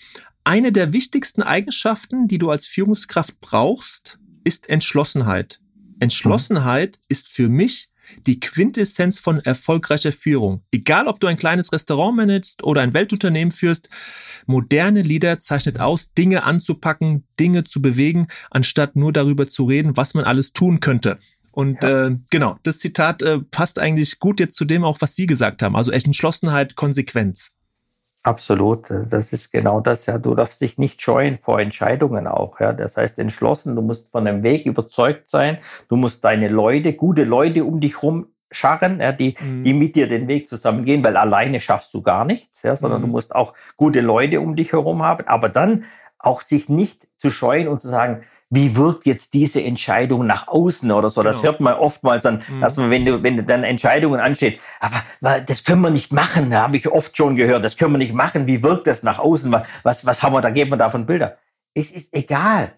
eine 0.43 0.73
der 0.73 0.91
wichtigsten 0.91 1.41
Eigenschaften, 1.41 2.27
die 2.27 2.37
du 2.37 2.49
als 2.49 2.67
Führungskraft 2.67 3.39
brauchst, 3.39 4.19
ist 4.43 4.69
Entschlossenheit. 4.69 5.59
Entschlossenheit 5.99 6.99
ist 7.07 7.29
für 7.29 7.49
mich 7.49 7.89
die 8.27 8.39
Quintessenz 8.39 9.19
von 9.19 9.39
erfolgreicher 9.39 10.11
Führung. 10.11 10.63
Egal, 10.71 11.07
ob 11.07 11.19
du 11.19 11.27
ein 11.27 11.37
kleines 11.37 11.71
Restaurant 11.71 12.15
managst 12.15 12.63
oder 12.63 12.81
ein 12.81 12.93
Weltunternehmen 12.93 13.51
führst, 13.51 13.89
moderne 14.45 15.01
Leader 15.01 15.39
zeichnet 15.39 15.79
aus, 15.79 16.13
Dinge 16.13 16.43
anzupacken, 16.43 17.25
Dinge 17.39 17.63
zu 17.63 17.81
bewegen, 17.81 18.27
anstatt 18.51 18.95
nur 18.95 19.13
darüber 19.13 19.47
zu 19.47 19.65
reden, 19.65 19.97
was 19.97 20.13
man 20.13 20.25
alles 20.25 20.53
tun 20.53 20.79
könnte. 20.79 21.17
Und 21.51 21.83
ja. 21.83 22.07
äh, 22.07 22.17
genau, 22.31 22.57
das 22.63 22.79
Zitat 22.79 23.21
äh, 23.21 23.39
passt 23.39 23.79
eigentlich 23.79 24.19
gut 24.19 24.39
jetzt 24.39 24.55
zu 24.55 24.65
dem 24.65 24.83
auch, 24.83 25.01
was 25.01 25.15
Sie 25.15 25.27
gesagt 25.27 25.61
haben. 25.61 25.75
Also 25.75 25.91
Entschlossenheit, 25.91 26.75
Konsequenz. 26.75 27.51
Absolut, 28.23 28.85
das 29.09 29.33
ist 29.33 29.51
genau 29.51 29.81
das. 29.81 30.05
Ja, 30.05 30.17
du 30.17 30.33
darfst 30.33 30.61
dich 30.61 30.77
nicht 30.77 31.01
scheuen 31.01 31.35
vor 31.35 31.59
Entscheidungen 31.59 32.25
auch. 32.25 32.59
Ja, 32.61 32.71
das 32.71 32.95
heißt 32.95 33.19
entschlossen. 33.19 33.75
Du 33.75 33.81
musst 33.81 34.11
von 34.11 34.23
dem 34.23 34.43
Weg 34.43 34.65
überzeugt 34.65 35.29
sein. 35.29 35.57
Du 35.89 35.97
musst 35.97 36.23
deine 36.23 36.47
Leute, 36.47 36.93
gute 36.93 37.25
Leute 37.25 37.65
um 37.65 37.81
dich 37.81 38.01
rum 38.01 38.27
scharren, 38.55 38.99
ja, 39.01 39.11
die, 39.11 39.35
mhm. 39.39 39.63
die 39.63 39.73
mit 39.73 39.95
dir 39.95 40.07
den 40.07 40.27
Weg 40.27 40.47
zusammen 40.47 40.85
gehen, 40.85 41.03
weil 41.03 41.17
alleine 41.17 41.59
schaffst 41.59 41.93
du 41.93 42.01
gar 42.01 42.23
nichts, 42.23 42.63
ja, 42.63 42.75
sondern 42.75 43.01
mhm. 43.01 43.05
du 43.05 43.11
musst 43.11 43.35
auch 43.35 43.53
gute 43.75 43.99
Leute 43.99 44.39
um 44.39 44.55
dich 44.55 44.71
herum 44.71 45.03
haben. 45.03 45.27
Aber 45.27 45.49
dann 45.49 45.85
auch 46.23 46.41
sich 46.41 46.69
nicht 46.69 47.07
zu 47.17 47.31
scheuen 47.31 47.67
und 47.67 47.81
zu 47.81 47.89
sagen, 47.89 48.23
wie 48.49 48.75
wirkt 48.75 49.05
jetzt 49.05 49.33
diese 49.33 49.61
Entscheidung 49.61 50.25
nach 50.25 50.47
außen 50.47 50.89
oder 50.91 51.09
so. 51.09 51.21
Das 51.21 51.37
genau. 51.37 51.51
hört 51.51 51.59
man 51.59 51.73
oftmals 51.73 52.25
an, 52.25 52.41
mhm. 52.47 52.61
dass 52.61 52.77
man, 52.77 52.89
wenn 52.89 53.05
du, 53.05 53.21
wenn 53.21 53.45
dann 53.45 53.63
Entscheidungen 53.63 54.19
ansteht, 54.19 54.59
aber 54.79 55.03
das 55.41 55.63
können 55.63 55.81
wir 55.81 55.89
nicht 55.89 56.13
machen, 56.13 56.49
da 56.49 56.63
habe 56.63 56.77
ich 56.77 56.89
oft 56.89 57.15
schon 57.17 57.35
gehört, 57.35 57.65
das 57.65 57.77
können 57.77 57.93
wir 57.93 57.97
nicht 57.97 58.13
machen, 58.13 58.47
wie 58.47 58.63
wirkt 58.63 58.87
das 58.87 59.03
nach 59.03 59.19
außen, 59.19 59.53
was, 59.83 60.05
was 60.05 60.23
haben 60.23 60.33
wir 60.33 60.41
da, 60.41 60.49
geben 60.49 60.71
wir 60.71 60.77
da 60.77 60.89
von 60.89 61.05
Bilder? 61.05 61.37
Es 61.73 61.91
ist 61.91 62.15
egal. 62.15 62.73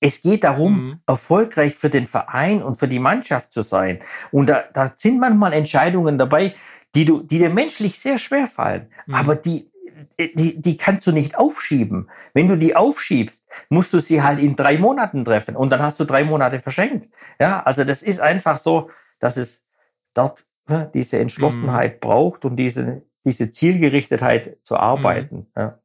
Es 0.00 0.22
geht 0.22 0.44
darum, 0.44 0.72
mhm. 0.72 1.00
erfolgreich 1.06 1.74
für 1.74 1.90
den 1.90 2.06
Verein 2.06 2.62
und 2.62 2.76
für 2.76 2.88
die 2.88 2.98
Mannschaft 2.98 3.52
zu 3.52 3.62
sein. 3.62 4.00
Und 4.30 4.48
da, 4.48 4.64
da 4.72 4.92
sind 4.94 5.18
manchmal 5.18 5.52
Entscheidungen 5.52 6.18
dabei, 6.18 6.54
die 6.94 7.06
du, 7.06 7.20
die 7.26 7.38
dir 7.38 7.50
menschlich 7.50 7.98
sehr 7.98 8.18
schwer 8.18 8.46
fallen, 8.46 8.90
mhm. 9.06 9.14
aber 9.14 9.36
die 9.36 9.70
die, 10.18 10.60
die 10.60 10.76
kannst 10.76 11.06
du 11.06 11.12
nicht 11.12 11.36
aufschieben. 11.36 12.10
Wenn 12.32 12.48
du 12.48 12.56
die 12.56 12.74
aufschiebst, 12.74 13.48
musst 13.68 13.92
du 13.92 14.00
sie 14.00 14.22
halt 14.22 14.38
in 14.38 14.56
drei 14.56 14.78
Monaten 14.78 15.24
treffen 15.24 15.56
und 15.56 15.70
dann 15.70 15.82
hast 15.82 16.00
du 16.00 16.04
drei 16.04 16.24
Monate 16.24 16.60
verschenkt. 16.60 17.14
Ja, 17.38 17.62
also 17.62 17.84
das 17.84 18.02
ist 18.02 18.20
einfach 18.20 18.58
so, 18.58 18.90
dass 19.20 19.36
es 19.36 19.66
dort 20.14 20.46
ne, 20.68 20.90
diese 20.94 21.18
Entschlossenheit 21.18 21.96
mhm. 21.96 22.00
braucht 22.00 22.44
und 22.44 22.56
diese, 22.56 23.02
diese 23.24 23.50
Zielgerichtetheit 23.50 24.58
zu 24.62 24.76
arbeiten. 24.76 25.36
Mhm. 25.36 25.46
Ja. 25.56 25.78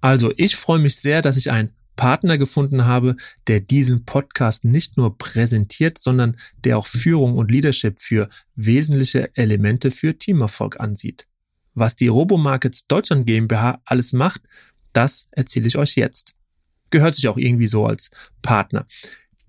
Also 0.00 0.32
ich 0.36 0.56
freue 0.56 0.78
mich 0.78 0.96
sehr, 1.00 1.22
dass 1.22 1.36
ich 1.36 1.50
ein 1.50 1.74
Partner 1.98 2.38
gefunden 2.38 2.86
habe, 2.86 3.16
der 3.48 3.58
diesen 3.58 4.04
Podcast 4.04 4.64
nicht 4.64 4.96
nur 4.96 5.18
präsentiert, 5.18 5.98
sondern 5.98 6.36
der 6.64 6.78
auch 6.78 6.86
Führung 6.86 7.34
und 7.34 7.50
Leadership 7.50 7.98
für 8.00 8.28
wesentliche 8.54 9.34
Elemente 9.34 9.90
für 9.90 10.16
Teamerfolg 10.16 10.78
ansieht. 10.78 11.26
Was 11.74 11.96
die 11.96 12.06
Robomarkets 12.06 12.86
Deutschland 12.86 13.26
GmbH 13.26 13.82
alles 13.84 14.12
macht, 14.12 14.42
das 14.92 15.26
erzähle 15.32 15.66
ich 15.66 15.76
euch 15.76 15.96
jetzt. 15.96 16.34
Gehört 16.90 17.16
sich 17.16 17.26
auch 17.26 17.36
irgendwie 17.36 17.66
so 17.66 17.84
als 17.84 18.10
Partner. 18.42 18.86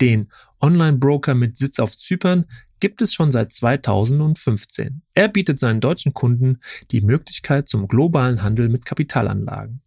Den 0.02 0.28
Online-Broker 0.60 1.36
mit 1.36 1.56
Sitz 1.56 1.78
auf 1.78 1.96
Zypern 1.98 2.46
gibt 2.80 3.04
es 3.04 3.14
schon 3.14 3.32
seit 3.32 3.54
2015. 3.54 5.04
Er 5.14 5.28
bietet 5.28 5.60
seinen 5.60 5.82
deutschen 5.82 6.14
Kunden 6.14 6.58
die 6.90 7.02
Möglichkeit 7.02 7.68
zum 7.68 7.88
globalen 7.88 8.42
Handel 8.42 8.70
mit 8.70 8.86
Kapitalanlagen. 8.86 9.82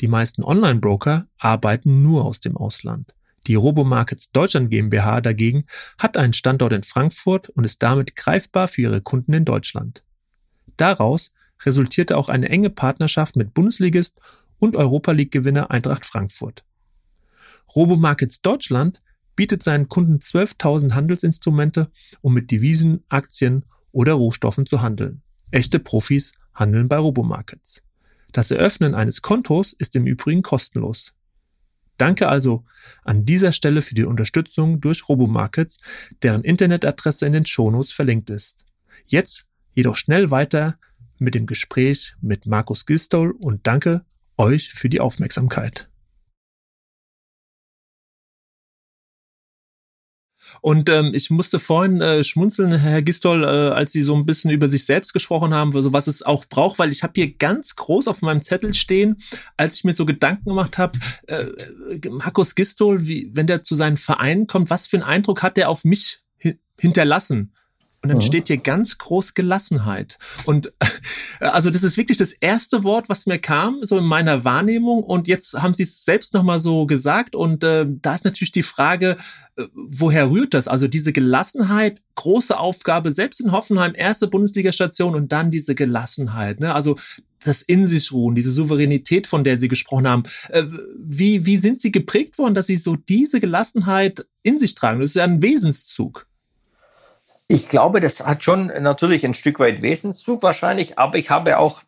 Die 0.00 0.08
meisten 0.08 0.42
Online-Broker 0.42 1.26
arbeiten 1.38 2.02
nur 2.02 2.24
aus 2.24 2.40
dem 2.40 2.56
Ausland. 2.56 3.14
Die 3.46 3.54
Robomarkets 3.54 4.30
Deutschland 4.32 4.70
GmbH 4.70 5.20
dagegen 5.20 5.64
hat 5.98 6.16
einen 6.16 6.32
Standort 6.32 6.72
in 6.72 6.82
Frankfurt 6.82 7.50
und 7.50 7.64
ist 7.64 7.82
damit 7.82 8.16
greifbar 8.16 8.68
für 8.68 8.82
ihre 8.82 9.00
Kunden 9.02 9.34
in 9.34 9.44
Deutschland. 9.44 10.02
Daraus 10.76 11.30
resultierte 11.64 12.16
auch 12.16 12.28
eine 12.28 12.48
enge 12.48 12.70
Partnerschaft 12.70 13.36
mit 13.36 13.54
Bundesligist 13.54 14.20
und 14.58 14.76
Europa 14.76 15.12
League 15.12 15.30
Gewinner 15.30 15.70
Eintracht 15.70 16.06
Frankfurt. 16.06 16.64
Robomarkets 17.74 18.40
Deutschland 18.40 19.02
bietet 19.36 19.62
seinen 19.62 19.88
Kunden 19.88 20.18
12.000 20.18 20.92
Handelsinstrumente, 20.92 21.90
um 22.20 22.34
mit 22.34 22.50
Devisen, 22.50 23.04
Aktien 23.08 23.64
oder 23.92 24.14
Rohstoffen 24.14 24.66
zu 24.66 24.80
handeln. 24.80 25.22
Echte 25.50 25.78
Profis 25.78 26.32
handeln 26.54 26.88
bei 26.88 26.96
Robomarkets. 26.96 27.82
Das 28.34 28.50
Eröffnen 28.50 28.96
eines 28.96 29.22
Kontos 29.22 29.72
ist 29.72 29.94
im 29.94 30.08
Übrigen 30.08 30.42
kostenlos. 30.42 31.14
Danke 31.98 32.28
also 32.28 32.64
an 33.04 33.24
dieser 33.24 33.52
Stelle 33.52 33.80
für 33.80 33.94
die 33.94 34.02
Unterstützung 34.02 34.80
durch 34.80 35.08
Robomarkets, 35.08 35.78
deren 36.20 36.42
Internetadresse 36.42 37.26
in 37.26 37.32
den 37.32 37.46
Shownotes 37.46 37.92
verlinkt 37.92 38.30
ist. 38.30 38.64
Jetzt 39.06 39.46
jedoch 39.72 39.94
schnell 39.94 40.32
weiter 40.32 40.76
mit 41.18 41.36
dem 41.36 41.46
Gespräch 41.46 42.16
mit 42.20 42.44
Markus 42.44 42.86
Gistol 42.86 43.30
und 43.30 43.68
danke 43.68 44.04
euch 44.36 44.72
für 44.72 44.88
die 44.88 45.00
Aufmerksamkeit. 45.00 45.88
Und 50.64 50.88
ähm, 50.88 51.10
ich 51.12 51.28
musste 51.28 51.58
vorhin 51.58 52.00
äh, 52.00 52.24
schmunzeln, 52.24 52.72
Herr 52.72 53.02
Gistol, 53.02 53.44
äh, 53.44 53.46
als 53.46 53.92
Sie 53.92 54.00
so 54.00 54.14
ein 54.14 54.24
bisschen 54.24 54.50
über 54.50 54.66
sich 54.66 54.86
selbst 54.86 55.12
gesprochen 55.12 55.52
haben, 55.52 55.72
so 55.72 55.92
was 55.92 56.06
es 56.06 56.22
auch 56.22 56.46
braucht, 56.46 56.78
weil 56.78 56.90
ich 56.90 57.02
habe 57.02 57.12
hier 57.16 57.34
ganz 57.34 57.76
groß 57.76 58.08
auf 58.08 58.22
meinem 58.22 58.40
Zettel 58.40 58.72
stehen, 58.72 59.18
als 59.58 59.74
ich 59.74 59.84
mir 59.84 59.92
so 59.92 60.06
Gedanken 60.06 60.48
gemacht 60.48 60.78
habe, 60.78 60.98
äh, 61.26 61.48
Markus 62.08 62.54
Gistol, 62.54 63.06
wie, 63.06 63.28
wenn 63.34 63.46
der 63.46 63.62
zu 63.62 63.74
seinen 63.74 63.98
Vereinen 63.98 64.46
kommt, 64.46 64.70
was 64.70 64.86
für 64.86 64.96
einen 64.96 65.04
Eindruck 65.04 65.42
hat 65.42 65.58
der 65.58 65.68
auf 65.68 65.84
mich 65.84 66.20
hinterlassen? 66.80 67.52
Und 68.04 68.10
dann 68.10 68.18
mhm. 68.18 68.22
steht 68.22 68.48
hier 68.48 68.58
ganz 68.58 68.98
groß 68.98 69.32
Gelassenheit. 69.32 70.18
Und 70.44 70.74
also 71.40 71.70
das 71.70 71.84
ist 71.84 71.96
wirklich 71.96 72.18
das 72.18 72.34
erste 72.34 72.84
Wort, 72.84 73.08
was 73.08 73.24
mir 73.24 73.38
kam, 73.38 73.78
so 73.80 73.96
in 73.96 74.04
meiner 74.04 74.44
Wahrnehmung. 74.44 75.02
Und 75.02 75.26
jetzt 75.26 75.54
haben 75.54 75.72
Sie 75.72 75.84
es 75.84 76.04
selbst 76.04 76.34
nochmal 76.34 76.58
so 76.60 76.84
gesagt. 76.84 77.34
Und 77.34 77.64
äh, 77.64 77.86
da 77.88 78.14
ist 78.14 78.26
natürlich 78.26 78.52
die 78.52 78.62
Frage, 78.62 79.16
äh, 79.56 79.64
woher 79.74 80.30
rührt 80.30 80.52
das? 80.52 80.68
Also 80.68 80.86
diese 80.86 81.14
Gelassenheit, 81.14 82.02
große 82.16 82.58
Aufgabe, 82.58 83.10
selbst 83.10 83.40
in 83.40 83.52
Hoffenheim, 83.52 83.94
erste 83.96 84.28
Bundesliga-Station 84.28 85.14
und 85.14 85.32
dann 85.32 85.50
diese 85.50 85.74
Gelassenheit. 85.74 86.60
Ne? 86.60 86.74
Also 86.74 86.96
das 87.42 87.62
in 87.62 87.86
sich 87.86 88.12
ruhen, 88.12 88.34
diese 88.34 88.52
Souveränität, 88.52 89.26
von 89.26 89.44
der 89.44 89.58
Sie 89.58 89.68
gesprochen 89.68 90.06
haben. 90.06 90.24
Äh, 90.50 90.64
wie, 90.98 91.46
wie 91.46 91.56
sind 91.56 91.80
Sie 91.80 91.90
geprägt 91.90 92.36
worden, 92.36 92.52
dass 92.52 92.66
Sie 92.66 92.76
so 92.76 92.96
diese 92.96 93.40
Gelassenheit 93.40 94.26
in 94.42 94.58
sich 94.58 94.74
tragen? 94.74 95.00
Das 95.00 95.08
ist 95.08 95.16
ja 95.16 95.24
ein 95.24 95.40
Wesenszug. 95.40 96.26
Ich 97.48 97.68
glaube, 97.68 98.00
das 98.00 98.20
hat 98.20 98.42
schon 98.42 98.66
natürlich 98.80 99.24
ein 99.24 99.34
Stück 99.34 99.58
weit 99.58 99.82
Wesenszug 99.82 100.42
wahrscheinlich, 100.42 100.98
aber 100.98 101.18
ich 101.18 101.30
habe 101.30 101.58
auch 101.58 101.82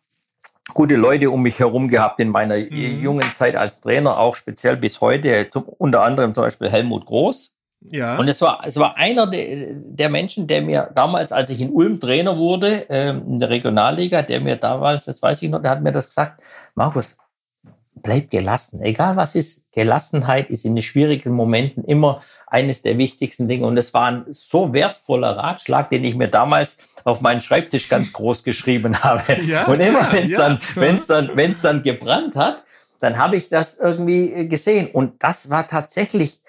gute 0.73 0.95
Leute 0.95 1.31
um 1.31 1.41
mich 1.41 1.59
herum 1.59 1.87
gehabt 1.87 2.19
in 2.19 2.29
meiner 2.29 2.57
mhm. 2.57 3.01
jungen 3.01 3.33
Zeit 3.33 3.55
als 3.55 3.79
Trainer, 3.79 4.19
auch 4.19 4.35
speziell 4.35 4.77
bis 4.77 5.01
heute, 5.01 5.49
unter 5.77 6.03
anderem 6.03 6.33
zum 6.33 6.43
Beispiel 6.43 6.69
Helmut 6.69 7.05
Groß. 7.05 7.53
Ja. 7.91 8.17
Und 8.17 8.27
es 8.27 8.41
war, 8.41 8.61
es 8.65 8.77
war 8.77 8.97
einer 8.97 9.27
der, 9.27 9.73
der 9.73 10.09
Menschen, 10.09 10.47
der 10.47 10.61
mir 10.61 10.89
damals, 10.93 11.31
als 11.31 11.49
ich 11.51 11.61
in 11.61 11.71
Ulm 11.71 11.99
Trainer 11.99 12.37
wurde, 12.37 12.85
ähm, 12.89 13.23
in 13.27 13.39
der 13.39 13.49
Regionalliga, 13.49 14.23
der 14.23 14.41
mir 14.41 14.55
damals, 14.57 15.05
das 15.05 15.21
weiß 15.21 15.41
ich 15.43 15.49
noch, 15.49 15.61
der 15.61 15.71
hat 15.71 15.81
mir 15.81 15.91
das 15.91 16.07
gesagt, 16.07 16.41
Markus, 16.75 17.15
bleib 18.01 18.29
gelassen. 18.29 18.81
Egal 18.81 19.15
was 19.15 19.35
ist, 19.35 19.71
Gelassenheit 19.71 20.49
ist 20.49 20.65
in 20.65 20.75
den 20.75 20.83
schwierigen 20.83 21.33
Momenten 21.33 21.83
immer 21.83 22.21
eines 22.47 22.81
der 22.81 22.97
wichtigsten 22.97 23.47
Dinge. 23.47 23.65
Und 23.67 23.77
es 23.77 23.93
war 23.93 24.07
ein 24.07 24.25
so 24.29 24.73
wertvoller 24.73 25.37
Ratschlag, 25.37 25.89
den 25.89 26.03
ich 26.03 26.15
mir 26.15 26.27
damals 26.29 26.77
auf 27.03 27.21
meinen 27.21 27.41
Schreibtisch 27.41 27.89
ganz 27.89 28.13
groß 28.13 28.43
geschrieben 28.43 28.99
habe. 29.03 29.23
Ja, 29.47 29.65
und 29.65 29.79
immer 29.79 30.11
wenn 30.11 30.25
es 30.25 30.31
ja. 30.31 30.39
dann, 30.39 30.59
wenn 30.75 30.95
es 30.97 31.07
dann, 31.07 31.31
wenn 31.35 31.51
es 31.51 31.61
dann 31.61 31.81
gebrannt 31.81 32.35
hat, 32.35 32.63
dann 32.99 33.17
habe 33.17 33.37
ich 33.37 33.49
das 33.49 33.77
irgendwie 33.77 34.33
äh, 34.33 34.47
gesehen. 34.47 34.89
Und 34.91 35.23
das 35.23 35.49
war 35.49 35.67
tatsächlich 35.67 36.41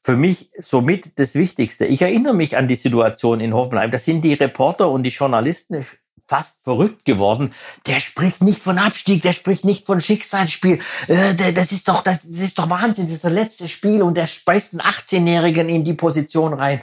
für 0.00 0.16
mich 0.16 0.50
somit 0.58 1.18
das 1.18 1.34
Wichtigste. 1.34 1.86
Ich 1.86 2.02
erinnere 2.02 2.34
mich 2.34 2.56
an 2.56 2.68
die 2.68 2.76
Situation 2.76 3.40
in 3.40 3.52
Hoffenheim. 3.52 3.90
Da 3.90 3.98
sind 3.98 4.22
die 4.22 4.34
Reporter 4.34 4.90
und 4.90 5.02
die 5.02 5.10
Journalisten 5.10 5.84
fast 6.28 6.62
verrückt 6.62 7.04
geworden. 7.04 7.54
Der 7.86 8.00
spricht 8.00 8.42
nicht 8.42 8.60
von 8.60 8.78
Abstieg, 8.78 9.22
der 9.22 9.32
spricht 9.32 9.64
nicht 9.64 9.86
von 9.86 10.00
Schicksalsspiel. 10.00 10.78
Äh, 11.08 11.52
das 11.52 11.72
ist 11.72 11.88
doch, 11.88 12.02
das 12.02 12.24
ist 12.24 12.58
doch 12.58 12.70
Wahnsinn, 12.70 13.06
das 13.06 13.14
ist 13.14 13.24
das 13.24 13.32
letzte 13.32 13.66
Spiel 13.66 14.02
und 14.02 14.16
der 14.16 14.26
speist 14.26 14.74
einen 14.74 14.82
18-Jährigen 14.82 15.68
in 15.68 15.84
die 15.84 15.94
Position 15.94 16.52
rein. 16.52 16.80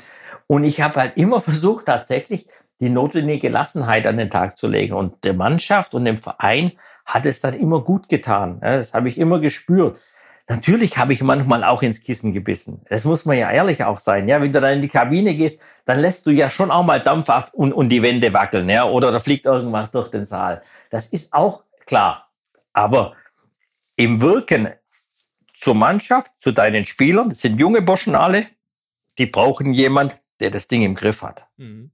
Und 0.47 0.63
ich 0.63 0.81
habe 0.81 0.99
halt 0.99 1.17
immer 1.17 1.39
versucht, 1.41 1.85
tatsächlich 1.85 2.47
die 2.81 2.89
notwendige 2.89 3.47
Gelassenheit 3.47 4.05
an 4.07 4.17
den 4.17 4.29
Tag 4.29 4.57
zu 4.57 4.67
legen. 4.67 4.93
Und 4.93 5.23
der 5.23 5.33
Mannschaft 5.33 5.93
und 5.93 6.05
dem 6.05 6.17
Verein 6.17 6.73
hat 7.05 7.25
es 7.25 7.39
dann 7.39 7.53
immer 7.53 7.81
gut 7.81 8.09
getan. 8.09 8.59
Das 8.61 8.93
habe 8.93 9.07
ich 9.07 9.17
immer 9.17 9.39
gespürt. 9.39 9.99
Natürlich 10.47 10.97
habe 10.97 11.13
ich 11.13 11.23
manchmal 11.23 11.63
auch 11.63 11.81
ins 11.81 12.03
Kissen 12.03 12.31
gebissen. 12.31 12.81
Das 12.87 13.03
muss 13.03 13.25
man 13.25 13.37
ja 13.37 13.51
ehrlich 13.51 13.83
auch 13.83 13.99
sein. 13.99 14.27
Ja, 14.29 14.39
wenn 14.41 14.51
du 14.51 14.61
dann 14.61 14.73
in 14.73 14.81
die 14.81 14.87
Kabine 14.87 15.35
gehst, 15.35 15.61
dann 15.85 15.99
lässt 15.99 16.27
du 16.27 16.31
ja 16.31 16.51
schon 16.51 16.69
auch 16.69 16.83
mal 16.83 16.99
Dampf 16.99 17.29
ab 17.29 17.49
und, 17.53 17.73
und 17.73 17.89
die 17.89 18.03
Wände 18.03 18.31
wackeln, 18.31 18.69
ja, 18.69 18.85
oder 18.85 19.11
da 19.11 19.19
fliegt 19.19 19.45
irgendwas 19.45 19.91
durch 19.91 20.09
den 20.09 20.23
Saal. 20.23 20.61
Das 20.91 21.07
ist 21.07 21.33
auch 21.33 21.63
klar. 21.87 22.29
Aber 22.73 23.15
im 23.95 24.21
Wirken 24.21 24.69
zur 25.47 25.73
Mannschaft, 25.73 26.31
zu 26.37 26.51
deinen 26.51 26.85
Spielern, 26.85 27.29
das 27.29 27.41
sind 27.41 27.59
junge 27.59 27.81
Burschen 27.81 28.13
alle, 28.13 28.45
die 29.17 29.25
brauchen 29.25 29.73
jemand, 29.73 30.15
der 30.39 30.51
das 30.51 30.67
Ding 30.67 30.83
im 30.83 30.93
Griff 30.93 31.23
hat. 31.23 31.47
Mhm. 31.57 31.89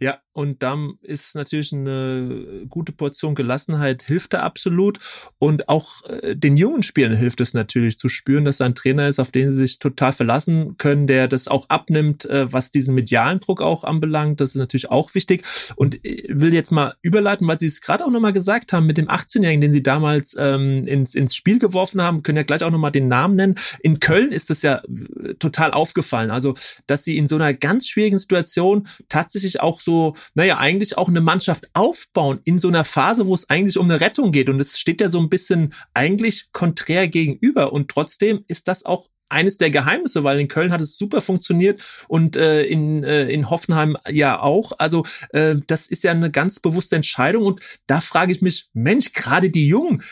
Ja, 0.00 0.20
und 0.38 0.62
dann 0.62 0.94
ist 1.02 1.34
natürlich 1.34 1.72
eine 1.72 2.64
gute 2.68 2.92
Portion 2.92 3.34
Gelassenheit 3.34 4.04
hilft 4.04 4.34
da 4.34 4.42
absolut. 4.42 5.00
Und 5.40 5.68
auch 5.68 6.08
äh, 6.08 6.36
den 6.36 6.56
jungen 6.56 6.84
Spielern 6.84 7.16
hilft 7.16 7.40
es 7.40 7.54
natürlich 7.54 7.98
zu 7.98 8.08
spüren, 8.08 8.44
dass 8.44 8.58
da 8.58 8.66
ein 8.66 8.76
Trainer 8.76 9.08
ist, 9.08 9.18
auf 9.18 9.32
den 9.32 9.50
sie 9.50 9.58
sich 9.58 9.80
total 9.80 10.12
verlassen 10.12 10.76
können, 10.78 11.08
der 11.08 11.26
das 11.26 11.48
auch 11.48 11.68
abnimmt, 11.68 12.24
äh, 12.26 12.52
was 12.52 12.70
diesen 12.70 12.94
medialen 12.94 13.40
Druck 13.40 13.60
auch 13.60 13.82
anbelangt. 13.82 14.40
Das 14.40 14.50
ist 14.50 14.54
natürlich 14.54 14.92
auch 14.92 15.12
wichtig. 15.16 15.44
Und 15.74 15.98
will 16.04 16.54
jetzt 16.54 16.70
mal 16.70 16.94
überleiten, 17.02 17.48
weil 17.48 17.58
Sie 17.58 17.66
es 17.66 17.80
gerade 17.80 18.04
auch 18.04 18.10
nochmal 18.10 18.32
gesagt 18.32 18.72
haben, 18.72 18.86
mit 18.86 18.96
dem 18.96 19.08
18-Jährigen, 19.08 19.60
den 19.60 19.72
Sie 19.72 19.82
damals 19.82 20.36
ähm, 20.38 20.86
ins, 20.86 21.16
ins 21.16 21.34
Spiel 21.34 21.58
geworfen 21.58 22.00
haben, 22.00 22.22
können 22.22 22.36
ja 22.36 22.44
gleich 22.44 22.62
auch 22.62 22.70
nochmal 22.70 22.92
den 22.92 23.08
Namen 23.08 23.34
nennen. 23.34 23.56
In 23.80 23.98
Köln 23.98 24.30
ist 24.30 24.50
das 24.50 24.62
ja 24.62 24.82
äh, 24.84 25.34
total 25.40 25.72
aufgefallen. 25.72 26.30
Also, 26.30 26.54
dass 26.86 27.02
Sie 27.02 27.16
in 27.16 27.26
so 27.26 27.34
einer 27.34 27.54
ganz 27.54 27.88
schwierigen 27.88 28.20
Situation 28.20 28.86
tatsächlich 29.08 29.60
auch 29.60 29.80
so 29.80 29.87
naja, 30.34 30.58
eigentlich 30.58 30.96
auch 30.98 31.08
eine 31.08 31.20
Mannschaft 31.20 31.68
aufbauen 31.74 32.40
in 32.44 32.58
so 32.58 32.68
einer 32.68 32.84
Phase, 32.84 33.26
wo 33.26 33.34
es 33.34 33.48
eigentlich 33.48 33.78
um 33.78 33.86
eine 33.86 34.00
Rettung 34.00 34.32
geht. 34.32 34.48
Und 34.48 34.60
es 34.60 34.78
steht 34.78 35.00
ja 35.00 35.08
so 35.08 35.18
ein 35.20 35.28
bisschen 35.28 35.74
eigentlich 35.94 36.52
konträr 36.52 37.08
gegenüber. 37.08 37.72
Und 37.72 37.88
trotzdem 37.88 38.44
ist 38.48 38.68
das 38.68 38.84
auch 38.84 39.08
eines 39.28 39.58
der 39.58 39.70
Geheimnisse, 39.70 40.24
weil 40.24 40.40
in 40.40 40.48
Köln 40.48 40.72
hat 40.72 40.80
es 40.80 40.96
super 40.96 41.20
funktioniert 41.20 41.82
und 42.08 42.36
äh, 42.36 42.62
in, 42.64 43.04
äh, 43.04 43.28
in 43.28 43.50
Hoffenheim 43.50 43.96
ja 44.08 44.40
auch. 44.40 44.72
Also 44.78 45.04
äh, 45.30 45.56
das 45.66 45.86
ist 45.86 46.04
ja 46.04 46.12
eine 46.12 46.30
ganz 46.30 46.60
bewusste 46.60 46.96
Entscheidung 46.96 47.44
und 47.44 47.60
da 47.86 48.00
frage 48.00 48.32
ich 48.32 48.40
mich, 48.40 48.70
Mensch, 48.72 49.12
gerade 49.12 49.50
die 49.50 49.68
Jungen, 49.68 50.02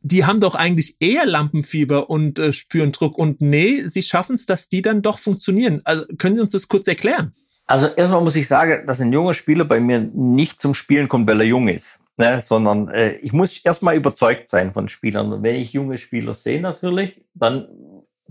die 0.00 0.24
haben 0.24 0.40
doch 0.40 0.54
eigentlich 0.54 0.96
eher 1.00 1.26
Lampenfieber 1.26 2.08
und 2.10 2.38
äh, 2.38 2.52
spüren 2.52 2.92
Druck 2.92 3.18
und 3.18 3.40
nee, 3.40 3.82
sie 3.82 4.02
schaffen 4.02 4.36
es, 4.36 4.46
dass 4.46 4.68
die 4.68 4.82
dann 4.82 5.02
doch 5.02 5.18
funktionieren. 5.18 5.80
Also 5.84 6.04
können 6.18 6.36
Sie 6.36 6.42
uns 6.42 6.52
das 6.52 6.68
kurz 6.68 6.86
erklären? 6.86 7.34
Also 7.66 7.88
erstmal 7.88 8.20
muss 8.20 8.36
ich 8.36 8.46
sagen, 8.46 8.86
dass 8.86 9.00
ein 9.00 9.12
junger 9.12 9.34
Spieler 9.34 9.64
bei 9.64 9.80
mir 9.80 9.98
nicht 9.98 10.60
zum 10.60 10.74
Spielen 10.74 11.08
kommt, 11.08 11.28
weil 11.28 11.40
er 11.40 11.46
jung 11.46 11.68
ist. 11.68 12.00
Ne, 12.18 12.40
sondern 12.40 12.88
äh, 12.88 13.16
ich 13.16 13.34
muss 13.34 13.58
erstmal 13.58 13.94
überzeugt 13.94 14.48
sein 14.48 14.72
von 14.72 14.88
Spielern. 14.88 15.30
Und 15.30 15.42
wenn 15.42 15.54
ich 15.54 15.74
junge 15.74 15.98
Spieler 15.98 16.32
sehe 16.32 16.62
natürlich, 16.62 17.22
dann 17.34 17.68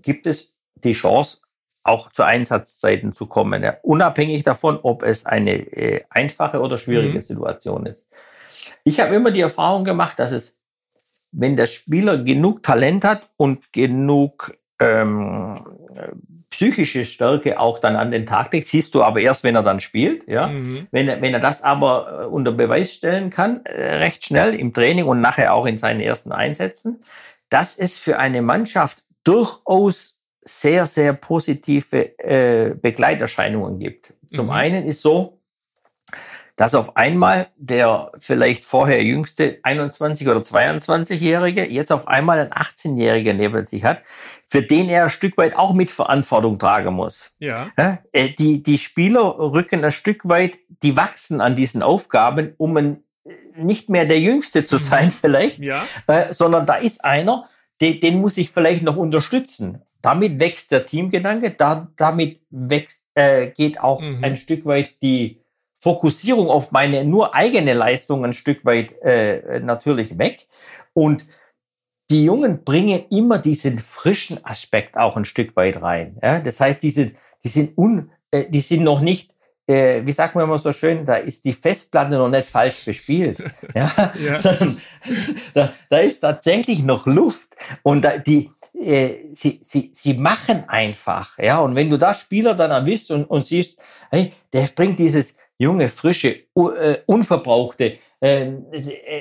gibt 0.02 0.26
es 0.26 0.56
die 0.84 0.94
Chance, 0.94 1.38
auch 1.84 2.12
zu 2.12 2.24
Einsatzzeiten 2.24 3.14
zu 3.14 3.28
kommen. 3.28 3.62
Ja, 3.62 3.78
unabhängig 3.84 4.42
davon, 4.42 4.80
ob 4.82 5.04
es 5.04 5.28
eine 5.28 5.72
äh, 5.72 6.02
einfache 6.10 6.60
oder 6.60 6.80
schwierige 6.80 7.20
mhm. 7.20 7.22
Situation 7.22 7.86
ist. 7.86 8.08
Ich 8.84 9.00
habe 9.00 9.14
immer 9.14 9.30
die 9.30 9.42
Erfahrung 9.42 9.84
gemacht, 9.84 10.18
dass 10.18 10.32
es, 10.32 10.58
wenn 11.32 11.56
der 11.56 11.68
Spieler 11.68 12.18
genug 12.18 12.64
Talent 12.64 13.06
hat 13.06 13.30
und 13.38 13.72
genug 13.72 14.58
ähm, 14.80 15.64
psychische 16.50 17.06
Stärke 17.06 17.60
auch 17.60 17.80
dann 17.80 17.96
an 17.96 18.12
den 18.12 18.26
Tag 18.26 18.52
legt, 18.54 18.68
siehst 18.68 18.94
du 18.96 19.04
aber 19.04 19.20
erst, 19.22 19.44
wenn 19.44 19.56
er 19.56 19.64
dann 19.64 19.80
spielt. 19.80 20.28
Ja? 20.28 20.48
Mhm. 20.48 20.88
Wenn, 20.92 21.08
er, 21.08 21.22
wenn 21.22 21.34
er 21.34 21.40
das 21.40 21.64
aber 21.64 22.24
äh, 22.24 22.26
unter 22.26 22.52
Beweis 22.52 22.94
stellen 22.94 23.30
kann, 23.30 23.62
äh, 23.66 23.96
recht 23.96 24.26
schnell 24.26 24.54
im 24.54 24.74
Training 24.74 25.06
und 25.06 25.22
nachher 25.22 25.54
auch 25.54 25.66
in 25.66 25.78
seinen 25.78 26.02
ersten 26.02 26.32
Einsätzen, 26.32 27.04
dass 27.50 27.78
es 27.78 28.00
für 28.00 28.20
eine 28.20 28.42
Mannschaft 28.42 29.00
durchaus 29.24 30.18
sehr, 30.44 30.86
sehr 30.86 31.14
positive 31.14 32.20
äh, 32.20 32.76
Begleiterscheinungen 32.76 33.80
gibt. 33.80 34.14
Zum 34.32 34.48
mhm. 34.48 34.52
einen 34.52 34.86
ist 34.86 35.02
so, 35.02 35.38
dass 36.56 36.74
auf 36.74 36.96
einmal 36.96 37.48
der 37.58 38.12
vielleicht 38.20 38.64
vorher 38.64 39.04
jüngste 39.04 39.60
21 39.64 40.28
oder 40.28 40.40
22-Jährige 40.40 41.66
jetzt 41.66 41.92
auf 41.92 42.08
einmal 42.08 42.40
ein 42.40 42.52
18-Jähriger 42.52 43.34
neben 43.34 43.66
sich 43.66 43.84
hat, 43.84 44.02
für 44.46 44.62
den 44.62 44.90
er 44.90 45.06
ein 45.06 45.10
Stück 45.10 45.38
weit 45.38 45.56
auch 45.56 45.74
mit 45.74 45.92
Verantwortung 45.92 46.60
tragen 46.60 46.94
muss. 46.94 47.32
Ja. 47.40 47.72
Äh, 47.76 48.30
die, 48.38 48.62
die 48.62 48.78
Spieler 48.78 49.38
rücken 49.40 49.84
ein 49.84 49.92
Stück 49.92 50.28
weit, 50.28 50.58
die 50.84 50.96
wachsen 50.96 51.42
an 51.42 51.56
diesen 51.56 51.82
Aufgaben, 51.82 52.54
um 52.58 52.78
ein, 52.78 53.04
nicht 53.56 53.90
mehr 53.90 54.06
der 54.06 54.20
Jüngste 54.20 54.66
zu 54.66 54.76
mhm. 54.76 54.80
sein 54.80 55.12
vielleicht, 55.22 55.60
ja. 55.60 55.86
Äh, 56.08 56.34
sondern 56.34 56.66
da 56.66 56.76
ist 56.76 57.04
einer, 57.04 57.46
den, 57.82 58.00
den 58.00 58.22
muss 58.22 58.38
ich 58.38 58.52
vielleicht 58.52 58.84
noch 58.84 58.98
unterstützen. 58.98 59.82
Damit 60.02 60.40
wächst 60.40 60.72
der 60.72 60.86
Teamgedanke, 60.86 61.52
da, 61.52 61.88
damit 61.96 62.42
wächst, 62.52 63.10
äh, 63.16 63.48
geht 63.48 63.80
auch 63.80 64.02
mhm. 64.02 64.24
ein 64.24 64.36
Stück 64.36 64.66
weit 64.66 65.02
die, 65.02 65.42
Fokussierung 65.86 66.50
auf 66.50 66.72
meine 66.72 67.06
nur 67.06 67.36
eigene 67.36 67.74
Leistung 67.74 68.26
ein 68.26 68.34
Stück 68.34 68.66
weit 68.66 69.00
äh, 69.04 69.60
natürlich 69.60 70.18
weg. 70.18 70.48
Und 70.94 71.28
die 72.10 72.26
Jungen 72.26 72.64
bringen 72.64 73.04
immer 73.12 73.40
diesen 73.40 73.80
frischen 73.80 74.44
Aspekt 74.46 74.98
auch 74.98 75.18
ein 75.18 75.26
Stück 75.26 75.56
weit 75.56 75.82
rein. 75.82 76.18
Ja? 76.22 76.40
Das 76.40 76.60
heißt, 76.60 76.84
diese, 76.84 77.14
die 77.44 77.50
sind 77.50 77.78
un, 77.78 78.12
äh, 78.32 78.46
die 78.50 78.62
sind 78.62 78.84
noch 78.84 79.02
nicht, 79.02 79.32
äh, 79.68 80.02
wie 80.06 80.12
sagt 80.12 80.36
man 80.36 80.44
immer 80.44 80.60
so 80.60 80.72
schön, 80.72 81.06
da 81.06 81.16
ist 81.16 81.46
die 81.46 81.54
Festplatte 81.54 82.12
noch 82.12 82.30
nicht 82.30 82.48
falsch 82.48 82.86
bespielt. 82.86 83.44
ja? 83.76 83.92
ja. 84.24 84.40
da, 85.54 85.74
da 85.90 85.98
ist 85.98 86.20
tatsächlich 86.20 86.84
noch 86.84 87.08
Luft. 87.08 87.48
Und 87.82 88.04
da, 88.04 88.18
die, 88.20 88.52
äh, 88.80 89.16
sie, 89.34 89.60
sie, 89.62 89.90
sie 89.92 90.14
machen 90.14 90.66
einfach. 90.68 91.38
Ja, 91.40 91.60
und 91.60 91.76
wenn 91.76 91.90
du 91.90 91.98
da 91.98 92.14
Spieler 92.14 92.54
dann 92.54 92.72
erwischt 92.72 93.10
und, 93.10 93.26
und 93.26 93.46
siehst, 93.46 93.80
hey, 94.12 94.32
der 94.54 94.70
bringt 94.76 95.00
dieses 95.00 95.36
junge, 95.58 95.90
frische, 95.90 96.44
uh, 96.56 96.72
unverbrauchte, 97.06 97.98
äh, 98.26 98.50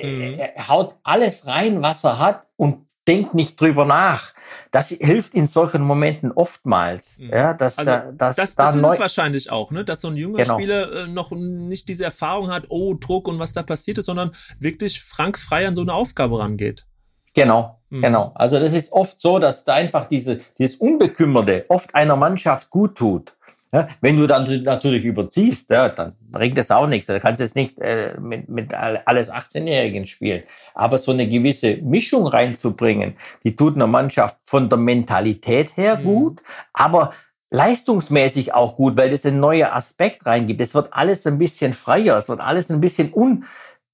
mhm. 0.03 0.39
er 0.39 0.67
haut 0.67 0.97
alles 1.03 1.47
rein, 1.47 1.81
was 1.81 2.03
er 2.03 2.19
hat 2.19 2.47
und 2.55 2.85
denkt 3.07 3.33
nicht 3.33 3.59
drüber 3.59 3.85
nach 3.85 4.33
das 4.75 4.89
hilft 4.89 5.33
in 5.35 5.45
solchen 5.45 5.81
Momenten 5.81 6.33
oftmals. 6.33 7.19
Mhm. 7.19 7.29
Ja, 7.29 7.53
dass 7.53 7.77
also, 7.77 7.91
da, 7.91 8.11
dass 8.11 8.35
das, 8.35 8.55
da 8.55 8.73
das 8.73 8.75
ist 8.75 8.99
wahrscheinlich 8.99 9.49
auch, 9.49 9.71
ne? 9.71 9.85
dass 9.85 10.01
so 10.01 10.09
ein 10.09 10.17
junger 10.17 10.43
genau. 10.43 10.53
Spieler 10.55 11.05
äh, 11.05 11.07
noch 11.07 11.31
nicht 11.31 11.87
diese 11.87 12.03
Erfahrung 12.03 12.51
hat, 12.51 12.65
oh, 12.67 12.93
Druck 12.93 13.29
und 13.29 13.39
was 13.39 13.53
da 13.53 13.63
passiert 13.63 13.99
ist, 13.99 14.05
sondern 14.07 14.31
wirklich 14.59 15.01
frank 15.01 15.39
frei 15.39 15.65
an 15.65 15.75
so 15.75 15.81
eine 15.81 15.93
Aufgabe 15.93 16.39
rangeht. 16.39 16.85
Genau, 17.33 17.79
mhm. 17.89 18.01
genau. 18.01 18.31
Also 18.35 18.59
das 18.59 18.73
ist 18.73 18.91
oft 18.91 19.21
so, 19.21 19.39
dass 19.39 19.63
da 19.63 19.75
einfach 19.75 20.05
diese, 20.05 20.41
dieses 20.57 20.75
Unbekümmerte 20.75 21.65
oft 21.69 21.95
einer 21.95 22.17
Mannschaft 22.17 22.69
gut 22.69 22.95
tut. 22.97 23.34
Ja, 23.75 23.89
wenn 23.99 24.15
du 24.15 24.25
dann 24.25 24.63
natürlich 24.63 25.03
überziehst, 25.03 25.69
ja, 25.69 25.89
dann 25.89 26.13
bringt 26.31 26.57
das 26.57 26.71
auch 26.71 26.87
nichts. 26.87 27.07
Da 27.07 27.19
kannst 27.19 27.41
du 27.41 27.43
jetzt 27.43 27.57
nicht 27.57 27.77
äh, 27.81 28.17
mit, 28.17 28.47
mit 28.47 28.73
alles 28.73 29.29
18-Jährigen 29.29 30.05
spielen. 30.05 30.43
Aber 30.73 30.97
so 30.97 31.11
eine 31.11 31.27
gewisse 31.27 31.75
Mischung 31.81 32.25
reinzubringen, 32.25 33.17
die 33.43 33.53
tut 33.57 33.75
einer 33.75 33.87
Mannschaft 33.87 34.37
von 34.45 34.69
der 34.69 34.77
Mentalität 34.77 35.75
her 35.75 35.97
mhm. 35.97 36.03
gut, 36.05 36.43
aber 36.71 37.11
leistungsmäßig 37.51 38.53
auch 38.53 38.77
gut, 38.77 38.95
weil 38.95 39.09
das 39.09 39.25
ein 39.25 39.41
neuer 39.41 39.75
Aspekt 39.75 40.25
reingibt. 40.25 40.61
Es 40.61 40.73
wird 40.73 40.87
alles 40.91 41.27
ein 41.27 41.37
bisschen 41.37 41.73
freier, 41.73 42.17
es 42.17 42.29
wird 42.29 42.39
alles 42.39 42.71
ein 42.71 42.79
bisschen 42.79 43.11
un, 43.13 43.43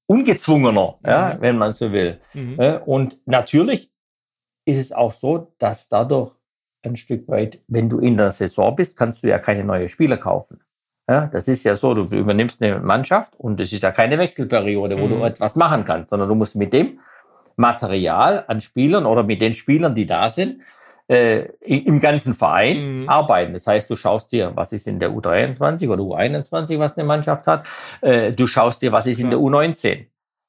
ungezwungener, 0.05 0.95
mhm. 1.01 1.09
ja, 1.09 1.38
wenn 1.39 1.57
man 1.57 1.73
so 1.73 1.91
will. 1.91 2.19
Mhm. 2.36 2.59
Und 2.86 3.17
natürlich 3.25 3.91
ist 4.65 4.77
es 4.77 4.91
auch 4.91 5.11
so, 5.11 5.53
dass 5.57 5.89
dadurch 5.89 6.36
ein 6.84 6.95
Stück 6.95 7.27
weit, 7.27 7.61
wenn 7.67 7.89
du 7.89 7.99
in 7.99 8.17
der 8.17 8.32
Saison 8.32 8.75
bist, 8.75 8.97
kannst 8.97 9.23
du 9.23 9.27
ja 9.27 9.39
keine 9.39 9.63
neuen 9.63 9.89
Spieler 9.89 10.17
kaufen. 10.17 10.61
Ja, 11.09 11.27
das 11.27 11.47
ist 11.47 11.63
ja 11.63 11.75
so, 11.75 11.93
du 11.93 12.03
übernimmst 12.15 12.61
eine 12.61 12.79
Mannschaft 12.79 13.34
und 13.38 13.59
es 13.59 13.73
ist 13.73 13.84
ja 13.84 13.91
keine 13.91 14.17
Wechselperiode, 14.17 14.99
wo 14.99 15.07
mhm. 15.07 15.19
du 15.19 15.25
etwas 15.25 15.55
machen 15.55 15.84
kannst, 15.84 16.09
sondern 16.09 16.29
du 16.29 16.36
musst 16.36 16.55
mit 16.55 16.73
dem 16.73 16.99
Material 17.57 18.45
an 18.47 18.61
Spielern 18.61 19.05
oder 19.05 19.23
mit 19.23 19.41
den 19.41 19.53
Spielern, 19.53 19.93
die 19.93 20.05
da 20.05 20.29
sind, 20.29 20.61
äh, 21.07 21.49
im 21.59 21.99
ganzen 21.99 22.34
Verein 22.34 23.01
mhm. 23.01 23.09
arbeiten. 23.09 23.53
Das 23.53 23.67
heißt, 23.67 23.89
du 23.89 23.95
schaust 23.95 24.32
dir, 24.32 24.53
was 24.55 24.71
ist 24.71 24.88
in 24.88 24.99
der 24.99 25.11
U23 25.11 25.89
oder 25.89 26.03
U21, 26.03 26.79
was 26.79 26.97
eine 26.97 27.05
Mannschaft 27.05 27.45
hat. 27.45 27.67
Äh, 27.99 28.32
du 28.32 28.47
schaust 28.47 28.82
dir, 28.82 28.93
was 28.93 29.07
ist 29.07 29.19
in 29.19 29.29
der 29.29 29.39
U19. 29.39 30.05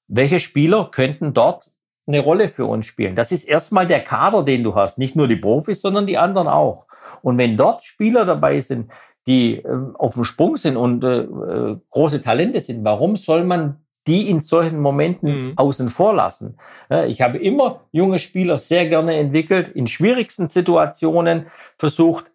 Welche 0.06 0.38
Spieler 0.38 0.88
könnten 0.92 1.34
dort 1.34 1.71
eine 2.06 2.20
Rolle 2.20 2.48
für 2.48 2.66
uns 2.66 2.86
spielen. 2.86 3.14
Das 3.14 3.32
ist 3.32 3.44
erstmal 3.44 3.86
der 3.86 4.00
Kader, 4.00 4.42
den 4.42 4.64
du 4.64 4.74
hast. 4.74 4.98
Nicht 4.98 5.14
nur 5.14 5.28
die 5.28 5.36
Profis, 5.36 5.80
sondern 5.80 6.06
die 6.06 6.18
anderen 6.18 6.48
auch. 6.48 6.86
Und 7.22 7.38
wenn 7.38 7.56
dort 7.56 7.84
Spieler 7.84 8.24
dabei 8.24 8.60
sind, 8.60 8.90
die 9.26 9.58
äh, 9.58 9.68
auf 9.94 10.14
dem 10.14 10.24
Sprung 10.24 10.56
sind 10.56 10.76
und 10.76 11.04
äh, 11.04 11.20
äh, 11.20 11.76
große 11.90 12.22
Talente 12.22 12.60
sind, 12.60 12.84
warum 12.84 13.16
soll 13.16 13.44
man 13.44 13.76
die 14.08 14.28
in 14.28 14.40
solchen 14.40 14.80
Momenten 14.80 15.50
mhm. 15.50 15.52
außen 15.56 15.88
vor 15.90 16.12
lassen? 16.12 16.58
Ja, 16.90 17.04
ich 17.04 17.20
habe 17.22 17.38
immer 17.38 17.82
junge 17.92 18.18
Spieler 18.18 18.58
sehr 18.58 18.86
gerne 18.86 19.14
entwickelt, 19.14 19.68
in 19.68 19.86
schwierigsten 19.86 20.48
Situationen 20.48 21.46
versucht, 21.78 22.32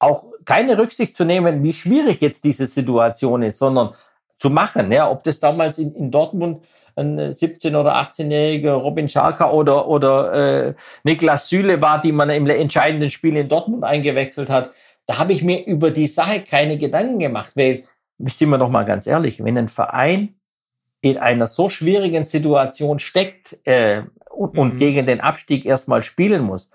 auch 0.00 0.24
keine 0.44 0.76
Rücksicht 0.76 1.16
zu 1.16 1.24
nehmen, 1.24 1.62
wie 1.62 1.72
schwierig 1.72 2.20
jetzt 2.20 2.44
diese 2.44 2.66
Situation 2.66 3.44
ist, 3.44 3.58
sondern 3.58 3.94
zu 4.36 4.50
machen. 4.50 4.90
Ja, 4.90 5.08
ob 5.08 5.22
das 5.22 5.38
damals 5.38 5.78
in, 5.78 5.94
in 5.94 6.10
Dortmund 6.10 6.66
ein 6.96 7.18
17- 7.18 7.76
oder 7.76 7.96
18-jähriger 7.96 8.72
Robin 8.72 9.08
Scharka 9.08 9.50
oder, 9.50 9.88
oder 9.88 10.32
äh, 10.68 10.74
Niklas 11.02 11.48
Süle 11.48 11.80
war, 11.80 12.00
die 12.00 12.12
man 12.12 12.30
im 12.30 12.46
entscheidenden 12.46 13.10
Spiel 13.10 13.36
in 13.36 13.48
Dortmund 13.48 13.84
eingewechselt 13.84 14.50
hat. 14.50 14.70
Da 15.06 15.18
habe 15.18 15.32
ich 15.32 15.42
mir 15.42 15.66
über 15.66 15.90
die 15.90 16.06
Sache 16.06 16.42
keine 16.42 16.78
Gedanken 16.78 17.18
gemacht, 17.18 17.52
weil, 17.56 17.84
sind 18.18 18.50
wir 18.50 18.58
doch 18.58 18.70
mal 18.70 18.84
ganz 18.84 19.06
ehrlich, 19.06 19.42
wenn 19.42 19.58
ein 19.58 19.68
Verein 19.68 20.34
in 21.00 21.18
einer 21.18 21.46
so 21.46 21.68
schwierigen 21.68 22.24
Situation 22.24 22.98
steckt 22.98 23.58
äh, 23.64 24.02
und, 24.30 24.54
mhm. 24.54 24.60
und 24.60 24.78
gegen 24.78 25.04
den 25.04 25.20
Abstieg 25.20 25.66
erstmal 25.66 26.02
spielen 26.02 26.42
muss, 26.42 26.70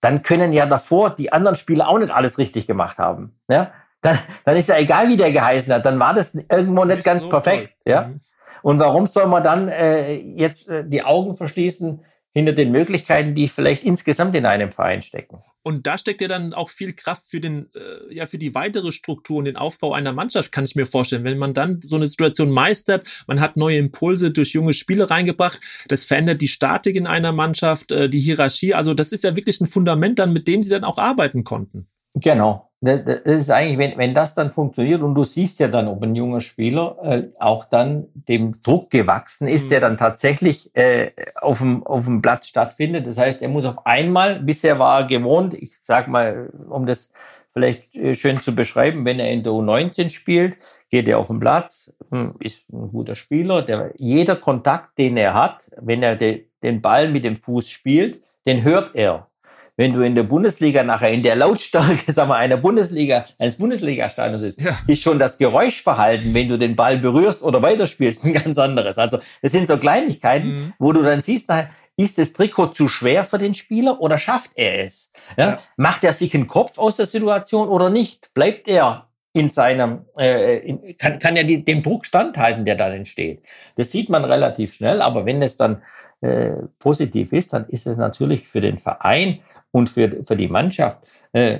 dann 0.00 0.22
können 0.22 0.52
ja 0.52 0.66
davor 0.66 1.10
die 1.10 1.32
anderen 1.32 1.56
Spieler 1.56 1.88
auch 1.88 1.98
nicht 1.98 2.10
alles 2.10 2.38
richtig 2.38 2.66
gemacht 2.66 2.98
haben. 2.98 3.38
Ja? 3.48 3.72
Dann, 4.02 4.18
dann 4.44 4.56
ist 4.58 4.68
ja 4.68 4.76
egal, 4.76 5.08
wie 5.08 5.16
der 5.16 5.32
geheißen 5.32 5.72
hat, 5.72 5.86
dann 5.86 5.98
war 5.98 6.12
das 6.12 6.34
irgendwo 6.34 6.84
nicht 6.84 7.04
ganz 7.04 7.22
so 7.22 7.30
perfekt. 7.30 7.72
Toll. 7.84 7.92
Ja? 7.92 8.02
Mhm. 8.02 8.20
Und 8.64 8.80
warum 8.80 9.04
soll 9.04 9.26
man 9.26 9.42
dann 9.42 9.68
äh, 9.68 10.14
jetzt 10.14 10.70
äh, 10.70 10.88
die 10.88 11.02
Augen 11.02 11.34
verschließen 11.34 12.00
hinter 12.32 12.54
den 12.54 12.72
Möglichkeiten, 12.72 13.34
die 13.34 13.46
vielleicht 13.46 13.84
insgesamt 13.84 14.34
in 14.34 14.46
einem 14.46 14.72
Verein 14.72 15.02
stecken? 15.02 15.40
Und 15.62 15.86
da 15.86 15.98
steckt 15.98 16.22
ja 16.22 16.28
dann 16.28 16.54
auch 16.54 16.70
viel 16.70 16.94
Kraft 16.94 17.24
für 17.28 17.40
den, 17.40 17.68
äh, 17.74 18.14
ja, 18.14 18.24
für 18.24 18.38
die 18.38 18.54
weitere 18.54 18.90
Struktur 18.90 19.36
und 19.36 19.44
den 19.44 19.58
Aufbau 19.58 19.92
einer 19.92 20.14
Mannschaft, 20.14 20.50
kann 20.50 20.64
ich 20.64 20.76
mir 20.76 20.86
vorstellen. 20.86 21.24
Wenn 21.24 21.36
man 21.36 21.52
dann 21.52 21.80
so 21.82 21.96
eine 21.96 22.06
Situation 22.06 22.50
meistert, 22.50 23.06
man 23.26 23.38
hat 23.38 23.58
neue 23.58 23.76
Impulse 23.76 24.30
durch 24.30 24.54
junge 24.54 24.72
Spiele 24.72 25.10
reingebracht, 25.10 25.60
das 25.88 26.06
verändert 26.06 26.40
die 26.40 26.48
Statik 26.48 26.96
in 26.96 27.06
einer 27.06 27.32
Mannschaft, 27.32 27.92
äh, 27.92 28.08
die 28.08 28.20
Hierarchie. 28.20 28.72
Also 28.72 28.94
das 28.94 29.12
ist 29.12 29.24
ja 29.24 29.36
wirklich 29.36 29.60
ein 29.60 29.66
Fundament 29.66 30.18
dann, 30.18 30.32
mit 30.32 30.48
dem 30.48 30.62
sie 30.62 30.70
dann 30.70 30.84
auch 30.84 30.96
arbeiten 30.96 31.44
konnten. 31.44 31.86
Genau. 32.14 32.70
Das 32.84 33.00
ist 33.24 33.50
eigentlich, 33.50 33.78
wenn, 33.78 33.96
wenn 33.96 34.14
das 34.14 34.34
dann 34.34 34.52
funktioniert 34.52 35.00
und 35.00 35.14
du 35.14 35.24
siehst 35.24 35.58
ja 35.58 35.68
dann, 35.68 35.88
ob 35.88 36.02
ein 36.02 36.14
junger 36.14 36.42
Spieler 36.42 36.98
äh, 37.02 37.22
auch 37.38 37.64
dann 37.64 38.08
dem 38.14 38.52
Druck 38.62 38.90
gewachsen 38.90 39.48
ist, 39.48 39.66
mhm. 39.66 39.68
der 39.70 39.80
dann 39.80 39.96
tatsächlich 39.96 40.70
äh, 40.76 41.10
auf, 41.40 41.58
dem, 41.58 41.86
auf 41.86 42.04
dem 42.04 42.20
Platz 42.20 42.48
stattfindet. 42.48 43.06
Das 43.06 43.16
heißt, 43.16 43.40
er 43.40 43.48
muss 43.48 43.64
auf 43.64 43.86
einmal, 43.86 44.40
bisher 44.40 44.78
war 44.78 45.00
er 45.00 45.06
gewohnt, 45.06 45.54
ich 45.54 45.78
sag 45.82 46.08
mal, 46.08 46.50
um 46.68 46.84
das 46.84 47.10
vielleicht 47.48 47.94
äh, 47.94 48.14
schön 48.14 48.42
zu 48.42 48.54
beschreiben, 48.54 49.06
wenn 49.06 49.18
er 49.18 49.30
in 49.30 49.42
der 49.42 49.52
U19 49.52 50.10
spielt, 50.10 50.58
geht 50.90 51.08
er 51.08 51.18
auf 51.18 51.28
den 51.28 51.40
Platz, 51.40 51.94
hm, 52.10 52.34
ist 52.40 52.70
ein 52.70 52.90
guter 52.90 53.14
Spieler. 53.14 53.62
Der, 53.62 53.92
jeder 53.96 54.36
Kontakt, 54.36 54.98
den 54.98 55.16
er 55.16 55.32
hat, 55.32 55.70
wenn 55.80 56.02
er 56.02 56.16
de, 56.16 56.46
den 56.62 56.82
Ball 56.82 57.10
mit 57.10 57.24
dem 57.24 57.36
Fuß 57.36 57.70
spielt, 57.70 58.20
den 58.44 58.62
hört 58.62 58.94
er 58.94 59.28
wenn 59.76 59.92
du 59.92 60.02
in 60.02 60.14
der 60.14 60.22
Bundesliga 60.22 60.84
nachher 60.84 61.10
in 61.10 61.22
der 61.22 61.36
Lautstärke, 61.36 62.04
sag 62.12 62.28
mal, 62.28 62.36
einer 62.36 62.56
Bundesliga, 62.56 63.24
eines 63.38 63.56
Bundesliga-Stadions 63.56 64.42
ist, 64.42 64.60
ja. 64.60 64.76
ist 64.86 65.02
schon 65.02 65.18
das 65.18 65.38
Geräuschverhalten, 65.38 66.32
wenn 66.34 66.48
du 66.48 66.58
den 66.58 66.76
Ball 66.76 66.98
berührst 66.98 67.42
oder 67.42 67.60
weiterspielst, 67.62 68.24
ein 68.24 68.32
ganz 68.32 68.58
anderes. 68.58 68.98
Also, 68.98 69.18
das 69.42 69.52
sind 69.52 69.68
so 69.68 69.76
Kleinigkeiten, 69.76 70.54
mhm. 70.54 70.72
wo 70.78 70.92
du 70.92 71.02
dann 71.02 71.22
siehst, 71.22 71.48
nachher, 71.48 71.70
ist 71.96 72.18
das 72.18 72.32
Trikot 72.32 72.68
zu 72.68 72.88
schwer 72.88 73.24
für 73.24 73.38
den 73.38 73.54
Spieler 73.54 74.00
oder 74.00 74.18
schafft 74.18 74.52
er 74.56 74.84
es? 74.84 75.12
Ja? 75.36 75.50
ja. 75.50 75.58
Macht 75.76 76.02
er 76.02 76.12
sich 76.12 76.34
einen 76.34 76.48
Kopf 76.48 76.78
aus 76.78 76.96
der 76.96 77.06
Situation 77.06 77.68
oder 77.68 77.88
nicht? 77.88 78.34
Bleibt 78.34 78.66
er 78.66 79.08
in 79.32 79.50
seinem, 79.50 80.04
äh, 80.18 80.58
in, 80.58 80.96
kann, 80.98 81.18
kann 81.20 81.36
er 81.36 81.44
die, 81.44 81.64
dem 81.64 81.82
Druck 81.84 82.04
standhalten, 82.04 82.64
der 82.64 82.74
dann 82.74 82.92
entsteht? 82.92 83.42
Das 83.76 83.92
sieht 83.92 84.08
man 84.08 84.24
relativ 84.24 84.74
schnell, 84.74 85.02
aber 85.02 85.24
wenn 85.24 85.40
es 85.40 85.56
dann 85.56 85.82
äh, 86.20 86.52
positiv 86.80 87.32
ist, 87.32 87.52
dann 87.52 87.66
ist 87.68 87.86
es 87.86 87.96
natürlich 87.96 88.48
für 88.48 88.60
den 88.60 88.78
Verein 88.78 89.40
und 89.74 89.88
für, 89.88 90.24
für 90.24 90.36
die 90.36 90.46
Mannschaft 90.46 91.00
äh, 91.32 91.58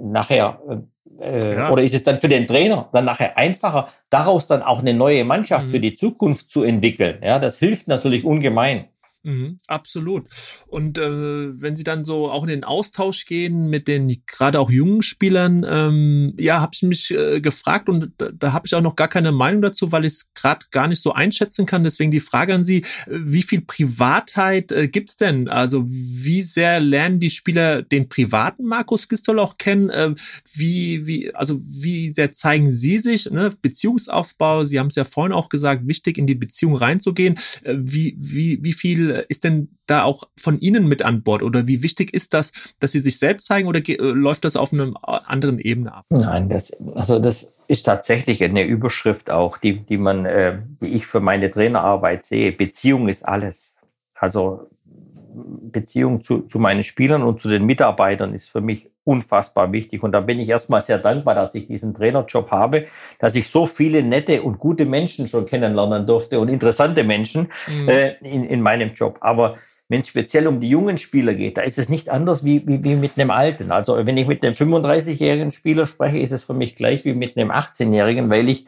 nachher 0.00 0.58
äh, 1.20 1.54
ja. 1.54 1.70
oder 1.70 1.82
ist 1.84 1.94
es 1.94 2.02
dann 2.02 2.18
für 2.18 2.28
den 2.28 2.48
Trainer 2.48 2.88
dann 2.92 3.04
nachher 3.04 3.38
einfacher, 3.38 3.86
daraus 4.10 4.48
dann 4.48 4.62
auch 4.62 4.80
eine 4.80 4.92
neue 4.92 5.24
Mannschaft 5.24 5.68
mhm. 5.68 5.70
für 5.70 5.80
die 5.80 5.94
Zukunft 5.94 6.50
zu 6.50 6.64
entwickeln? 6.64 7.18
Ja, 7.22 7.38
das 7.38 7.58
hilft 7.58 7.86
natürlich 7.86 8.24
ungemein. 8.24 8.86
Mhm, 9.26 9.58
absolut. 9.68 10.26
Und 10.66 10.98
äh, 10.98 11.60
wenn 11.60 11.76
Sie 11.76 11.84
dann 11.84 12.04
so 12.04 12.30
auch 12.30 12.42
in 12.42 12.50
den 12.50 12.64
Austausch 12.64 13.24
gehen 13.24 13.70
mit 13.70 13.88
den 13.88 14.22
gerade 14.26 14.60
auch 14.60 14.70
jungen 14.70 15.00
Spielern, 15.00 15.64
ähm, 15.66 16.34
ja, 16.38 16.60
habe 16.60 16.72
ich 16.74 16.82
mich 16.82 17.10
äh, 17.10 17.40
gefragt 17.40 17.88
und 17.88 18.12
da, 18.18 18.28
da 18.30 18.52
habe 18.52 18.66
ich 18.66 18.74
auch 18.74 18.82
noch 18.82 18.96
gar 18.96 19.08
keine 19.08 19.32
Meinung 19.32 19.62
dazu, 19.62 19.92
weil 19.92 20.04
ich 20.04 20.12
es 20.12 20.34
gerade 20.34 20.66
gar 20.70 20.88
nicht 20.88 21.00
so 21.00 21.14
einschätzen 21.14 21.64
kann. 21.64 21.84
Deswegen 21.84 22.10
die 22.10 22.20
Frage 22.20 22.54
an 22.54 22.66
Sie, 22.66 22.84
wie 23.06 23.42
viel 23.42 23.62
Privatheit 23.62 24.70
äh, 24.72 24.88
gibt's 24.88 25.16
denn? 25.16 25.48
Also 25.48 25.86
wie 25.88 26.42
sehr 26.42 26.80
lernen 26.80 27.18
die 27.18 27.30
Spieler 27.30 27.80
den 27.80 28.10
privaten 28.10 28.66
Markus 28.66 29.08
Gistol 29.08 29.38
auch 29.38 29.56
kennen? 29.56 29.88
Äh, 29.88 30.14
wie, 30.52 31.06
wie, 31.06 31.34
also 31.34 31.58
wie 31.62 32.12
sehr 32.12 32.34
zeigen 32.34 32.70
Sie 32.70 32.98
sich? 32.98 33.30
Ne? 33.30 33.50
Beziehungsaufbau, 33.62 34.64
Sie 34.64 34.78
haben 34.78 34.88
es 34.88 34.96
ja 34.96 35.04
vorhin 35.04 35.32
auch 35.32 35.48
gesagt, 35.48 35.86
wichtig 35.86 36.18
in 36.18 36.26
die 36.26 36.34
Beziehung 36.34 36.76
reinzugehen. 36.76 37.38
Äh, 37.62 37.76
wie, 37.78 38.14
wie, 38.18 38.58
wie 38.62 38.74
viel 38.74 39.13
ist 39.28 39.44
denn 39.44 39.76
da 39.86 40.02
auch 40.02 40.24
von 40.38 40.58
Ihnen 40.58 40.88
mit 40.88 41.02
an 41.02 41.22
Bord? 41.22 41.42
Oder 41.42 41.66
wie 41.66 41.82
wichtig 41.82 42.12
ist 42.14 42.34
das, 42.34 42.52
dass 42.78 42.92
Sie 42.92 43.00
sich 43.00 43.18
selbst 43.18 43.46
zeigen 43.46 43.68
oder 43.68 43.80
äh, 43.86 43.96
läuft 43.96 44.44
das 44.44 44.56
auf 44.56 44.72
einer 44.72 44.92
anderen 45.02 45.58
Ebene 45.58 45.92
ab? 45.92 46.06
Nein, 46.10 46.48
das, 46.48 46.72
also 46.94 47.18
das 47.18 47.52
ist 47.68 47.84
tatsächlich 47.84 48.42
eine 48.42 48.64
Überschrift 48.64 49.30
auch, 49.30 49.58
die, 49.58 49.78
die 49.86 49.98
man, 49.98 50.26
äh, 50.26 50.58
die 50.82 50.88
ich 50.88 51.06
für 51.06 51.20
meine 51.20 51.50
Trainerarbeit 51.50 52.24
sehe. 52.24 52.52
Beziehung 52.52 53.08
ist 53.08 53.26
alles. 53.26 53.76
Also 54.14 54.68
Beziehung 55.34 56.22
zu, 56.22 56.42
zu 56.42 56.58
meinen 56.58 56.84
Spielern 56.84 57.22
und 57.22 57.40
zu 57.40 57.48
den 57.48 57.64
Mitarbeitern 57.64 58.34
ist 58.34 58.48
für 58.48 58.60
mich 58.60 58.90
unfassbar 59.04 59.70
wichtig. 59.72 60.02
Und 60.02 60.12
da 60.12 60.20
bin 60.20 60.40
ich 60.40 60.48
erstmal 60.48 60.80
sehr 60.80 60.98
dankbar, 60.98 61.34
dass 61.34 61.54
ich 61.54 61.66
diesen 61.66 61.94
Trainerjob 61.94 62.50
habe, 62.50 62.86
dass 63.18 63.34
ich 63.34 63.48
so 63.48 63.66
viele 63.66 64.02
nette 64.02 64.42
und 64.42 64.58
gute 64.58 64.86
Menschen 64.86 65.28
schon 65.28 65.46
kennenlernen 65.46 66.06
durfte 66.06 66.40
und 66.40 66.48
interessante 66.48 67.04
Menschen 67.04 67.48
mhm. 67.68 67.88
äh, 67.88 68.14
in, 68.20 68.44
in 68.44 68.60
meinem 68.60 68.94
Job. 68.94 69.18
Aber 69.20 69.56
wenn 69.88 70.00
es 70.00 70.08
speziell 70.08 70.46
um 70.46 70.60
die 70.60 70.68
jungen 70.68 70.96
Spieler 70.96 71.34
geht, 71.34 71.58
da 71.58 71.62
ist 71.62 71.78
es 71.78 71.88
nicht 71.88 72.08
anders 72.08 72.44
wie, 72.44 72.66
wie, 72.66 72.82
wie 72.82 72.96
mit 72.96 73.18
einem 73.18 73.30
Alten. 73.30 73.70
Also 73.70 74.06
wenn 74.06 74.16
ich 74.16 74.26
mit 74.26 74.44
einem 74.44 74.54
35-jährigen 74.54 75.50
Spieler 75.50 75.86
spreche, 75.86 76.18
ist 76.18 76.32
es 76.32 76.44
für 76.44 76.54
mich 76.54 76.74
gleich 76.74 77.04
wie 77.04 77.14
mit 77.14 77.36
einem 77.36 77.50
18-jährigen, 77.50 78.30
weil 78.30 78.48
ich 78.48 78.66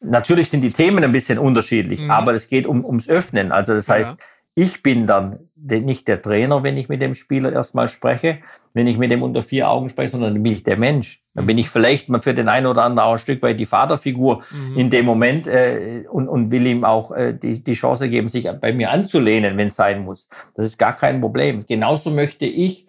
natürlich 0.00 0.50
sind 0.50 0.62
die 0.62 0.70
Themen 0.70 1.02
ein 1.04 1.12
bisschen 1.12 1.38
unterschiedlich, 1.38 2.00
mhm. 2.00 2.10
aber 2.10 2.32
es 2.32 2.48
geht 2.48 2.66
um, 2.66 2.84
ums 2.84 3.08
Öffnen. 3.08 3.52
Also 3.52 3.74
das 3.74 3.88
heißt, 3.88 4.10
ja. 4.10 4.16
Ich 4.58 4.82
bin 4.82 5.06
dann 5.06 5.38
nicht 5.54 6.08
der 6.08 6.20
Trainer, 6.20 6.64
wenn 6.64 6.76
ich 6.76 6.88
mit 6.88 7.00
dem 7.00 7.14
Spieler 7.14 7.52
erstmal 7.52 7.88
spreche, 7.88 8.38
wenn 8.74 8.88
ich 8.88 8.98
mit 8.98 9.12
dem 9.12 9.22
unter 9.22 9.40
vier 9.40 9.70
Augen 9.70 9.88
spreche, 9.88 10.08
sondern 10.08 10.34
dann 10.34 10.42
bin 10.42 10.50
ich 10.50 10.64
der 10.64 10.76
Mensch. 10.76 11.20
Dann 11.36 11.46
bin 11.46 11.58
ich 11.58 11.70
vielleicht 11.70 12.08
mal 12.08 12.20
für 12.20 12.34
den 12.34 12.48
einen 12.48 12.66
oder 12.66 12.82
anderen 12.82 13.08
auch 13.08 13.12
ein 13.12 13.18
Stück 13.20 13.40
weit 13.40 13.60
die 13.60 13.66
Vaterfigur 13.66 14.42
mhm. 14.50 14.76
in 14.76 14.90
dem 14.90 15.06
Moment 15.06 15.46
äh, 15.46 16.06
und, 16.10 16.28
und 16.28 16.50
will 16.50 16.66
ihm 16.66 16.84
auch 16.84 17.12
äh, 17.12 17.34
die, 17.34 17.62
die 17.62 17.72
Chance 17.74 18.10
geben, 18.10 18.28
sich 18.28 18.50
bei 18.60 18.72
mir 18.72 18.90
anzulehnen, 18.90 19.56
wenn 19.56 19.68
es 19.68 19.76
sein 19.76 20.04
muss. 20.04 20.28
Das 20.54 20.66
ist 20.66 20.76
gar 20.76 20.96
kein 20.96 21.20
Problem. 21.20 21.64
Genauso 21.64 22.10
möchte 22.10 22.44
ich 22.44 22.88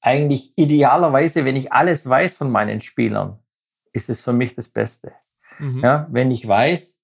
eigentlich 0.00 0.52
idealerweise, 0.56 1.44
wenn 1.44 1.54
ich 1.54 1.72
alles 1.72 2.08
weiß 2.08 2.34
von 2.34 2.50
meinen 2.50 2.80
Spielern, 2.80 3.38
ist 3.92 4.10
es 4.10 4.20
für 4.20 4.32
mich 4.32 4.56
das 4.56 4.68
Beste. 4.68 5.12
Mhm. 5.60 5.80
Ja, 5.80 6.08
wenn 6.10 6.32
ich 6.32 6.48
weiß, 6.48 7.02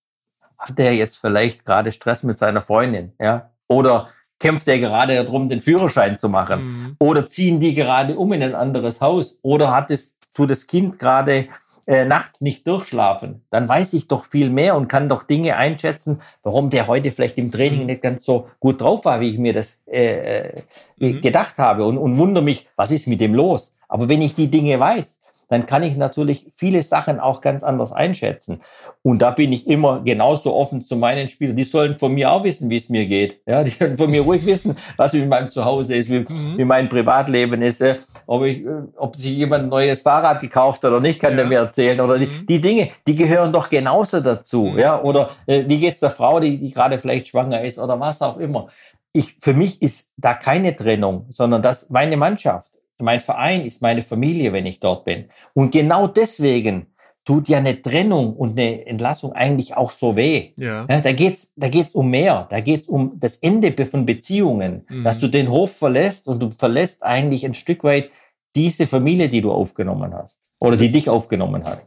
hat 0.58 0.80
er 0.80 0.94
jetzt 0.94 1.18
vielleicht 1.18 1.64
gerade 1.64 1.92
Stress 1.92 2.24
mit 2.24 2.36
seiner 2.36 2.60
Freundin, 2.60 3.12
ja, 3.20 3.50
oder 3.70 4.08
kämpft 4.40 4.66
er 4.68 4.78
gerade 4.78 5.14
darum, 5.22 5.48
den 5.48 5.60
Führerschein 5.60 6.18
zu 6.18 6.28
machen, 6.28 6.62
mhm. 6.62 6.96
oder 6.98 7.26
ziehen 7.26 7.60
die 7.60 7.74
gerade 7.74 8.16
um 8.16 8.32
in 8.32 8.42
ein 8.42 8.54
anderes 8.54 9.00
Haus, 9.00 9.38
oder 9.42 9.72
hat 9.72 9.90
es 9.90 10.18
zu 10.30 10.46
das 10.46 10.66
Kind 10.66 10.98
gerade 10.98 11.46
äh, 11.86 12.04
nachts 12.04 12.40
nicht 12.40 12.66
durchschlafen, 12.66 13.42
dann 13.50 13.68
weiß 13.68 13.92
ich 13.92 14.08
doch 14.08 14.24
viel 14.24 14.50
mehr 14.50 14.76
und 14.76 14.88
kann 14.88 15.08
doch 15.08 15.22
Dinge 15.22 15.56
einschätzen, 15.56 16.20
warum 16.42 16.70
der 16.70 16.88
heute 16.88 17.10
vielleicht 17.12 17.38
im 17.38 17.52
Training 17.52 17.80
mhm. 17.80 17.86
nicht 17.86 18.02
ganz 18.02 18.24
so 18.24 18.48
gut 18.58 18.80
drauf 18.80 19.04
war, 19.04 19.20
wie 19.20 19.30
ich 19.30 19.38
mir 19.38 19.52
das 19.52 19.82
äh, 19.86 20.48
äh, 20.48 20.62
mhm. 20.98 21.20
gedacht 21.20 21.58
habe 21.58 21.84
und, 21.84 21.96
und 21.98 22.18
wundere 22.18 22.44
mich, 22.44 22.66
was 22.76 22.90
ist 22.90 23.08
mit 23.08 23.20
dem 23.20 23.34
los? 23.34 23.74
Aber 23.88 24.08
wenn 24.08 24.22
ich 24.22 24.34
die 24.34 24.50
Dinge 24.50 24.78
weiß, 24.78 25.19
dann 25.50 25.66
kann 25.66 25.82
ich 25.82 25.96
natürlich 25.96 26.46
viele 26.54 26.82
Sachen 26.84 27.18
auch 27.18 27.40
ganz 27.40 27.64
anders 27.64 27.92
einschätzen. 27.92 28.60
Und 29.02 29.20
da 29.20 29.32
bin 29.32 29.52
ich 29.52 29.66
immer 29.66 30.00
genauso 30.00 30.54
offen 30.54 30.84
zu 30.84 30.94
meinen 30.94 31.28
Spielern. 31.28 31.56
Die 31.56 31.64
sollen 31.64 31.98
von 31.98 32.14
mir 32.14 32.30
auch 32.30 32.44
wissen, 32.44 32.70
wie 32.70 32.76
es 32.76 32.88
mir 32.88 33.06
geht. 33.06 33.40
Ja, 33.46 33.64
die 33.64 33.70
sollen 33.70 33.98
von 33.98 34.10
mir 34.10 34.22
ruhig 34.22 34.46
wissen, 34.46 34.76
was 34.96 35.12
mit 35.12 35.28
meinem 35.28 35.48
Zuhause 35.48 35.96
ist, 35.96 36.08
wie, 36.08 36.20
mhm. 36.20 36.56
wie 36.56 36.64
mein 36.64 36.88
Privatleben 36.88 37.62
ist, 37.62 37.80
äh, 37.80 37.96
ob 38.26 38.44
ich, 38.44 38.64
äh, 38.64 38.68
ob 38.96 39.16
sich 39.16 39.38
jemand 39.38 39.64
ein 39.64 39.68
neues 39.70 40.02
Fahrrad 40.02 40.40
gekauft 40.40 40.84
hat 40.84 40.92
oder 40.92 41.00
nicht, 41.00 41.18
kann 41.18 41.32
ja. 41.32 41.38
der 41.38 41.46
mir 41.46 41.58
erzählen. 41.58 42.00
Oder 42.00 42.16
die, 42.16 42.26
mhm. 42.26 42.46
die 42.48 42.60
Dinge, 42.60 42.90
die 43.08 43.16
gehören 43.16 43.52
doch 43.52 43.68
genauso 43.68 44.20
dazu. 44.20 44.66
Mhm. 44.66 44.78
Ja, 44.78 45.02
oder 45.02 45.30
äh, 45.46 45.64
wie 45.66 45.80
geht's 45.80 45.98
der 45.98 46.10
Frau, 46.10 46.38
die, 46.38 46.58
die 46.58 46.70
gerade 46.70 46.96
vielleicht 47.00 47.26
schwanger 47.26 47.62
ist 47.62 47.80
oder 47.80 47.98
was 47.98 48.22
auch 48.22 48.36
immer. 48.36 48.68
Ich, 49.12 49.36
für 49.40 49.54
mich 49.54 49.82
ist 49.82 50.12
da 50.16 50.34
keine 50.34 50.76
Trennung, 50.76 51.26
sondern 51.30 51.60
das 51.60 51.90
meine 51.90 52.16
Mannschaft. 52.16 52.69
Mein 53.00 53.20
Verein 53.20 53.64
ist 53.64 53.82
meine 53.82 54.02
Familie, 54.02 54.52
wenn 54.52 54.66
ich 54.66 54.80
dort 54.80 55.04
bin. 55.04 55.26
Und 55.54 55.72
genau 55.72 56.06
deswegen 56.06 56.86
tut 57.24 57.48
ja 57.48 57.58
eine 57.58 57.80
Trennung 57.80 58.34
und 58.34 58.58
eine 58.58 58.86
Entlassung 58.86 59.32
eigentlich 59.32 59.76
auch 59.76 59.90
so 59.90 60.16
weh. 60.16 60.50
Ja. 60.56 60.86
ja 60.88 61.00
da 61.00 61.12
geht's, 61.12 61.52
da 61.56 61.68
geht's 61.68 61.94
um 61.94 62.10
mehr. 62.10 62.46
Da 62.50 62.60
geht's 62.60 62.88
um 62.88 63.12
das 63.20 63.38
Ende 63.38 63.72
von 63.86 64.06
Beziehungen, 64.06 64.86
mhm. 64.88 65.04
dass 65.04 65.20
du 65.20 65.28
den 65.28 65.50
Hof 65.50 65.76
verlässt 65.76 66.26
und 66.28 66.40
du 66.40 66.50
verlässt 66.50 67.04
eigentlich 67.04 67.44
ein 67.44 67.54
Stück 67.54 67.84
weit 67.84 68.10
diese 68.56 68.86
Familie, 68.86 69.28
die 69.28 69.40
du 69.40 69.52
aufgenommen 69.52 70.14
hast 70.14 70.40
oder 70.60 70.76
die 70.76 70.90
dich 70.90 71.08
aufgenommen 71.08 71.64
hat. 71.64 71.86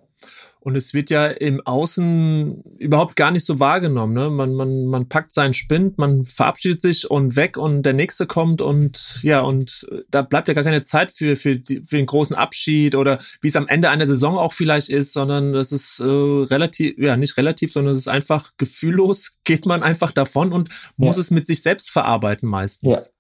Und 0.63 0.77
es 0.77 0.93
wird 0.93 1.09
ja 1.09 1.25
im 1.25 1.59
Außen 1.65 2.63
überhaupt 2.79 3.17
gar 3.17 3.31
nicht 3.31 3.45
so 3.45 3.59
wahrgenommen. 3.59 4.13
Ne? 4.13 4.29
Man, 4.29 4.53
man, 4.53 4.85
man 4.85 5.09
packt 5.09 5.33
seinen 5.33 5.53
Spind, 5.53 5.97
man 5.97 6.23
verabschiedet 6.23 6.81
sich 6.81 7.11
und 7.11 7.35
weg 7.35 7.57
und 7.57 7.83
der 7.83 7.91
nächste 7.91 8.27
kommt 8.27 8.61
und 8.61 9.19
ja, 9.23 9.41
und 9.41 9.85
da 10.09 10.21
bleibt 10.21 10.47
ja 10.47 10.53
gar 10.53 10.63
keine 10.63 10.81
Zeit 10.81 11.11
für, 11.11 11.35
für, 11.35 11.57
die, 11.57 11.83
für 11.83 11.97
den 11.97 12.05
großen 12.05 12.33
Abschied 12.33 12.95
oder 12.95 13.17
wie 13.41 13.49
es 13.49 13.57
am 13.57 13.67
Ende 13.67 13.89
einer 13.89 14.07
Saison 14.07 14.37
auch 14.37 14.53
vielleicht 14.53 14.87
ist, 14.87 15.11
sondern 15.11 15.51
das 15.51 15.73
ist 15.73 15.99
äh, 15.99 16.05
relativ, 16.05 16.97
ja, 16.97 17.17
nicht 17.17 17.35
relativ, 17.35 17.73
sondern 17.73 17.91
es 17.91 17.99
ist 17.99 18.07
einfach 18.07 18.51
gefühllos, 18.55 19.39
geht 19.43 19.65
man 19.65 19.83
einfach 19.83 20.11
davon 20.11 20.53
und 20.53 20.69
muss 20.95 21.17
ja. 21.17 21.21
es 21.23 21.31
mit 21.31 21.45
sich 21.45 21.61
selbst 21.61 21.91
verarbeiten 21.91 22.47
meistens. 22.47 23.11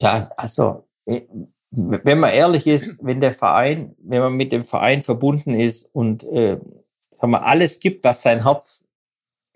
Ja, 0.00 0.18
ja 0.18 0.30
also 0.36 0.88
äh, 1.06 1.20
wenn 1.70 2.18
man 2.18 2.32
ehrlich 2.32 2.66
ist, 2.66 2.96
wenn 3.00 3.20
der 3.20 3.32
Verein, 3.32 3.94
wenn 4.02 4.20
man 4.20 4.32
mit 4.32 4.50
dem 4.50 4.64
Verein 4.64 5.02
verbunden 5.02 5.54
ist 5.54 5.88
und 5.92 6.24
äh, 6.24 6.58
sagen 7.20 7.32
wir, 7.32 7.44
alles 7.44 7.80
gibt, 7.80 8.04
was 8.04 8.22
sein 8.22 8.44
Herz 8.44 8.86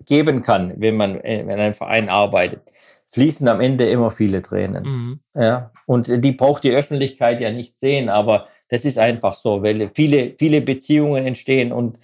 geben 0.05 0.43
kann, 0.43 0.75
wenn 0.77 0.97
man 0.97 1.21
in 1.21 1.51
einem 1.51 1.75
Verein 1.75 2.09
arbeitet, 2.09 2.62
fließen 3.11 3.47
am 3.49 3.61
Ende 3.61 3.89
immer 3.89 4.11
viele 4.11 4.43
Tränen. 4.43 4.85
Mhm. 4.85 5.21
Ja, 5.35 5.71
und 5.87 6.25
die 6.25 6.33
braucht 6.33 6.65
die 6.65 6.73
Öffentlichkeit 6.73 7.41
ja 7.41 7.51
nicht 7.51 7.79
sehen, 7.79 8.09
aber 8.09 8.49
das 8.69 8.85
ist 8.85 8.99
einfach 8.99 9.37
so, 9.37 9.62
weil 9.62 9.91
viele, 9.95 10.35
viele 10.39 10.61
Beziehungen 10.61 11.27
entstehen 11.27 11.73
und 11.73 11.99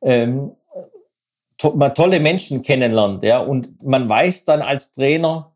ähm, 0.00 0.52
to 1.58 1.72
man 1.76 1.94
tolle 1.94 2.18
Menschen 2.18 2.62
kennenlernt, 2.62 3.22
ja, 3.22 3.38
und 3.38 3.82
man 3.82 4.08
weiß 4.08 4.46
dann 4.46 4.62
als 4.62 4.92
Trainer, 4.92 5.52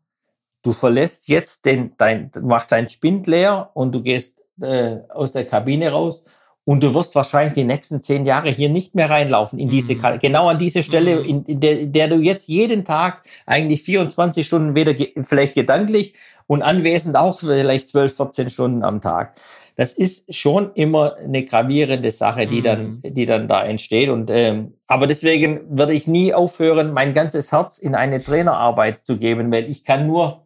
du 0.61 0.73
verlässt 0.73 1.27
jetzt 1.27 1.65
den, 1.65 1.93
dein, 1.97 2.31
machst 2.41 2.71
dein 2.71 2.87
Spind 2.87 3.27
leer 3.27 3.71
und 3.73 3.93
du 3.93 4.01
gehst 4.01 4.43
äh, 4.61 4.97
aus 5.09 5.33
der 5.33 5.45
Kabine 5.45 5.91
raus 5.91 6.23
und 6.69 6.83
du 6.83 6.93
wirst 6.93 7.15
wahrscheinlich 7.15 7.55
die 7.55 7.63
nächsten 7.63 7.99
zehn 8.03 8.27
Jahre 8.27 8.51
hier 8.51 8.69
nicht 8.69 8.93
mehr 8.93 9.09
reinlaufen 9.09 9.57
in 9.57 9.69
diese, 9.69 9.95
mhm. 9.95 10.19
genau 10.19 10.49
an 10.49 10.59
diese 10.59 10.83
Stelle, 10.83 11.15
mhm. 11.15 11.25
in, 11.25 11.45
in, 11.45 11.59
der, 11.59 11.79
in 11.79 11.91
der 11.91 12.07
du 12.09 12.17
jetzt 12.17 12.47
jeden 12.47 12.85
Tag 12.85 13.23
eigentlich 13.47 13.81
24 13.81 14.45
Stunden 14.45 14.75
weder 14.75 14.93
ge 14.93 15.11
vielleicht 15.23 15.55
gedanklich 15.55 16.13
und 16.45 16.61
anwesend 16.61 17.17
auch 17.17 17.39
vielleicht 17.39 17.89
12, 17.89 18.15
14 18.15 18.49
Stunden 18.51 18.83
am 18.83 19.01
Tag. 19.01 19.33
Das 19.77 19.93
ist 19.93 20.35
schon 20.35 20.69
immer 20.75 21.15
eine 21.15 21.43
gravierende 21.43 22.11
Sache, 22.11 22.45
die 22.45 22.59
mhm. 22.59 22.63
dann, 22.63 23.01
die 23.01 23.25
dann 23.25 23.47
da 23.47 23.63
entsteht. 23.63 24.09
Und 24.09 24.29
ähm, 24.29 24.73
aber 24.85 25.07
deswegen 25.07 25.61
würde 25.75 25.93
ich 25.93 26.05
nie 26.05 26.35
aufhören, 26.35 26.93
mein 26.93 27.13
ganzes 27.13 27.51
Herz 27.51 27.79
in 27.79 27.95
eine 27.95 28.21
Trainerarbeit 28.21 28.99
zu 28.99 29.17
geben, 29.17 29.51
weil 29.51 29.67
ich 29.71 29.83
kann 29.83 30.05
nur 30.05 30.45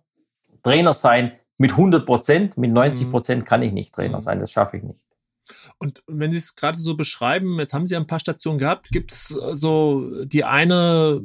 Trainer 0.63 0.93
sein 0.93 1.33
mit 1.57 1.71
100 1.71 2.05
Prozent, 2.05 2.57
mit 2.57 2.71
90 2.71 3.11
Prozent 3.11 3.41
mhm. 3.41 3.45
kann 3.45 3.61
ich 3.61 3.73
nicht 3.73 3.93
Trainer 3.93 4.19
mhm. 4.19 4.21
sein. 4.21 4.39
Das 4.39 4.49
schaffe 4.49 4.77
ich 4.77 4.83
nicht. 4.83 4.99
Und 5.83 6.01
wenn 6.07 6.31
Sie 6.31 6.37
es 6.37 6.55
gerade 6.55 6.79
so 6.79 6.95
beschreiben, 6.95 7.59
jetzt 7.59 7.73
haben 7.73 7.87
Sie 7.87 7.97
ein 7.97 8.07
paar 8.07 8.21
Stationen 8.21 8.57
gehabt, 8.57 8.87
gibt 8.91 9.11
es 9.11 9.27
so 9.27 10.23
die 10.23 10.45
eine 10.45 11.21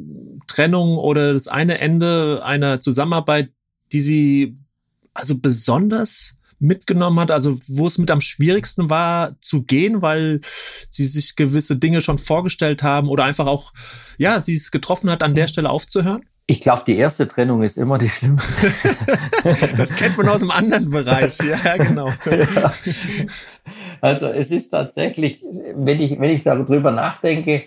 Trennung 0.48 0.98
oder 0.98 1.32
das 1.32 1.46
eine 1.46 1.78
Ende 1.78 2.42
einer 2.44 2.80
Zusammenarbeit, 2.80 3.52
die 3.92 4.00
Sie 4.00 4.54
also 5.14 5.38
besonders 5.38 6.34
mitgenommen 6.58 7.20
hat, 7.20 7.30
also 7.30 7.56
wo 7.68 7.86
es 7.86 7.98
mit 7.98 8.10
am 8.10 8.20
schwierigsten 8.20 8.90
war 8.90 9.40
zu 9.40 9.62
gehen, 9.62 10.02
weil 10.02 10.40
sie 10.90 11.06
sich 11.06 11.36
gewisse 11.36 11.76
Dinge 11.76 12.00
schon 12.00 12.18
vorgestellt 12.18 12.82
haben 12.82 13.08
oder 13.10 13.24
einfach 13.24 13.46
auch, 13.46 13.72
ja, 14.18 14.40
sie 14.40 14.54
es 14.54 14.72
getroffen 14.72 15.08
hat, 15.08 15.22
an 15.22 15.36
der 15.36 15.46
Stelle 15.46 15.70
aufzuhören? 15.70 16.27
Ich 16.50 16.62
glaube, 16.62 16.82
die 16.86 16.96
erste 16.96 17.28
Trennung 17.28 17.62
ist 17.62 17.76
immer 17.76 17.98
die 17.98 18.08
schlimmste. 18.08 18.72
das 19.76 19.94
kennt 19.94 20.16
man 20.16 20.28
aus 20.30 20.40
einem 20.40 20.50
anderen 20.50 20.90
Bereich, 20.90 21.38
ja, 21.40 21.76
genau. 21.76 22.10
Ja. 22.24 22.72
Also 24.00 24.28
es 24.28 24.50
ist 24.50 24.70
tatsächlich, 24.70 25.42
wenn 25.74 26.00
ich, 26.00 26.18
wenn 26.18 26.30
ich 26.30 26.44
darüber 26.44 26.90
nachdenke, 26.90 27.64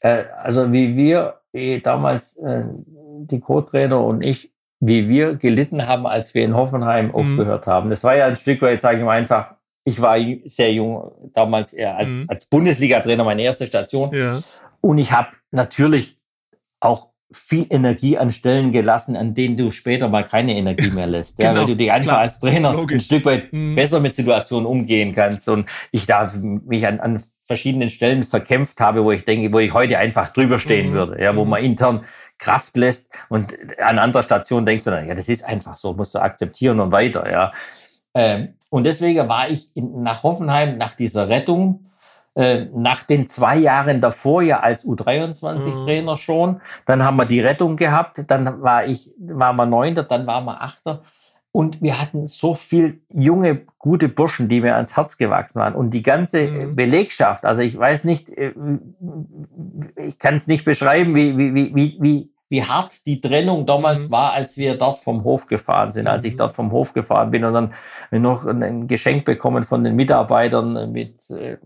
äh, 0.00 0.24
also 0.36 0.72
wie 0.72 0.96
wir 0.96 1.40
eh 1.52 1.78
damals, 1.78 2.36
äh, 2.38 2.64
die 3.20 3.38
Co-Trainer 3.38 4.04
und 4.04 4.22
ich, 4.22 4.52
wie 4.80 5.08
wir 5.08 5.34
gelitten 5.36 5.86
haben, 5.86 6.06
als 6.06 6.34
wir 6.34 6.44
in 6.44 6.56
Hoffenheim 6.56 7.06
mhm. 7.06 7.14
aufgehört 7.14 7.68
haben. 7.68 7.88
Das 7.90 8.02
war 8.02 8.16
ja 8.16 8.26
ein 8.26 8.36
Stück 8.36 8.62
weit, 8.62 8.80
sage 8.80 8.98
ich 8.98 9.04
mal 9.04 9.16
einfach, 9.16 9.54
ich 9.84 10.00
war 10.00 10.16
sehr 10.44 10.72
jung, 10.72 11.12
damals 11.32 11.72
eher 11.72 11.96
als, 11.96 12.22
mhm. 12.22 12.30
als 12.30 12.46
Bundesliga-Trainer, 12.46 13.22
meine 13.22 13.42
erste 13.42 13.66
Station. 13.66 14.12
Ja. 14.12 14.40
Und 14.80 14.98
ich 14.98 15.12
habe 15.12 15.28
natürlich 15.52 16.18
auch 16.80 17.10
viel 17.30 17.66
Energie 17.68 18.16
an 18.16 18.30
Stellen 18.30 18.72
gelassen, 18.72 19.16
an 19.16 19.34
denen 19.34 19.56
du 19.56 19.70
später 19.70 20.08
mal 20.08 20.24
keine 20.24 20.54
Energie 20.54 20.90
mehr 20.90 21.06
lässt. 21.06 21.38
Ja, 21.38 21.50
genau, 21.50 21.60
weil 21.60 21.66
du 21.68 21.76
dich 21.76 21.92
einfach 21.92 22.12
klar, 22.12 22.20
als 22.20 22.40
Trainer 22.40 22.72
logisch. 22.72 22.96
ein 22.96 23.00
Stück 23.00 23.24
weit 23.26 23.52
mhm. 23.52 23.74
besser 23.74 24.00
mit 24.00 24.14
Situationen 24.14 24.66
umgehen 24.66 25.12
kannst. 25.12 25.48
Und 25.48 25.68
ich 25.90 26.06
da 26.06 26.30
mich 26.64 26.86
an, 26.86 27.00
an 27.00 27.22
verschiedenen 27.48 27.90
Stellen 27.90 28.22
verkämpft 28.22 28.80
habe, 28.80 29.02
wo 29.04 29.10
ich 29.10 29.24
denke, 29.24 29.52
wo 29.52 29.58
ich 29.58 29.72
heute 29.72 29.98
einfach 29.98 30.32
drüber 30.32 30.58
stehen 30.58 30.90
mhm. 30.90 30.94
würde, 30.94 31.22
ja, 31.22 31.34
wo 31.34 31.44
mhm. 31.44 31.50
man 31.50 31.64
intern 31.64 32.04
Kraft 32.36 32.76
lässt 32.76 33.10
und 33.30 33.52
an 33.80 33.98
anderer 33.98 34.22
Station 34.22 34.64
denkst 34.64 34.84
du 34.84 34.90
dann, 34.90 35.08
ja, 35.08 35.14
das 35.14 35.28
ist 35.28 35.44
einfach 35.44 35.76
so, 35.76 35.94
musst 35.94 36.14
du 36.14 36.20
akzeptieren 36.20 36.78
und 36.78 36.92
weiter, 36.92 37.28
ja. 37.30 37.52
Ähm, 38.14 38.54
und 38.70 38.84
deswegen 38.84 39.28
war 39.28 39.50
ich 39.50 39.70
in, 39.74 40.02
nach 40.02 40.22
Hoffenheim, 40.22 40.76
nach 40.76 40.94
dieser 40.94 41.28
Rettung, 41.28 41.87
äh, 42.38 42.66
nach 42.72 43.02
den 43.02 43.26
zwei 43.26 43.56
Jahren 43.56 44.00
davor 44.00 44.42
ja 44.42 44.60
als 44.60 44.84
U23-Trainer 44.86 46.12
mhm. 46.12 46.16
schon. 46.16 46.60
Dann 46.86 47.02
haben 47.02 47.16
wir 47.16 47.24
die 47.24 47.40
Rettung 47.40 47.76
gehabt, 47.76 48.22
dann 48.28 48.62
war 48.62 48.86
ich, 48.86 49.10
war 49.18 49.52
wir 49.54 49.66
Neunter, 49.66 50.04
dann 50.04 50.24
waren 50.28 50.44
wir 50.44 50.62
Achter. 50.62 51.02
Und 51.50 51.82
wir 51.82 52.00
hatten 52.00 52.26
so 52.26 52.54
viel 52.54 53.00
junge, 53.12 53.62
gute 53.78 54.08
Burschen, 54.08 54.48
die 54.48 54.60
mir 54.60 54.76
ans 54.76 54.96
Herz 54.96 55.18
gewachsen 55.18 55.58
waren. 55.58 55.74
Und 55.74 55.90
die 55.90 56.04
ganze 56.04 56.46
mhm. 56.46 56.76
Belegschaft, 56.76 57.44
also 57.44 57.60
ich 57.60 57.76
weiß 57.76 58.04
nicht, 58.04 58.30
äh, 58.30 58.52
ich 59.96 60.20
kann 60.20 60.36
es 60.36 60.46
nicht 60.46 60.64
beschreiben, 60.64 61.16
wie, 61.16 61.36
wie, 61.36 61.74
wie, 61.74 61.98
wie, 61.98 62.30
wie 62.50 62.62
hart 62.62 63.04
die 63.06 63.20
Trennung 63.20 63.66
damals 63.66 64.06
mhm. 64.06 64.12
war, 64.12 64.32
als 64.34 64.56
wir 64.56 64.76
dort 64.76 64.98
vom 65.00 65.24
Hof 65.24 65.48
gefahren 65.48 65.90
sind, 65.90 66.06
als 66.06 66.24
ich 66.24 66.34
mhm. 66.34 66.38
dort 66.38 66.52
vom 66.52 66.70
Hof 66.70 66.92
gefahren 66.92 67.32
bin 67.32 67.44
und 67.44 67.52
dann 67.52 67.72
noch 68.12 68.46
ein 68.46 68.86
Geschenk 68.86 69.24
bekommen 69.24 69.64
von 69.64 69.82
den 69.82 69.96
Mitarbeitern 69.96 70.92
mit 70.92 71.28
äh, 71.30 71.56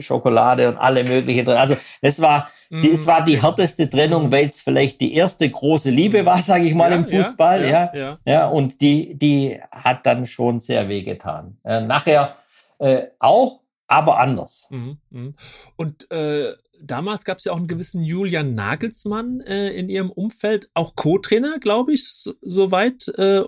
Schokolade 0.00 0.68
und 0.68 0.76
alle 0.76 1.04
möglichen. 1.04 1.48
Also 1.48 1.76
das 2.00 2.20
war, 2.20 2.48
die, 2.70 2.90
es 2.90 3.06
war 3.06 3.24
die 3.24 3.42
härteste 3.42 3.90
Trennung, 3.90 4.32
weil 4.32 4.48
es 4.48 4.62
vielleicht 4.62 5.00
die 5.00 5.14
erste 5.14 5.48
große 5.48 5.90
Liebe 5.90 6.24
war, 6.24 6.38
sage 6.38 6.64
ich 6.64 6.74
mal, 6.74 6.90
ja, 6.90 6.96
im 6.96 7.04
Fußball. 7.04 7.62
Ja, 7.64 7.68
ja, 7.68 7.92
ja, 7.94 8.18
ja. 8.24 8.46
und 8.48 8.80
die, 8.80 9.14
die 9.14 9.60
hat 9.70 10.06
dann 10.06 10.26
schon 10.26 10.60
sehr 10.60 10.88
wehgetan. 10.88 11.58
Äh, 11.64 11.82
nachher 11.82 12.36
äh, 12.78 13.04
auch, 13.18 13.60
aber 13.86 14.18
anders. 14.18 14.68
Mh. 14.70 15.34
Und 15.76 16.10
äh, 16.10 16.54
damals 16.82 17.24
gab 17.24 17.38
es 17.38 17.44
ja 17.44 17.52
auch 17.52 17.58
einen 17.58 17.68
gewissen 17.68 18.02
Julian 18.02 18.54
Nagelsmann 18.54 19.40
äh, 19.40 19.70
in 19.70 19.88
ihrem 19.88 20.10
Umfeld, 20.10 20.70
auch 20.74 20.96
Co-Trainer, 20.96 21.58
glaube 21.60 21.92
ich, 21.92 22.04
soweit. 22.40 23.08
Äh, 23.16 23.42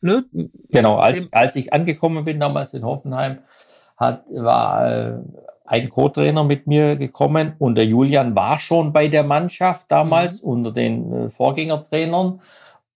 ne? 0.00 0.24
Genau, 0.70 0.96
als, 0.96 1.32
als 1.32 1.56
ich 1.56 1.72
angekommen 1.72 2.24
bin 2.24 2.40
damals 2.40 2.74
in 2.74 2.84
Hoffenheim, 2.84 3.38
hat, 3.96 4.24
war 4.30 4.90
äh, 4.90 5.18
ein 5.70 5.88
Co-Trainer 5.88 6.42
mit 6.42 6.66
mir 6.66 6.96
gekommen 6.96 7.54
und 7.58 7.76
der 7.76 7.86
Julian 7.86 8.34
war 8.34 8.58
schon 8.58 8.92
bei 8.92 9.06
der 9.06 9.22
Mannschaft 9.22 9.86
damals 9.88 10.42
mhm. 10.42 10.50
unter 10.50 10.72
den 10.72 11.12
äh, 11.12 11.30
Vorgängertrainern 11.30 12.40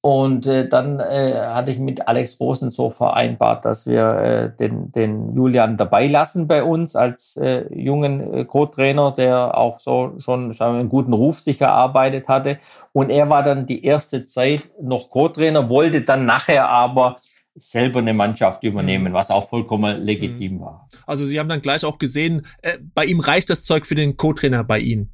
und 0.00 0.46
äh, 0.46 0.68
dann 0.68 0.98
äh, 0.98 1.34
hatte 1.34 1.70
ich 1.70 1.78
mit 1.78 2.08
Alex 2.08 2.38
Rosensow 2.40 2.94
vereinbart, 2.94 3.64
dass 3.64 3.86
wir 3.86 4.18
äh, 4.18 4.50
den, 4.56 4.90
den 4.90 5.34
Julian 5.36 5.76
dabei 5.76 6.08
lassen 6.08 6.48
bei 6.48 6.64
uns 6.64 6.96
als 6.96 7.36
äh, 7.36 7.72
jungen 7.72 8.34
äh, 8.34 8.44
Co-Trainer, 8.44 9.12
der 9.12 9.56
auch 9.56 9.78
so 9.78 10.12
schon 10.18 10.52
wir, 10.52 10.80
einen 10.80 10.88
guten 10.88 11.14
Ruf 11.14 11.38
sich 11.38 11.60
erarbeitet 11.60 12.28
hatte. 12.28 12.58
Und 12.92 13.08
er 13.08 13.30
war 13.30 13.44
dann 13.44 13.66
die 13.66 13.84
erste 13.84 14.24
Zeit 14.24 14.68
noch 14.82 15.10
Co-Trainer, 15.10 15.70
wollte 15.70 16.00
dann 16.00 16.26
nachher 16.26 16.68
aber 16.68 17.16
selber 17.54 18.00
eine 18.00 18.14
Mannschaft 18.14 18.64
übernehmen, 18.64 19.10
mhm. 19.10 19.14
was 19.14 19.30
auch 19.30 19.48
vollkommen 19.48 20.02
legitim 20.02 20.56
mhm. 20.56 20.60
war. 20.60 20.88
Also 21.06 21.24
Sie 21.26 21.38
haben 21.38 21.48
dann 21.48 21.60
gleich 21.60 21.84
auch 21.84 21.98
gesehen, 21.98 22.42
äh, 22.62 22.78
bei 22.94 23.04
ihm 23.04 23.20
reicht 23.20 23.50
das 23.50 23.64
Zeug 23.64 23.86
für 23.86 23.94
den 23.94 24.16
Co-Trainer 24.16 24.64
bei 24.64 24.78
Ihnen. 24.80 25.10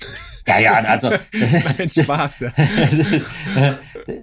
Ja, 0.46 0.58
ja, 0.58 0.72
also 0.72 1.08
Nein, 1.78 1.88
Spaß. 1.88 2.40
Ja. 2.40 2.50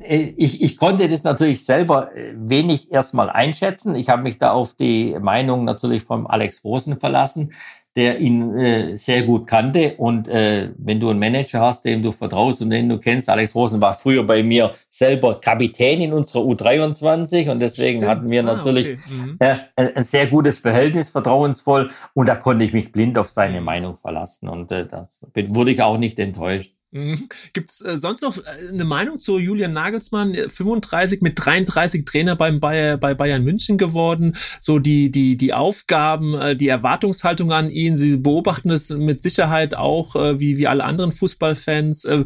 ich, 0.06 0.62
ich 0.62 0.78
konnte 0.78 1.08
das 1.08 1.24
natürlich 1.24 1.66
selber 1.66 2.16
äh, 2.16 2.36
wenig 2.36 2.92
erstmal 2.92 3.32
einschätzen. 3.32 3.96
Ich 3.96 4.10
habe 4.10 4.22
mich 4.22 4.38
da 4.38 4.52
auf 4.52 4.76
die 4.76 5.18
Meinung 5.20 5.66
natürlich 5.66 6.04
von 6.04 6.28
Alex 6.28 6.64
Rosen 6.64 7.00
verlassen 7.00 7.54
der 7.96 8.20
ihn 8.20 8.58
äh, 8.58 8.98
sehr 8.98 9.24
gut 9.24 9.48
kannte. 9.48 9.96
Und 9.98 10.28
äh, 10.28 10.70
wenn 10.78 11.00
du 11.00 11.10
einen 11.10 11.20
Manager 11.20 11.62
hast, 11.62 11.86
dem 11.86 12.04
du 12.04 12.12
vertraust 12.12 12.62
und 12.62 12.70
den 12.70 12.90
du 12.90 12.98
kennst, 12.98 13.30
Alex 13.30 13.56
Rosen 13.56 13.82
war 13.82 13.94
früher 13.94 14.24
bei 14.24 14.44
mir 14.44 14.72
selber 14.90 15.40
Kapitän 15.40 16.02
in 16.02 16.14
unserer 16.14 16.42
U23 16.44 17.50
und 17.50 17.60
deswegen 17.60 18.00
Stimmt. 18.00 18.12
hatten 18.12 18.30
wir 18.30 18.42
ah, 18.42 18.56
natürlich 18.56 18.94
okay. 18.94 19.14
mhm. 19.14 19.36
äh, 19.40 19.56
ein, 19.76 19.96
ein, 19.96 20.04
sehr 20.04 20.28
gutes 20.28 20.60
Verhältnis, 20.60 21.10
vertrauensvoll 21.10 21.90
und 22.14 22.28
da 22.28 22.36
konnte 22.36 22.66
ich 22.66 22.74
mich 22.74 22.92
blind 22.92 23.18
auf 23.18 23.30
seine. 23.30 23.62
Meinung 23.62 23.96
verlassen 23.96 24.50
und 24.50 24.72
äh, 24.72 24.86
das 24.86 25.22
wurde 25.36 25.72
ich 25.72 25.82
auch 25.82 25.98
nicht 25.98 26.20
enttäuscht. 26.20 26.74
Mhm. 26.94 27.30
Gibt's 27.54 27.82
äh, 27.82 27.98
sonst 27.98 28.22
noch 28.22 28.38
äh, 28.38 28.68
eine 28.68 28.84
Meinung 28.84 29.20
zu 29.20 29.40
Julian 29.40 29.72
Nagelsmann? 29.72 30.34
35 30.34 31.22
mit 31.22 31.34
33 31.38 32.04
Trainer 32.04 32.36
beim 32.36 32.60
Bayer, 32.60 32.98
bei 32.98 33.14
Bayern 33.14 33.44
München 33.44 33.78
geworden. 33.78 34.36
So 34.60 34.78
die 34.78 35.10
die 35.10 35.38
die 35.38 35.54
Aufgaben, 35.54 36.36
äh, 36.36 36.56
die 36.56 36.68
Erwartungshaltung 36.68 37.54
an 37.54 37.70
ihn. 37.70 37.96
Sie 37.96 38.18
beobachten 38.18 38.70
es 38.72 38.90
mit 38.90 39.22
Sicherheit 39.22 39.74
auch 39.74 40.18
äh, 40.18 40.40
wie 40.42 40.58
wie 40.58 40.68
alle 40.68 40.84
anderen 40.84 41.14
Fußballfans. 41.14 42.04
Äh, 42.04 42.26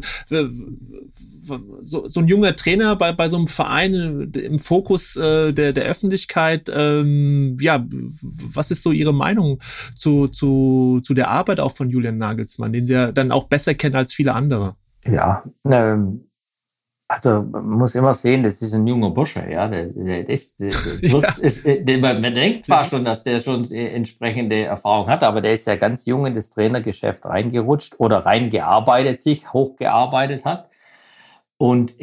so, 1.82 2.08
so 2.08 2.20
ein 2.20 2.28
junger 2.28 2.56
Trainer 2.56 2.96
bei, 2.96 3.12
bei 3.12 3.28
so 3.28 3.36
einem 3.36 3.48
Verein 3.48 4.30
im 4.34 4.58
Fokus 4.58 5.16
äh, 5.16 5.52
der, 5.52 5.72
der 5.72 5.84
Öffentlichkeit, 5.84 6.70
ähm, 6.72 7.56
ja, 7.60 7.84
was 7.90 8.70
ist 8.70 8.82
so 8.82 8.92
Ihre 8.92 9.14
Meinung 9.14 9.58
zu, 9.94 10.28
zu, 10.28 11.00
zu 11.02 11.14
der 11.14 11.28
Arbeit 11.28 11.60
auch 11.60 11.72
von 11.72 11.90
Julian 11.90 12.18
Nagelsmann, 12.18 12.72
den 12.72 12.86
Sie 12.86 12.92
ja 12.92 13.12
dann 13.12 13.32
auch 13.32 13.44
besser 13.44 13.74
kennen 13.74 13.96
als 13.96 14.12
viele 14.12 14.34
andere? 14.34 14.76
Ja, 15.04 15.44
ähm, 15.70 16.26
also 17.08 17.42
man 17.42 17.64
muss 17.64 17.94
immer 17.94 18.14
sehen, 18.14 18.42
das 18.42 18.60
ist 18.62 18.74
ein 18.74 18.86
junger 18.86 19.10
Bursche, 19.10 19.46
ja. 19.48 19.68
Der, 19.68 19.86
der, 19.86 20.24
der, 20.24 20.40
ja. 21.00 21.20
ist, 21.40 21.64
äh, 21.64 21.84
der, 21.84 21.98
man 21.98 22.34
denkt 22.34 22.64
zwar 22.64 22.84
schon, 22.84 23.04
dass 23.04 23.22
der 23.22 23.38
schon 23.40 23.64
entsprechende 23.70 24.64
Erfahrung 24.64 25.08
hat, 25.08 25.22
aber 25.22 25.40
der 25.40 25.54
ist 25.54 25.68
ja 25.68 25.76
ganz 25.76 26.06
jung 26.06 26.26
in 26.26 26.34
das 26.34 26.50
Trainergeschäft 26.50 27.24
reingerutscht 27.24 28.00
oder 28.00 28.26
reingearbeitet, 28.26 29.20
sich 29.20 29.52
hochgearbeitet 29.52 30.44
hat. 30.44 30.68
Und 31.58 31.94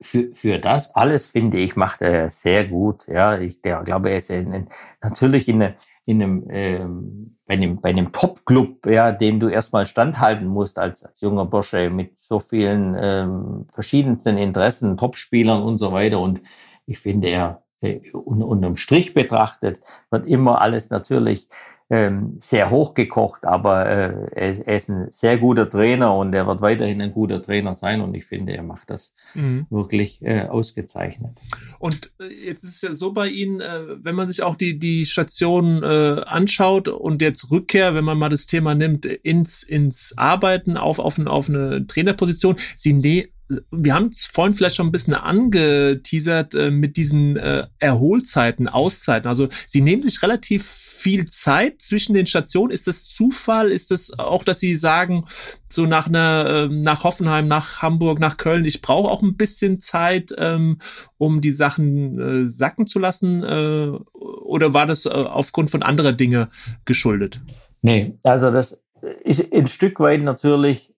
für, 0.00 0.32
für 0.32 0.58
das 0.58 0.94
alles, 0.94 1.28
finde 1.28 1.58
ich, 1.58 1.74
macht 1.74 2.00
er 2.00 2.30
sehr 2.30 2.66
gut. 2.66 3.08
Ja, 3.08 3.38
ich 3.38 3.60
der, 3.60 3.82
glaube, 3.82 4.10
er 4.10 4.18
ist 4.18 4.30
in, 4.30 4.68
natürlich 5.02 5.48
in, 5.48 5.74
in 6.04 6.22
einem, 6.22 6.46
ähm, 6.48 7.36
bei 7.46 7.54
einem, 7.54 7.80
bei 7.80 7.88
einem 7.90 8.12
Top-Club, 8.12 8.86
ja, 8.86 9.10
dem 9.10 9.40
du 9.40 9.48
erstmal 9.48 9.86
standhalten 9.86 10.46
musst 10.46 10.78
als, 10.78 11.04
als 11.04 11.20
junger 11.20 11.44
Bursche 11.44 11.90
mit 11.90 12.18
so 12.18 12.38
vielen 12.38 12.96
ähm, 13.00 13.66
verschiedensten 13.68 14.38
Interessen, 14.38 14.96
Topspielern 14.96 15.62
und 15.62 15.78
so 15.78 15.90
weiter. 15.92 16.20
Und 16.20 16.40
ich 16.86 17.00
finde, 17.00 17.28
er 17.28 17.64
äh, 17.80 18.00
unterm 18.12 18.76
Strich 18.76 19.12
betrachtet, 19.12 19.80
wird 20.10 20.28
immer 20.28 20.60
alles 20.60 20.90
natürlich 20.90 21.48
ähm, 21.90 22.36
sehr 22.38 22.70
hochgekocht, 22.70 23.44
aber 23.44 23.86
äh, 23.86 24.12
er, 24.32 24.66
er, 24.68 24.76
ist 24.76 24.88
ein 24.88 25.08
sehr 25.10 25.38
guter 25.38 25.68
Trainer 25.68 26.14
und 26.14 26.32
er 26.32 26.46
wird 26.46 26.60
weiterhin 26.60 27.02
ein 27.02 27.12
guter 27.12 27.42
Trainer 27.42 27.74
sein 27.74 28.00
und 28.00 28.14
ich 28.14 28.24
finde, 28.24 28.54
er 28.54 28.62
macht 28.62 28.90
das 28.90 29.14
mhm. 29.34 29.66
wirklich 29.70 30.22
äh, 30.22 30.46
ausgezeichnet. 30.48 31.40
Und 31.80 32.12
äh, 32.20 32.28
jetzt 32.46 32.62
ist 32.62 32.76
es 32.76 32.82
ja 32.82 32.92
so 32.92 33.12
bei 33.12 33.28
Ihnen, 33.28 33.60
äh, 33.60 34.04
wenn 34.04 34.14
man 34.14 34.28
sich 34.28 34.42
auch 34.42 34.54
die, 34.54 34.78
die 34.78 35.04
Station 35.04 35.82
äh, 35.82 36.22
anschaut 36.26 36.86
und 36.86 37.20
jetzt 37.22 37.50
Rückkehr, 37.50 37.92
wenn 37.94 38.04
man 38.04 38.18
mal 38.18 38.28
das 38.28 38.46
Thema 38.46 38.76
nimmt, 38.76 39.04
ins, 39.04 39.64
ins 39.64 40.14
Arbeiten 40.16 40.76
auf, 40.76 41.00
auf, 41.00 41.18
auf 41.18 41.48
eine 41.48 41.86
Trainerposition, 41.88 42.56
Sie 42.76 42.92
ne 42.92 43.30
wir 43.70 43.94
haben 43.94 44.10
es 44.10 44.26
vorhin 44.26 44.54
vielleicht 44.54 44.76
schon 44.76 44.86
ein 44.86 44.92
bisschen 44.92 45.14
angeteasert 45.14 46.54
äh, 46.54 46.70
mit 46.70 46.96
diesen 46.96 47.36
äh, 47.36 47.66
Erholzeiten, 47.78 48.68
Auszeiten. 48.68 49.28
Also 49.28 49.48
sie 49.66 49.80
nehmen 49.80 50.02
sich 50.02 50.22
relativ 50.22 50.89
viel 51.00 51.26
Zeit 51.26 51.80
zwischen 51.80 52.14
den 52.14 52.26
Stationen. 52.26 52.70
Ist 52.70 52.86
das 52.86 53.06
Zufall? 53.06 53.70
Ist 53.70 53.90
das 53.90 54.18
auch, 54.18 54.44
dass 54.44 54.60
sie 54.60 54.74
sagen, 54.74 55.24
so 55.68 55.86
nach 55.86 56.06
einer, 56.06 56.46
äh, 56.46 56.68
nach 56.68 57.04
Hoffenheim, 57.04 57.48
nach 57.48 57.80
Hamburg, 57.80 58.20
nach 58.20 58.36
Köln, 58.36 58.64
ich 58.64 58.82
brauche 58.82 59.10
auch 59.10 59.22
ein 59.22 59.36
bisschen 59.36 59.80
Zeit, 59.80 60.34
ähm, 60.36 60.78
um 61.16 61.40
die 61.40 61.52
Sachen 61.52 62.18
äh, 62.18 62.44
sacken 62.44 62.86
zu 62.86 62.98
lassen? 62.98 63.42
Äh, 63.42 63.90
oder 64.14 64.74
war 64.74 64.86
das 64.86 65.06
äh, 65.06 65.10
aufgrund 65.10 65.70
von 65.70 65.82
anderer 65.82 66.12
Dinge 66.12 66.48
geschuldet? 66.84 67.40
Nee, 67.82 68.18
also 68.24 68.50
das 68.50 68.78
ist 69.24 69.52
ein 69.52 69.68
Stück 69.68 70.00
weit 70.00 70.22
natürlich 70.22 70.92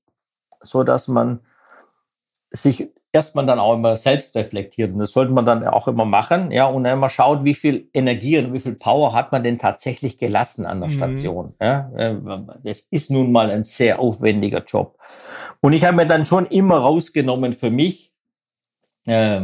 so, 0.62 0.82
dass 0.82 1.06
man 1.06 1.40
sich 2.50 2.88
erstmal 3.12 3.44
dann 3.46 3.58
auch 3.58 3.74
immer 3.74 3.96
selbst 3.96 4.34
reflektiert. 4.34 4.92
Und 4.92 4.98
das 4.98 5.12
sollte 5.12 5.32
man 5.32 5.44
dann 5.44 5.66
auch 5.66 5.86
immer 5.86 6.04
machen, 6.04 6.50
ja, 6.50 6.66
und 6.66 6.84
dann 6.84 6.98
immer 6.98 7.10
schaut, 7.10 7.44
wie 7.44 7.54
viel 7.54 7.88
Energie 7.92 8.38
und 8.38 8.52
wie 8.52 8.60
viel 8.60 8.74
Power 8.74 9.12
hat 9.12 9.32
man 9.32 9.44
denn 9.44 9.58
tatsächlich 9.58 10.18
gelassen 10.18 10.64
an 10.64 10.80
der 10.80 10.88
mhm. 10.88 10.94
Station. 10.94 11.54
Ja. 11.60 11.90
Äh, 11.94 12.16
das 12.64 12.80
ist 12.90 13.10
nun 13.10 13.30
mal 13.30 13.50
ein 13.50 13.64
sehr 13.64 14.00
aufwendiger 14.00 14.64
Job. 14.64 14.98
Und 15.60 15.74
ich 15.74 15.84
habe 15.84 15.96
mir 15.96 16.06
dann 16.06 16.24
schon 16.24 16.46
immer 16.46 16.78
rausgenommen 16.78 17.52
für 17.52 17.70
mich, 17.70 18.14
äh, 19.06 19.42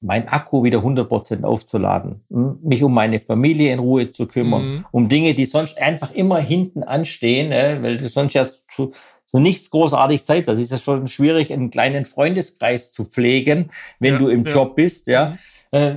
mein 0.00 0.28
Akku 0.28 0.62
wieder 0.62 0.78
100 0.78 1.08
Prozent 1.08 1.44
aufzuladen, 1.44 2.24
mich 2.62 2.84
um 2.84 2.94
meine 2.94 3.18
Familie 3.18 3.72
in 3.72 3.80
Ruhe 3.80 4.12
zu 4.12 4.26
kümmern, 4.26 4.62
mhm. 4.62 4.84
um 4.92 5.08
Dinge, 5.08 5.34
die 5.34 5.44
sonst 5.44 5.80
einfach 5.82 6.14
immer 6.14 6.38
hinten 6.38 6.84
anstehen, 6.84 7.50
äh, 7.50 7.78
weil 7.82 7.98
du 7.98 8.08
sonst 8.08 8.34
ja 8.34 8.46
zu, 8.72 8.92
so 9.30 9.38
nichts 9.38 9.70
großartig 9.70 10.24
Zeit. 10.24 10.48
Das 10.48 10.58
ist 10.58 10.72
ja 10.72 10.78
schon 10.78 11.06
schwierig, 11.06 11.52
einen 11.52 11.70
kleinen 11.70 12.04
Freundeskreis 12.04 12.92
zu 12.92 13.04
pflegen, 13.04 13.70
wenn 14.00 14.14
ja, 14.14 14.18
du 14.18 14.28
im 14.28 14.44
ja. 14.44 14.52
Job 14.52 14.76
bist, 14.76 15.06
ja. 15.06 15.36
Mhm. 15.72 15.78
Äh, 15.78 15.94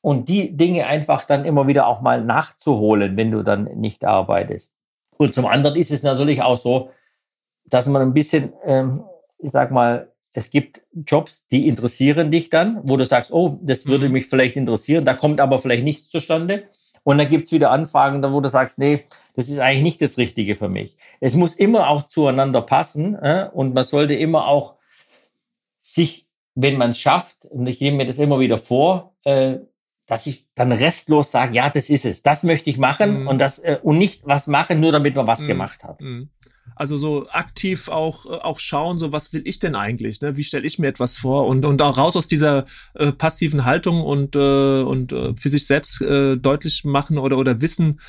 und 0.00 0.28
die 0.28 0.56
Dinge 0.56 0.86
einfach 0.86 1.24
dann 1.24 1.44
immer 1.44 1.66
wieder 1.66 1.86
auch 1.86 2.00
mal 2.00 2.24
nachzuholen, 2.24 3.16
wenn 3.16 3.30
du 3.30 3.42
dann 3.42 3.64
nicht 3.64 4.04
arbeitest. 4.04 4.74
Und 5.16 5.34
zum 5.34 5.46
anderen 5.46 5.76
ist 5.76 5.90
es 5.90 6.02
natürlich 6.02 6.42
auch 6.42 6.56
so, 6.56 6.90
dass 7.66 7.86
man 7.86 8.02
ein 8.02 8.14
bisschen, 8.14 8.52
ähm, 8.64 9.04
ich 9.38 9.50
sag 9.50 9.70
mal, 9.70 10.12
es 10.32 10.50
gibt 10.50 10.82
Jobs, 10.92 11.48
die 11.48 11.66
interessieren 11.66 12.30
dich 12.30 12.48
dann, 12.48 12.80
wo 12.84 12.96
du 12.96 13.04
sagst, 13.04 13.32
oh, 13.32 13.58
das 13.62 13.86
würde 13.86 14.06
mhm. 14.06 14.12
mich 14.12 14.26
vielleicht 14.26 14.56
interessieren, 14.56 15.04
da 15.04 15.14
kommt 15.14 15.40
aber 15.40 15.58
vielleicht 15.58 15.84
nichts 15.84 16.10
zustande. 16.10 16.64
Und 17.04 17.18
dann 17.18 17.28
gibt's 17.28 17.52
wieder 17.52 17.70
Anfragen, 17.70 18.22
wo 18.32 18.40
du 18.40 18.48
sagst, 18.48 18.78
nee, 18.78 19.04
das 19.34 19.48
ist 19.48 19.58
eigentlich 19.58 19.82
nicht 19.82 20.02
das 20.02 20.18
Richtige 20.18 20.56
für 20.56 20.68
mich. 20.68 20.96
Es 21.20 21.34
muss 21.34 21.54
immer 21.54 21.88
auch 21.88 22.08
zueinander 22.08 22.62
passen 22.62 23.14
äh? 23.14 23.48
und 23.52 23.74
man 23.74 23.84
sollte 23.84 24.14
immer 24.14 24.46
auch 24.46 24.76
sich, 25.78 26.28
wenn 26.54 26.76
man 26.76 26.90
es 26.90 26.98
schafft, 26.98 27.46
und 27.46 27.66
ich 27.68 27.80
nehme 27.80 27.98
mir 27.98 28.06
das 28.06 28.18
immer 28.18 28.40
wieder 28.40 28.58
vor, 28.58 29.14
äh, 29.24 29.58
dass 30.06 30.26
ich 30.26 30.48
dann 30.54 30.72
restlos 30.72 31.30
sage, 31.30 31.54
ja, 31.54 31.68
das 31.68 31.90
ist 31.90 32.04
es, 32.04 32.22
das 32.22 32.42
möchte 32.42 32.70
ich 32.70 32.78
machen 32.78 33.22
mhm. 33.22 33.28
und 33.28 33.40
das 33.40 33.58
äh, 33.58 33.78
und 33.82 33.98
nicht 33.98 34.22
was 34.24 34.46
machen, 34.46 34.80
nur 34.80 34.90
damit 34.90 35.14
man 35.14 35.26
was 35.26 35.42
mhm. 35.42 35.46
gemacht 35.48 35.84
hat. 35.84 36.00
Mhm. 36.00 36.30
Also 36.78 36.96
so 36.96 37.28
aktiv 37.30 37.88
auch 37.88 38.26
äh, 38.26 38.28
auch 38.28 38.60
schauen, 38.60 38.98
so 38.98 39.12
was 39.12 39.32
will 39.32 39.42
ich 39.44 39.58
denn 39.58 39.74
eigentlich? 39.74 40.20
Ne? 40.20 40.36
Wie 40.36 40.44
stelle 40.44 40.66
ich 40.66 40.78
mir 40.78 40.88
etwas 40.88 41.16
vor 41.16 41.46
und 41.46 41.66
und 41.66 41.82
auch 41.82 41.98
raus 41.98 42.16
aus 42.16 42.28
dieser 42.28 42.64
äh, 42.94 43.12
passiven 43.12 43.64
Haltung 43.64 44.00
und 44.02 44.36
äh, 44.36 44.82
und 44.82 45.12
äh, 45.12 45.34
für 45.36 45.48
sich 45.48 45.66
selbst 45.66 46.00
äh, 46.00 46.36
deutlich 46.36 46.84
machen 46.84 47.18
oder 47.18 47.36
oder 47.36 47.60
wissen, 47.60 48.00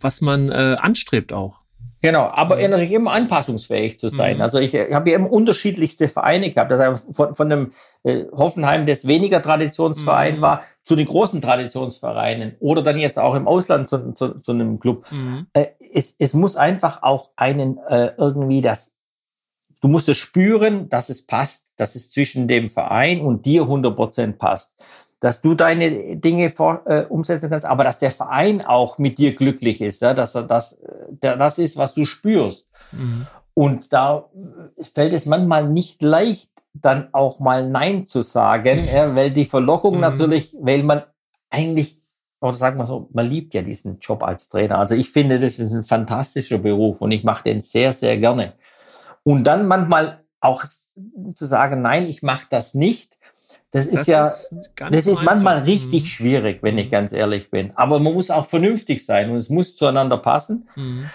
was 0.00 0.20
man 0.20 0.48
äh, 0.50 0.76
anstrebt 0.78 1.32
auch. 1.32 1.64
Genau, 2.04 2.30
aber 2.34 2.56
natürlich 2.56 2.92
immer 2.92 3.12
anpassungsfähig 3.12 3.98
zu 3.98 4.10
sein. 4.10 4.36
Mhm. 4.36 4.42
Also 4.42 4.58
ich, 4.58 4.74
ich 4.74 4.92
habe 4.92 5.08
ja 5.08 5.16
immer 5.16 5.32
unterschiedlichste 5.32 6.06
Vereine 6.06 6.50
gehabt. 6.50 6.70
Also 6.70 7.02
von, 7.10 7.34
von 7.34 7.48
dem 7.48 7.72
äh, 8.02 8.24
Hoffenheim, 8.30 8.84
das 8.84 9.06
weniger 9.06 9.40
Traditionsverein 9.40 10.36
mhm. 10.36 10.40
war, 10.42 10.60
zu 10.82 10.96
den 10.96 11.06
großen 11.06 11.40
Traditionsvereinen 11.40 12.56
oder 12.60 12.82
dann 12.82 12.98
jetzt 12.98 13.18
auch 13.18 13.34
im 13.34 13.48
Ausland 13.48 13.88
zu, 13.88 14.12
zu, 14.12 14.38
zu 14.40 14.52
einem 14.52 14.80
Club. 14.80 15.06
Mhm. 15.10 15.46
Äh, 15.54 15.68
es, 15.94 16.16
es 16.18 16.34
muss 16.34 16.56
einfach 16.56 17.02
auch 17.02 17.30
einen 17.36 17.78
äh, 17.88 18.12
irgendwie 18.18 18.60
das, 18.60 18.96
du 19.80 19.88
musst 19.88 20.08
es 20.08 20.16
spüren, 20.16 20.88
dass 20.88 21.08
es 21.08 21.26
passt, 21.26 21.72
dass 21.76 21.94
es 21.94 22.10
zwischen 22.10 22.48
dem 22.48 22.68
Verein 22.70 23.20
und 23.20 23.46
dir 23.46 23.62
100 23.62 23.94
Prozent 23.94 24.38
passt 24.38 24.76
dass 25.24 25.40
du 25.40 25.54
deine 25.54 26.18
Dinge 26.18 26.50
vor, 26.50 26.82
äh, 26.84 27.06
umsetzen 27.08 27.48
kannst, 27.48 27.64
aber 27.64 27.82
dass 27.82 27.98
der 27.98 28.10
Verein 28.10 28.60
auch 28.60 28.98
mit 28.98 29.16
dir 29.16 29.34
glücklich 29.34 29.80
ist, 29.80 30.02
ja, 30.02 30.12
dass 30.12 30.34
er 30.34 30.42
das, 30.42 30.82
der, 31.22 31.38
das 31.38 31.56
ist, 31.58 31.78
was 31.78 31.94
du 31.94 32.04
spürst. 32.04 32.68
Mhm. 32.92 33.26
Und 33.54 33.94
da 33.94 34.28
fällt 34.78 35.14
es 35.14 35.24
manchmal 35.24 35.66
nicht 35.66 36.02
leicht, 36.02 36.50
dann 36.74 37.08
auch 37.12 37.40
mal 37.40 37.66
Nein 37.66 38.04
zu 38.04 38.20
sagen, 38.20 38.78
ja, 38.94 39.16
weil 39.16 39.30
die 39.30 39.46
Verlockung 39.46 39.94
mhm. 39.94 40.00
natürlich, 40.02 40.54
weil 40.60 40.82
man 40.82 41.04
eigentlich, 41.48 42.02
oder 42.44 42.54
sagen 42.54 42.78
wir 42.78 42.86
so, 42.86 43.08
man 43.12 43.26
liebt 43.26 43.54
ja 43.54 43.62
diesen 43.62 43.98
Job 44.00 44.22
als 44.22 44.48
Trainer. 44.48 44.78
Also 44.78 44.94
ich 44.94 45.10
finde, 45.10 45.38
das 45.38 45.58
ist 45.58 45.72
ein 45.72 45.84
fantastischer 45.84 46.58
Beruf 46.58 47.00
und 47.00 47.10
ich 47.10 47.24
mache 47.24 47.44
den 47.44 47.62
sehr, 47.62 47.92
sehr 47.92 48.18
gerne. 48.18 48.52
Und 49.22 49.44
dann 49.44 49.66
manchmal 49.66 50.24
auch 50.40 50.64
zu 50.64 51.46
sagen, 51.46 51.80
nein, 51.80 52.06
ich 52.06 52.22
mache 52.22 52.46
das 52.50 52.74
nicht, 52.74 53.18
das 53.70 53.86
ist 53.86 54.00
das 54.00 54.06
ja, 54.06 54.26
ist 54.26 54.54
das 54.76 55.06
ist 55.06 55.24
manchmal 55.24 55.54
einfach. 55.54 55.68
richtig 55.68 56.02
mhm. 56.02 56.06
schwierig, 56.06 56.58
wenn 56.62 56.78
ich 56.78 56.88
mhm. 56.88 56.92
ganz 56.92 57.12
ehrlich 57.12 57.50
bin. 57.50 57.72
Aber 57.76 57.98
man 57.98 58.12
muss 58.12 58.30
auch 58.30 58.46
vernünftig 58.46 59.04
sein 59.04 59.30
und 59.30 59.36
es 59.36 59.48
muss 59.48 59.76
zueinander 59.76 60.18
passen. 60.18 60.68
Mhm. 60.76 61.10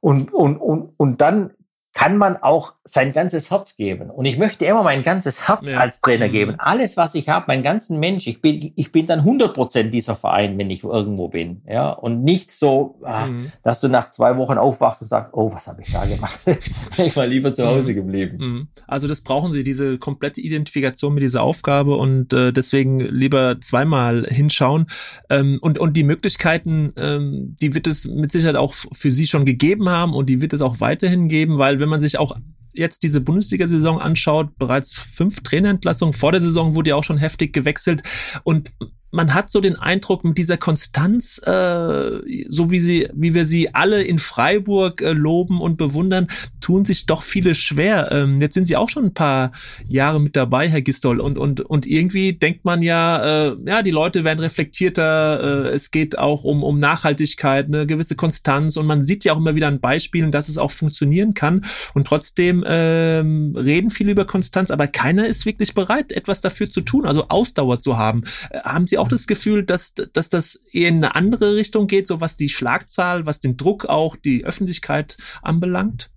Und, 0.00 0.34
und, 0.34 0.58
und, 0.58 0.92
und 0.98 1.20
dann 1.22 1.54
kann 1.94 2.16
man 2.16 2.36
auch 2.36 2.74
sein 2.84 3.12
ganzes 3.12 3.52
Herz 3.52 3.76
geben. 3.76 4.10
Und 4.10 4.24
ich 4.24 4.36
möchte 4.36 4.64
immer 4.66 4.82
mein 4.82 5.04
ganzes 5.04 5.46
Herz 5.48 5.68
ja. 5.68 5.78
als 5.78 6.00
Trainer 6.00 6.28
geben. 6.28 6.52
Mhm. 6.52 6.58
Alles, 6.58 6.96
was 6.96 7.14
ich 7.14 7.28
habe, 7.28 7.46
mein 7.48 7.62
ganzen 7.62 8.00
Mensch. 8.00 8.26
Ich 8.26 8.42
bin, 8.42 8.72
ich 8.74 8.90
bin 8.90 9.06
dann 9.06 9.20
100 9.20 9.54
Prozent 9.54 9.94
dieser 9.94 10.16
Verein, 10.16 10.58
wenn 10.58 10.68
ich 10.70 10.82
irgendwo 10.82 11.28
bin. 11.28 11.62
Ja, 11.68 11.90
und 11.90 12.24
nicht 12.24 12.50
so, 12.50 12.98
ach, 13.04 13.28
mhm. 13.28 13.52
dass 13.62 13.80
du 13.80 13.88
nach 13.88 14.10
zwei 14.10 14.36
Wochen 14.36 14.58
aufwachst 14.58 15.02
und 15.02 15.08
sagst, 15.08 15.32
oh, 15.34 15.52
was 15.52 15.68
habe 15.68 15.82
ich 15.82 15.92
da 15.92 16.04
gemacht? 16.04 16.40
ich 16.98 17.16
war 17.16 17.26
lieber 17.28 17.54
zu 17.54 17.64
Hause 17.64 17.92
mhm. 17.92 17.94
geblieben. 17.94 18.36
Mhm. 18.38 18.68
Also 18.88 19.06
das 19.06 19.20
brauchen 19.20 19.52
Sie, 19.52 19.62
diese 19.62 19.96
komplette 19.96 20.40
Identifikation 20.40 21.14
mit 21.14 21.22
dieser 21.22 21.42
Aufgabe 21.42 21.96
und 21.96 22.32
äh, 22.32 22.52
deswegen 22.52 22.98
lieber 22.98 23.60
zweimal 23.60 24.26
hinschauen. 24.26 24.86
Ähm, 25.30 25.58
und, 25.62 25.78
und 25.78 25.96
die 25.96 26.02
Möglichkeiten, 26.04 26.92
ähm, 26.96 27.54
die 27.62 27.72
wird 27.72 27.86
es 27.86 28.04
mit 28.04 28.32
Sicherheit 28.32 28.56
auch 28.56 28.74
für 28.74 29.12
Sie 29.12 29.28
schon 29.28 29.44
gegeben 29.44 29.88
haben 29.88 30.12
und 30.12 30.28
die 30.28 30.40
wird 30.40 30.52
es 30.52 30.60
auch 30.60 30.80
weiterhin 30.80 31.28
geben, 31.28 31.58
weil 31.58 31.83
wenn 31.84 31.90
man 31.90 32.00
sich 32.00 32.18
auch 32.18 32.34
jetzt 32.72 33.02
diese 33.02 33.20
Bundesliga-Saison 33.20 34.00
anschaut, 34.00 34.56
bereits 34.56 34.94
fünf 34.94 35.42
Trainerentlassungen. 35.42 36.14
Vor 36.14 36.32
der 36.32 36.40
Saison 36.40 36.74
wurde 36.74 36.90
ja 36.90 36.96
auch 36.96 37.04
schon 37.04 37.18
heftig 37.18 37.52
gewechselt. 37.52 38.02
Und 38.42 38.72
man 39.14 39.32
hat 39.32 39.48
so 39.48 39.60
den 39.60 39.76
Eindruck, 39.76 40.24
mit 40.24 40.38
dieser 40.38 40.56
Konstanz, 40.56 41.38
äh, 41.38 42.18
so 42.48 42.70
wie 42.70 42.80
sie, 42.80 43.08
wie 43.14 43.32
wir 43.32 43.46
sie 43.46 43.72
alle 43.74 44.02
in 44.02 44.18
Freiburg 44.18 45.00
äh, 45.02 45.12
loben 45.12 45.60
und 45.60 45.78
bewundern, 45.78 46.26
tun 46.60 46.84
sich 46.84 47.06
doch 47.06 47.22
viele 47.22 47.54
schwer. 47.54 48.10
Ähm, 48.10 48.40
jetzt 48.40 48.54
sind 48.54 48.66
sie 48.66 48.76
auch 48.76 48.88
schon 48.88 49.06
ein 49.06 49.14
paar 49.14 49.52
Jahre 49.86 50.20
mit 50.20 50.34
dabei, 50.34 50.68
Herr 50.68 50.82
Gistol, 50.82 51.20
und 51.20 51.38
und 51.38 51.60
und 51.60 51.86
irgendwie 51.86 52.32
denkt 52.32 52.64
man 52.64 52.82
ja, 52.82 53.48
äh, 53.48 53.56
ja, 53.64 53.82
die 53.82 53.92
Leute 53.92 54.24
werden 54.24 54.40
reflektierter. 54.40 55.66
Äh, 55.66 55.74
es 55.74 55.90
geht 55.90 56.18
auch 56.18 56.44
um 56.44 56.64
um 56.64 56.78
Nachhaltigkeit, 56.78 57.66
eine 57.68 57.86
gewisse 57.86 58.16
Konstanz, 58.16 58.76
und 58.76 58.86
man 58.86 59.04
sieht 59.04 59.24
ja 59.24 59.34
auch 59.34 59.38
immer 59.38 59.54
wieder 59.54 59.68
an 59.68 59.80
Beispielen, 59.80 60.32
dass 60.32 60.48
es 60.48 60.58
auch 60.58 60.72
funktionieren 60.72 61.34
kann. 61.34 61.64
Und 61.94 62.06
trotzdem 62.06 62.64
ähm, 62.66 63.54
reden 63.56 63.90
viele 63.90 64.12
über 64.12 64.24
Konstanz, 64.24 64.70
aber 64.70 64.88
keiner 64.88 65.26
ist 65.26 65.46
wirklich 65.46 65.74
bereit, 65.74 66.10
etwas 66.10 66.40
dafür 66.40 66.68
zu 66.68 66.80
tun, 66.80 67.06
also 67.06 67.26
Ausdauer 67.28 67.78
zu 67.78 67.96
haben. 67.96 68.22
Äh, 68.50 68.60
haben 68.60 68.86
Sie 68.88 68.98
auch 68.98 69.03
auch 69.04 69.08
das 69.08 69.26
Gefühl, 69.26 69.64
dass, 69.64 69.92
dass 69.94 70.30
das 70.30 70.56
eher 70.72 70.88
in 70.88 70.96
eine 70.96 71.14
andere 71.14 71.56
Richtung 71.56 71.86
geht, 71.86 72.06
so 72.06 72.20
was 72.20 72.36
die 72.36 72.48
Schlagzahl, 72.48 73.26
was 73.26 73.40
den 73.40 73.58
Druck 73.58 73.84
auch, 73.84 74.16
die 74.16 74.44
Öffentlichkeit 74.44 75.18
anbelangt? 75.42 76.10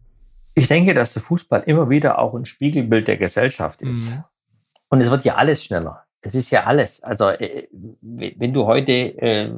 Ich 0.56 0.68
denke, 0.68 0.94
dass 0.94 1.14
der 1.14 1.22
Fußball 1.22 1.64
immer 1.66 1.90
wieder 1.90 2.18
auch 2.18 2.34
ein 2.34 2.46
Spiegelbild 2.46 3.08
der 3.08 3.18
Gesellschaft 3.18 3.82
ist. 3.82 4.10
Mhm. 4.10 4.24
Und 4.90 5.02
es 5.02 5.10
wird 5.10 5.26
ja 5.26 5.36
alles 5.36 5.64
schneller. 5.64 6.06
Es 6.22 6.34
ist 6.34 6.50
ja 6.50 6.64
alles. 6.64 7.04
Also, 7.04 7.30
äh, 7.30 7.68
wenn 8.02 8.54
du 8.54 8.66
heute 8.66 8.92
äh, 8.92 9.52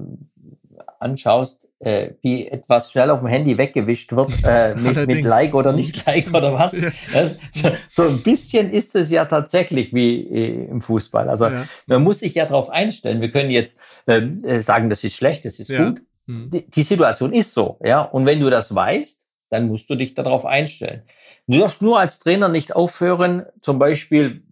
anschaust, 1.00 1.68
äh, 1.80 2.12
wie 2.22 2.48
etwas 2.48 2.92
schnell 2.92 3.10
auf 3.10 3.20
dem 3.20 3.28
Handy 3.28 3.58
weggewischt 3.58 4.12
wird, 4.12 4.32
äh, 4.44 4.76
mit, 4.80 5.08
mit 5.08 5.24
Like 5.24 5.54
oder 5.54 5.72
nicht 5.72 6.06
Like 6.06 6.30
oder 6.30 6.54
was. 6.54 6.76
Das, 7.14 7.38
so, 7.52 7.70
so, 7.88 8.04
ein 8.04 8.22
bisschen 8.22 8.70
ist 8.70 8.96
es 8.96 9.10
ja 9.10 9.26
tatsächlich 9.26 9.94
wie 9.94 10.24
äh, 10.24 10.66
im 10.66 10.82
Fußball. 10.82 11.30
Also 11.30 11.46
ja. 11.48 11.66
man 11.88 12.04
muss 12.04 12.20
sich 12.20 12.36
ja 12.36 12.46
darauf 12.46 12.70
einstellen. 12.70 13.22
Wir 13.22 13.32
können 13.32 13.50
jetzt 13.50 13.80
ähm, 14.08 14.44
äh, 14.44 14.62
sagen, 14.62 14.90
das 14.90 15.04
ist 15.04 15.16
schlecht, 15.16 15.46
das 15.46 15.60
ist 15.60 15.70
ja. 15.70 15.90
gut. 15.90 16.02
Mhm. 16.26 16.50
Die, 16.50 16.70
die 16.70 16.84
Situation 16.84 17.34
ist 17.34 17.54
so, 17.54 17.80
ja. 17.84 18.02
Und 18.02 18.26
wenn 18.26 18.40
du 18.40 18.50
das 18.50 18.76
weißt, 18.76 19.26
dann 19.50 19.68
musst 19.68 19.90
du 19.90 19.96
dich 19.96 20.14
darauf 20.14 20.46
einstellen. 20.46 21.04
Du 21.48 21.60
darfst 21.60 21.82
nur 21.82 22.00
als 22.00 22.20
Trainer 22.20 22.50
nicht 22.50 22.76
aufhören, 22.76 23.46
zum 23.62 23.80
Beispiel 23.80 24.44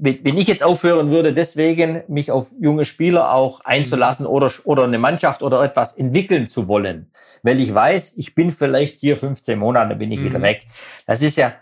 wenn 0.00 0.36
ich 0.36 0.46
jetzt 0.46 0.62
aufhören 0.62 1.10
würde, 1.10 1.32
deswegen 1.32 2.02
mich 2.08 2.30
auf 2.30 2.52
junge 2.60 2.84
Spieler 2.84 3.32
auch 3.32 3.60
einzulassen 3.64 4.26
mhm. 4.26 4.32
oder, 4.32 4.50
oder 4.64 4.84
eine 4.84 4.98
Mannschaft 4.98 5.42
oder 5.42 5.62
etwas 5.62 5.94
entwickeln 5.94 6.48
zu 6.48 6.68
wollen, 6.68 7.10
weil 7.42 7.58
ich 7.58 7.74
weiß, 7.74 8.14
ich 8.16 8.34
bin 8.34 8.50
vielleicht 8.50 9.00
hier 9.00 9.16
15 9.16 9.58
Monate, 9.58 9.96
bin 9.96 10.12
ich 10.12 10.20
mhm. 10.20 10.24
wieder 10.26 10.42
weg. 10.42 10.66
Das 11.06 11.22
ist 11.22 11.36
ja 11.36 11.52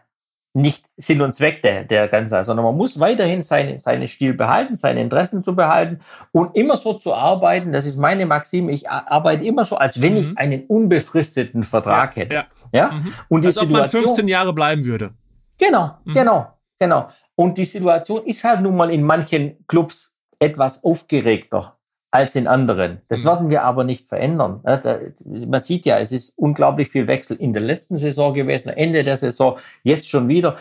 nicht 0.57 0.87
Sinn 0.97 1.21
und 1.21 1.35
Zweck 1.35 1.61
der, 1.61 1.85
der 1.85 2.09
ganzen, 2.09 2.43
sondern 2.43 2.65
man 2.65 2.77
muss 2.77 2.99
weiterhin 2.99 3.43
seine, 3.43 3.79
seine 3.79 4.07
Stil 4.07 4.33
behalten, 4.33 4.75
seine 4.75 5.03
Interessen 5.03 5.43
zu 5.43 5.55
behalten 5.55 5.99
und 6.33 6.57
immer 6.57 6.79
so 6.79 6.95
zu 6.95 7.15
arbeiten. 7.15 7.73
Das 7.73 7.85
ist 7.85 7.99
meine 7.99 8.25
Maxime. 8.25 8.73
Ich 8.73 8.89
arbeite 8.89 9.45
immer 9.45 9.67
so, 9.67 9.77
als 9.77 10.01
wenn 10.01 10.15
mhm. 10.15 10.19
ich 10.19 10.39
einen 10.39 10.65
unbefristeten 10.67 11.63
Vertrag 11.63 12.17
ja, 12.17 12.23
hätte. 12.23 12.35
Ja. 12.35 12.47
ja? 12.73 12.91
Mhm. 12.93 13.13
Und 13.29 13.43
die 13.43 13.49
als 13.49 13.57
Situation, 13.57 14.03
ob 14.03 14.07
man 14.07 14.15
15 14.15 14.29
Jahre 14.29 14.55
bleiben 14.55 14.87
würde. 14.87 15.11
Genau, 15.59 15.99
mhm. 16.05 16.13
genau, 16.15 16.47
genau. 16.79 17.09
Und 17.37 17.59
die 17.59 17.65
Situation 17.65 18.25
ist 18.25 18.45
halt 18.45 18.63
nun 18.63 18.77
mal 18.77 18.91
in 18.91 19.03
manchen 19.03 19.65
Clubs 19.69 20.15
etwas 20.39 20.85
aufgeregter 20.85 21.77
als 22.11 22.35
in 22.35 22.47
anderen. 22.47 23.03
Das 23.09 23.21
mhm. 23.21 23.25
werden 23.27 23.51
wir 23.51 23.63
aber 23.63 23.85
nicht 23.85 24.09
verändern. 24.09 24.63
Man 24.65 25.61
sieht 25.61 25.85
ja, 25.87 25.99
es 25.99 26.13
ist 26.13 26.33
unglaublich 26.37 26.89
viel 26.89 27.07
Wechsel 27.07 27.37
in 27.37 27.53
der 27.53 27.63
letzten 27.63 27.99
Saison 27.99 28.33
gewesen, 28.33 28.71
Ende 28.71 29.05
der 29.05 29.19
Saison, 29.19 29.59
jetzt 29.83 30.09
schon 30.09 30.29
wieder. 30.29 30.57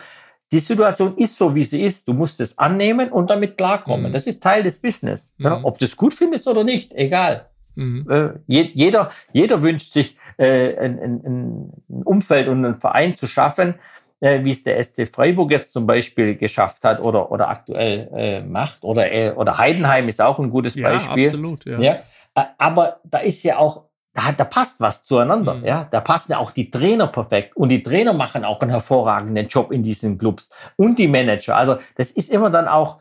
Die 0.52 0.60
Situation 0.60 1.16
ist 1.16 1.36
so, 1.36 1.54
wie 1.54 1.64
sie 1.64 1.82
ist. 1.82 2.06
Du 2.06 2.12
musst 2.12 2.40
es 2.40 2.56
annehmen 2.58 3.10
und 3.10 3.30
damit 3.30 3.56
klarkommen. 3.56 4.10
Mhm. 4.10 4.12
Das 4.12 4.26
ist 4.26 4.42
Teil 4.42 4.62
des 4.62 4.78
Business. 4.78 5.34
Mhm. 5.38 5.64
Ob 5.64 5.78
du 5.78 5.86
es 5.86 5.96
gut 5.96 6.14
findest 6.14 6.46
oder 6.46 6.62
nicht, 6.62 6.94
egal. 6.94 7.46
Mhm. 7.74 8.06
Äh, 8.10 8.28
jeder, 8.46 9.10
jeder 9.32 9.62
wünscht 9.62 9.92
sich 9.92 10.16
äh, 10.38 10.76
ein, 10.76 10.98
ein, 10.98 11.72
ein 11.88 12.02
Umfeld 12.04 12.48
und 12.48 12.64
einen 12.64 12.80
Verein 12.80 13.16
zu 13.16 13.26
schaffen, 13.26 13.74
äh, 14.20 14.42
wie 14.44 14.50
es 14.50 14.62
der 14.62 14.82
SC 14.82 15.08
Freiburg 15.08 15.50
jetzt 15.50 15.72
zum 15.72 15.86
Beispiel 15.86 16.36
geschafft 16.36 16.84
hat 16.84 17.00
oder, 17.00 17.30
oder 17.30 17.48
aktuell 17.48 18.08
äh, 18.14 18.40
macht. 18.40 18.84
Oder, 18.84 19.12
äh, 19.12 19.30
oder 19.32 19.58
Heidenheim 19.58 20.08
ist 20.08 20.20
auch 20.20 20.38
ein 20.38 20.50
gutes 20.50 20.74
ja, 20.74 20.90
Beispiel. 20.90 21.26
Absolut, 21.26 21.64
ja. 21.66 21.78
ja. 21.78 21.92
Äh, 22.34 22.42
aber 22.58 23.00
da 23.04 23.18
ist 23.18 23.42
ja 23.42 23.58
auch, 23.58 23.84
da, 24.14 24.32
da 24.32 24.44
passt 24.44 24.80
was 24.80 25.04
zueinander. 25.04 25.54
Mhm. 25.54 25.66
Ja, 25.66 25.86
da 25.90 26.00
passen 26.00 26.32
ja 26.32 26.38
auch 26.38 26.50
die 26.50 26.70
Trainer 26.70 27.06
perfekt. 27.08 27.56
Und 27.56 27.68
die 27.68 27.82
Trainer 27.82 28.14
machen 28.14 28.44
auch 28.44 28.60
einen 28.60 28.70
hervorragenden 28.70 29.48
Job 29.48 29.70
in 29.70 29.82
diesen 29.82 30.16
Clubs. 30.16 30.50
Und 30.76 30.98
die 30.98 31.08
Manager. 31.08 31.56
Also 31.56 31.76
das 31.96 32.12
ist 32.12 32.30
immer 32.30 32.48
dann 32.48 32.68
auch, 32.68 32.98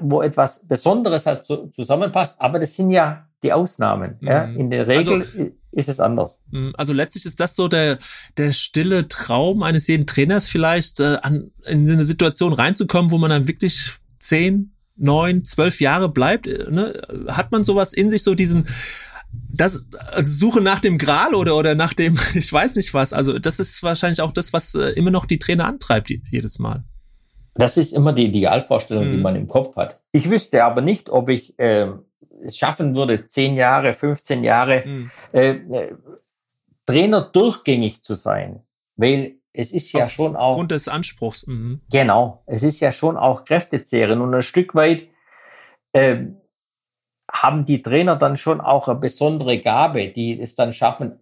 wo 0.00 0.20
etwas 0.20 0.68
Besonderes 0.68 1.26
halt 1.26 1.42
zusammenpasst. 1.44 2.40
Aber 2.40 2.58
das 2.58 2.76
sind 2.76 2.90
ja 2.90 3.26
die 3.42 3.52
Ausnahmen. 3.52 4.18
Mhm. 4.20 4.28
Ja. 4.28 4.44
In 4.44 4.70
der 4.70 4.86
Regel 4.86 5.22
also, 5.22 5.50
ist 5.76 5.88
es 5.88 6.00
anders. 6.00 6.40
Mhm. 6.50 6.72
Also 6.76 6.92
letztlich 6.92 7.26
ist 7.26 7.38
das 7.38 7.54
so 7.54 7.68
der, 7.68 7.98
der 8.36 8.52
stille 8.52 9.08
Traum 9.08 9.62
eines 9.62 9.86
jeden 9.86 10.06
Trainers 10.06 10.48
vielleicht, 10.48 11.00
äh, 11.00 11.18
an, 11.22 11.50
in 11.66 11.88
eine 11.88 12.04
Situation 12.04 12.52
reinzukommen, 12.52 13.10
wo 13.10 13.18
man 13.18 13.30
dann 13.30 13.46
wirklich 13.46 13.94
zehn, 14.18 14.72
neun, 14.96 15.44
zwölf 15.44 15.80
Jahre 15.80 16.08
bleibt. 16.08 16.46
Äh, 16.46 16.70
ne? 16.70 17.00
Hat 17.28 17.52
man 17.52 17.62
sowas 17.62 17.92
in 17.92 18.10
sich, 18.10 18.22
so 18.22 18.34
diesen 18.34 18.66
das 19.52 19.86
also 20.12 20.46
Suche 20.46 20.62
nach 20.62 20.80
dem 20.80 20.96
Gral 20.96 21.34
oder 21.34 21.56
oder 21.56 21.74
nach 21.74 21.92
dem 21.92 22.18
ich 22.34 22.50
weiß 22.50 22.76
nicht 22.76 22.94
was. 22.94 23.12
Also 23.12 23.38
das 23.38 23.58
ist 23.58 23.82
wahrscheinlich 23.82 24.20
auch 24.20 24.32
das, 24.32 24.52
was 24.52 24.74
äh, 24.74 24.90
immer 24.90 25.10
noch 25.10 25.26
die 25.26 25.38
Trainer 25.38 25.66
antreibt 25.66 26.10
jedes 26.30 26.58
Mal. 26.58 26.84
Das 27.54 27.76
ist 27.76 27.92
immer 27.92 28.12
die 28.12 28.26
Idealvorstellung, 28.26 29.08
mhm. 29.08 29.12
die 29.12 29.22
man 29.22 29.36
im 29.36 29.46
Kopf 29.46 29.76
hat. 29.76 29.96
Ich 30.12 30.30
wüsste 30.30 30.64
aber 30.64 30.80
nicht, 30.82 31.10
ob 31.10 31.28
ich 31.28 31.58
äh, 31.58 31.88
schaffen 32.50 32.94
würde, 32.96 33.26
zehn 33.26 33.54
Jahre, 33.54 33.94
15 33.94 34.44
Jahre 34.44 34.84
mhm. 34.86 35.10
äh, 35.32 35.50
äh, 35.50 35.94
Trainer 36.84 37.20
durchgängig 37.20 38.02
zu 38.02 38.14
sein. 38.14 38.62
Weil 38.96 39.36
es 39.52 39.72
ist 39.72 39.92
ja 39.92 40.04
Auf 40.04 40.10
schon 40.10 40.36
auch. 40.36 40.50
Aufgrund 40.50 40.70
des 40.70 40.88
Anspruchs. 40.88 41.46
Mhm. 41.46 41.80
Genau. 41.90 42.42
Es 42.46 42.62
ist 42.62 42.80
ja 42.80 42.92
schon 42.92 43.16
auch 43.16 43.44
Kräftezehren 43.44 44.20
und 44.20 44.34
ein 44.34 44.42
Stück 44.42 44.74
weit 44.74 45.08
äh, 45.92 46.26
haben 47.30 47.64
die 47.64 47.82
Trainer 47.82 48.16
dann 48.16 48.36
schon 48.36 48.60
auch 48.60 48.88
eine 48.88 48.98
besondere 48.98 49.58
Gabe, 49.58 50.08
die 50.08 50.40
es 50.40 50.54
dann 50.54 50.72
schaffen, 50.72 51.18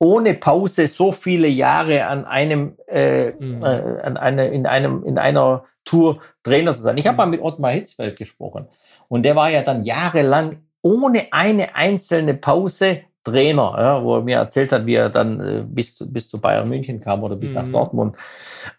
ohne 0.00 0.34
Pause 0.34 0.88
so 0.88 1.12
viele 1.12 1.46
Jahre 1.46 2.06
an 2.06 2.24
einem, 2.24 2.76
äh, 2.88 3.32
mhm. 3.32 3.62
äh, 3.62 4.00
an 4.02 4.16
eine, 4.16 4.48
in 4.48 4.66
einem, 4.66 5.04
in 5.04 5.18
einer 5.18 5.64
Tour 5.84 6.20
Trainer 6.42 6.74
zu 6.74 6.80
sein. 6.80 6.96
Ich 6.96 7.06
habe 7.06 7.14
mhm. 7.14 7.18
mal 7.18 7.26
mit 7.26 7.42
Ottmar 7.42 7.70
Hitzfeld 7.70 8.18
gesprochen 8.18 8.66
und 9.08 9.24
der 9.24 9.36
war 9.36 9.50
ja 9.50 9.62
dann 9.62 9.84
jahrelang 9.84 10.62
ohne 10.82 11.26
eine 11.30 11.76
einzelne 11.76 12.34
Pause 12.34 13.02
Trainer, 13.22 13.74
ja, 13.78 14.02
wo 14.02 14.16
er 14.16 14.22
mir 14.22 14.38
erzählt 14.38 14.72
hat, 14.72 14.86
wie 14.86 14.94
er 14.94 15.10
dann 15.10 15.40
äh, 15.40 15.64
bis, 15.66 15.98
bis 16.08 16.30
zu 16.30 16.40
Bayern 16.40 16.66
München 16.66 17.00
kam 17.00 17.22
oder 17.22 17.36
bis 17.36 17.50
mhm. 17.50 17.56
nach 17.56 17.68
Dortmund. 17.68 18.16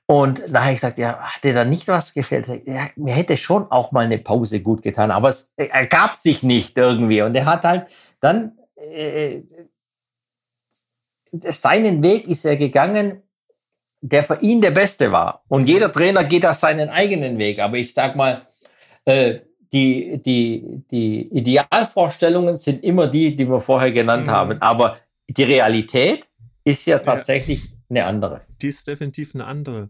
Und 0.07 0.41
da 0.49 0.63
habe 0.63 0.73
ich 0.73 0.81
gesagt, 0.81 0.97
ja, 0.97 1.19
hat 1.19 1.43
dir 1.43 1.53
da 1.53 1.63
nicht 1.63 1.87
was 1.87 2.15
gefällt? 2.15 2.47
Ja, 2.65 2.87
mir 2.95 3.13
hätte 3.13 3.37
schon 3.37 3.69
auch 3.69 3.91
mal 3.91 4.05
eine 4.05 4.17
Pause 4.17 4.61
gut 4.61 4.81
getan, 4.81 5.11
aber 5.11 5.29
es 5.29 5.53
ergab 5.55 6.15
sich 6.15 6.41
nicht 6.41 6.75
irgendwie. 6.75 7.21
Und 7.21 7.35
er 7.35 7.45
hat 7.45 7.63
halt 7.65 7.85
dann 8.19 8.53
äh, 8.77 9.43
seinen 11.39 12.03
Weg 12.03 12.27
ist 12.27 12.45
er 12.45 12.57
gegangen, 12.57 13.21
der 14.01 14.23
für 14.23 14.37
ihn 14.41 14.61
der 14.61 14.71
beste 14.71 15.11
war. 15.11 15.43
Und 15.47 15.67
jeder 15.67 15.91
Trainer 15.91 16.23
geht 16.23 16.43
da 16.43 16.53
seinen 16.53 16.89
eigenen 16.89 17.37
Weg. 17.37 17.59
Aber 17.59 17.77
ich 17.77 17.93
sag 17.93 18.15
mal, 18.15 18.41
äh, 19.05 19.39
die, 19.71 20.21
die, 20.21 20.83
die 20.91 21.27
Idealvorstellungen 21.29 22.57
sind 22.57 22.83
immer 22.83 23.07
die, 23.07 23.35
die 23.35 23.47
wir 23.47 23.61
vorher 23.61 23.91
genannt 23.91 24.27
mhm. 24.27 24.31
haben. 24.31 24.61
Aber 24.61 24.97
die 25.29 25.43
Realität 25.43 26.27
ist 26.63 26.85
ja 26.85 26.99
tatsächlich 26.99 27.63
ja. 27.63 27.69
eine 27.89 28.05
andere. 28.05 28.41
Die 28.61 28.67
ist 28.67 28.87
definitiv 28.87 29.33
eine 29.33 29.45
andere. 29.45 29.89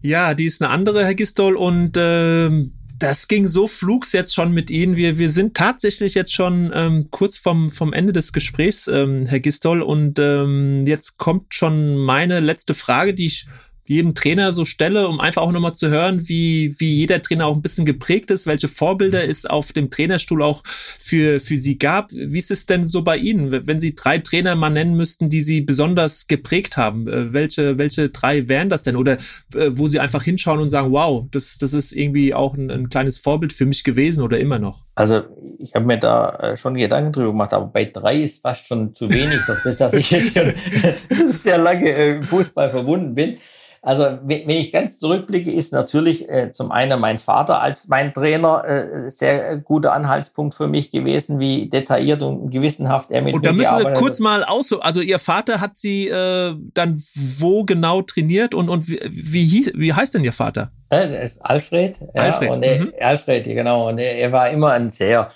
Ja, 0.00 0.34
die 0.34 0.44
ist 0.44 0.62
eine 0.62 0.70
andere, 0.70 1.04
Herr 1.04 1.14
Gistol. 1.14 1.56
Und 1.56 1.96
ähm, 1.96 2.75
das 2.98 3.28
ging 3.28 3.46
so 3.46 3.66
flugs 3.66 4.12
jetzt 4.12 4.34
schon 4.34 4.52
mit 4.52 4.70
Ihnen. 4.70 4.96
Wir, 4.96 5.18
wir 5.18 5.28
sind 5.28 5.56
tatsächlich 5.56 6.14
jetzt 6.14 6.32
schon 6.32 6.70
ähm, 6.74 7.08
kurz 7.10 7.38
vom, 7.38 7.70
vom 7.70 7.92
Ende 7.92 8.12
des 8.12 8.32
Gesprächs, 8.32 8.88
ähm, 8.88 9.26
Herr 9.26 9.40
Gistol. 9.40 9.82
Und 9.82 10.18
ähm, 10.18 10.86
jetzt 10.86 11.18
kommt 11.18 11.54
schon 11.54 11.96
meine 11.96 12.40
letzte 12.40 12.74
Frage, 12.74 13.14
die 13.14 13.26
ich 13.26 13.46
jedem 13.88 14.14
Trainer 14.14 14.52
so 14.52 14.64
stelle, 14.64 15.08
um 15.08 15.20
einfach 15.20 15.42
auch 15.42 15.52
nochmal 15.52 15.74
zu 15.74 15.88
hören, 15.88 16.28
wie, 16.28 16.74
wie 16.78 16.96
jeder 16.96 17.22
Trainer 17.22 17.46
auch 17.46 17.54
ein 17.54 17.62
bisschen 17.62 17.84
geprägt 17.84 18.30
ist, 18.30 18.46
welche 18.46 18.68
Vorbilder 18.68 19.26
es 19.26 19.46
auf 19.46 19.72
dem 19.72 19.90
Trainerstuhl 19.90 20.42
auch 20.42 20.62
für, 20.98 21.40
für 21.40 21.56
Sie 21.56 21.78
gab. 21.78 22.10
Wie 22.12 22.38
ist 22.38 22.50
es 22.50 22.66
denn 22.66 22.86
so 22.86 23.02
bei 23.02 23.16
Ihnen, 23.16 23.66
wenn 23.66 23.80
Sie 23.80 23.94
drei 23.94 24.18
Trainer 24.18 24.54
mal 24.54 24.70
nennen 24.70 24.96
müssten, 24.96 25.30
die 25.30 25.40
Sie 25.40 25.60
besonders 25.60 26.26
geprägt 26.26 26.76
haben? 26.76 27.08
Äh, 27.08 27.32
welche, 27.32 27.78
welche 27.78 28.08
drei 28.10 28.48
wären 28.48 28.70
das 28.70 28.82
denn? 28.82 28.96
Oder 28.96 29.14
äh, 29.54 29.70
wo 29.70 29.88
Sie 29.88 30.00
einfach 30.00 30.22
hinschauen 30.22 30.60
und 30.60 30.70
sagen, 30.70 30.92
wow, 30.92 31.26
das, 31.30 31.58
das 31.58 31.74
ist 31.74 31.92
irgendwie 31.92 32.34
auch 32.34 32.56
ein, 32.56 32.70
ein 32.70 32.88
kleines 32.88 33.18
Vorbild 33.18 33.52
für 33.52 33.66
mich 33.66 33.84
gewesen 33.84 34.22
oder 34.22 34.38
immer 34.38 34.58
noch? 34.58 34.84
Also 34.94 35.22
ich 35.58 35.74
habe 35.74 35.86
mir 35.86 35.98
da 35.98 36.30
äh, 36.36 36.56
schon 36.56 36.74
Gedanken 36.74 37.12
drüber 37.12 37.30
gemacht, 37.30 37.54
aber 37.54 37.66
bei 37.66 37.84
drei 37.84 38.22
ist 38.22 38.42
fast 38.42 38.66
schon 38.66 38.94
zu 38.94 39.10
wenig, 39.12 39.40
das, 39.46 39.76
dass 39.78 39.92
ich 39.94 40.10
jetzt 40.10 40.36
schon 40.36 40.52
sehr 41.30 41.58
lange 41.58 41.90
im 41.90 42.22
Fußball 42.22 42.70
verbunden 42.70 43.14
bin. 43.14 43.38
Also 43.86 44.18
wenn 44.24 44.50
ich 44.50 44.72
ganz 44.72 44.98
zurückblicke, 44.98 45.52
ist 45.52 45.72
natürlich 45.72 46.28
äh, 46.28 46.50
zum 46.50 46.72
einen 46.72 46.98
mein 46.98 47.20
Vater 47.20 47.62
als 47.62 47.86
mein 47.86 48.12
Trainer 48.12 48.64
äh, 48.66 49.08
sehr 49.10 49.58
guter 49.58 49.92
Anhaltspunkt 49.92 50.56
für 50.56 50.66
mich 50.66 50.90
gewesen, 50.90 51.38
wie 51.38 51.68
detailliert 51.68 52.20
und 52.24 52.50
gewissenhaft 52.50 53.12
er 53.12 53.22
mit 53.22 53.34
und 53.36 53.42
mir 53.42 53.50
Und 53.50 53.62
da 53.62 53.74
müssen 53.76 53.84
wir 53.84 53.92
kurz 53.92 54.18
mal 54.18 54.42
aus, 54.42 54.72
also 54.80 55.00
Ihr 55.00 55.20
Vater 55.20 55.60
hat 55.60 55.76
Sie 55.76 56.08
äh, 56.08 56.56
dann 56.74 57.00
wo 57.38 57.62
genau 57.62 58.02
trainiert 58.02 58.56
und 58.56 58.68
und 58.68 58.90
wie, 58.90 58.98
wie 59.08 59.44
hieß 59.44 59.70
wie 59.76 59.92
heißt 59.92 60.14
denn 60.14 60.24
Ihr 60.24 60.32
Vater? 60.32 60.72
Äh, 60.90 61.08
das 61.08 61.34
ist 61.34 61.46
Alfred. 61.46 62.00
Ja, 62.12 62.22
Alfred. 62.22 62.50
Und 62.50 62.64
er, 62.64 62.80
mhm. 62.80 62.92
Alfred, 63.00 63.44
genau. 63.44 63.88
Und 63.88 63.98
er, 63.98 64.18
er 64.18 64.32
war 64.32 64.50
immer 64.50 64.72
ein 64.72 64.90
sehr 64.90 65.30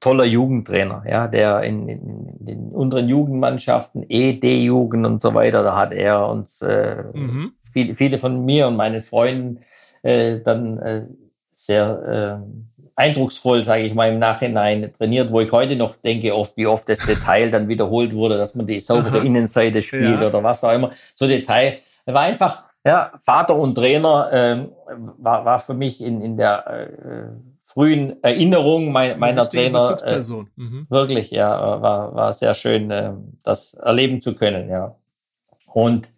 toller 0.00 0.24
Jugendtrainer, 0.24 1.04
ja, 1.08 1.28
der 1.28 1.62
in, 1.62 1.88
in, 1.88 2.26
in 2.40 2.44
den 2.44 2.68
unteren 2.72 3.08
Jugendmannschaften, 3.08 4.04
E, 4.08 4.32
D-Jugend 4.32 5.06
und 5.06 5.22
so 5.22 5.32
weiter, 5.32 5.62
da 5.62 5.76
hat 5.76 5.92
er 5.92 6.28
uns 6.28 6.60
äh, 6.60 7.04
mhm 7.14 7.52
viele, 7.72 7.94
viele 7.94 8.18
von 8.18 8.44
mir 8.44 8.68
und 8.68 8.76
meinen 8.76 9.00
Freunden 9.00 9.60
äh, 10.02 10.40
dann 10.40 10.78
äh, 10.78 11.06
sehr 11.52 12.40
äh, 12.42 12.68
eindrucksvoll, 12.98 13.62
sage 13.62 13.82
ich 13.82 13.94
mal, 13.94 14.08
im 14.08 14.18
Nachhinein 14.18 14.92
trainiert, 14.92 15.30
wo 15.30 15.40
ich 15.40 15.52
heute 15.52 15.76
noch 15.76 15.94
denke, 15.96 16.34
oft, 16.34 16.56
wie 16.56 16.66
oft 16.66 16.88
das 16.88 16.98
Detail 16.98 17.50
dann 17.50 17.68
wiederholt 17.68 18.12
wurde, 18.12 18.36
dass 18.36 18.56
man 18.56 18.66
die 18.66 18.80
saubere. 18.80 19.18
Innenseite 19.24 19.82
spielt 19.82 20.20
ja. 20.20 20.26
oder 20.26 20.42
was 20.42 20.64
auch 20.64 20.72
immer. 20.72 20.90
So 21.14 21.26
Detail. 21.26 21.78
Er 22.06 22.14
war 22.14 22.22
einfach, 22.22 22.64
ja, 22.84 23.12
Vater 23.18 23.54
und 23.54 23.76
Trainer 23.76 24.32
äh, 24.32 24.66
war, 25.18 25.44
war 25.44 25.58
für 25.60 25.74
mich 25.74 26.02
in, 26.02 26.20
in 26.20 26.36
der 26.36 26.66
äh, 26.66 27.28
frühen 27.60 28.22
Erinnerung 28.22 28.90
mein, 28.90 29.18
meiner 29.18 29.48
Trainer 29.48 29.96
äh, 30.02 30.20
mhm. 30.56 30.86
wirklich, 30.88 31.30
ja, 31.30 31.80
war, 31.80 32.14
war 32.14 32.32
sehr 32.32 32.54
schön, 32.54 32.90
äh, 32.90 33.12
das 33.44 33.74
erleben 33.74 34.20
zu 34.20 34.34
können, 34.34 34.70
ja. 34.70 34.96
Und 35.66 36.12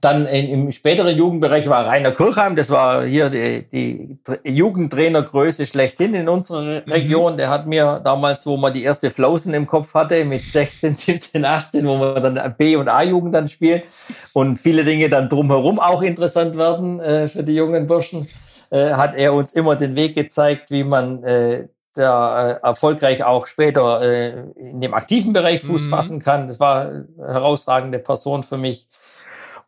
dann 0.00 0.26
im 0.26 0.72
späteren 0.72 1.14
Jugendbereich 1.16 1.68
war 1.68 1.86
Rainer 1.86 2.12
Kirchheim, 2.12 2.56
das 2.56 2.70
war 2.70 3.04
hier 3.04 3.28
die, 3.28 3.68
die 3.68 4.18
Jugendtrainergröße 4.44 5.66
schlechthin 5.66 6.14
in 6.14 6.28
unserer 6.28 6.62
mhm. 6.62 6.90
Region. 6.92 7.32
Mhm. 7.34 7.36
Der 7.36 7.50
hat 7.50 7.66
mir 7.66 8.00
damals, 8.02 8.46
wo 8.46 8.56
man 8.56 8.72
die 8.72 8.82
erste 8.82 9.10
Flausen 9.10 9.52
im 9.52 9.66
Kopf 9.66 9.92
hatte, 9.92 10.24
mit 10.24 10.42
16, 10.42 10.94
17, 10.94 11.44
18, 11.44 11.86
wo 11.86 11.96
man 11.96 12.22
dann 12.22 12.54
B- 12.56 12.76
und 12.76 12.88
A-Jugend 12.88 13.34
dann 13.34 13.48
spielt 13.48 13.84
und 14.32 14.58
viele 14.58 14.84
Dinge 14.84 15.10
dann 15.10 15.28
drumherum 15.28 15.78
auch 15.78 16.00
interessant 16.00 16.56
werden 16.56 17.00
äh, 17.00 17.28
für 17.28 17.42
die 17.42 17.54
jungen 17.54 17.86
Burschen, 17.86 18.26
äh, 18.70 18.92
hat 18.92 19.14
er 19.16 19.34
uns 19.34 19.52
immer 19.52 19.76
den 19.76 19.96
Weg 19.96 20.14
gezeigt, 20.14 20.70
wie 20.70 20.84
man 20.84 21.22
äh, 21.24 21.68
da 21.94 22.48
äh, 22.48 22.60
erfolgreich 22.62 23.24
auch 23.24 23.46
später 23.46 24.00
äh, 24.02 24.44
in 24.56 24.80
dem 24.80 24.94
aktiven 24.94 25.32
Bereich 25.32 25.60
Fuß 25.62 25.86
mhm. 25.86 25.90
fassen 25.90 26.20
kann. 26.20 26.48
Das 26.48 26.60
war 26.60 26.86
eine 26.86 27.06
herausragende 27.18 27.98
Person 27.98 28.44
für 28.44 28.56
mich. 28.56 28.88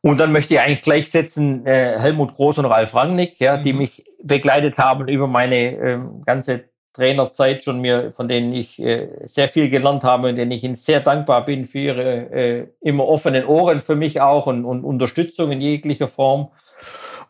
Und 0.03 0.19
dann 0.19 0.33
möchte 0.33 0.55
ich 0.55 0.61
eigentlich 0.61 0.83
gleichsetzen 0.83 1.65
äh, 1.65 1.99
Helmut 1.99 2.35
Groß 2.35 2.59
und 2.59 2.67
Ralf 2.67 2.95
Rangnick, 2.95 3.39
ja, 3.39 3.57
mhm. 3.57 3.63
die 3.63 3.73
mich 3.73 4.05
begleitet 4.23 4.79
haben 4.79 5.09
über 5.09 5.29
meine 5.29 5.57
äh, 5.57 5.99
ganze 6.27 6.65
Trainerzeit 6.93 7.65
schon 7.65 7.81
mir, 7.81 8.11
von 8.11 8.29
denen 8.29 8.53
ich 8.53 8.81
äh, 8.81 9.09
sehr 9.25 9.49
viel 9.49 9.71
gelernt 9.71 10.05
habe 10.05 10.29
und 10.29 10.37
denen 10.37 10.51
ich 10.51 10.65
ihnen 10.65 10.75
sehr 10.75 11.01
dankbar 11.01 11.45
bin 11.45 11.67
für 11.67 11.79
ihre 11.79 12.31
äh, 12.33 12.67
immer 12.81 13.07
offenen 13.07 13.47
Ohren 13.47 13.81
für 13.81 13.95
mich 13.95 14.21
auch 14.21 14.47
und, 14.47 14.65
und 14.65 14.85
Unterstützung 14.85 15.53
in 15.53 15.61
jeglicher 15.61 16.09
Form. 16.09 16.51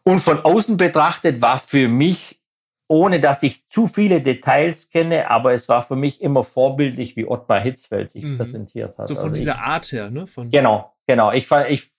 Und 0.02 0.18
von 0.18 0.44
außen 0.44 0.78
betrachtet 0.78 1.40
war 1.40 1.58
für 1.58 1.88
mich, 1.88 2.40
ohne 2.88 3.20
dass 3.20 3.42
ich 3.44 3.68
zu 3.68 3.86
viele 3.86 4.20
Details 4.20 4.90
kenne, 4.90 5.30
aber 5.30 5.52
es 5.52 5.68
war 5.68 5.82
für 5.82 5.94
mich 5.94 6.20
immer 6.20 6.42
vorbildlich, 6.42 7.16
wie 7.16 7.26
Ottmar 7.26 7.60
Hitzfeld 7.60 8.10
sich 8.10 8.24
mhm. 8.24 8.38
präsentiert 8.38 8.98
hat. 8.98 9.06
So 9.06 9.14
von 9.14 9.24
also 9.24 9.36
dieser 9.36 9.52
ich, 9.52 9.58
Art 9.58 9.92
her, 9.92 10.10
ne? 10.10 10.26
Von 10.26 10.50
genau, 10.50 10.92
genau. 11.06 11.30
Ich, 11.30 11.48
ich 11.68 11.91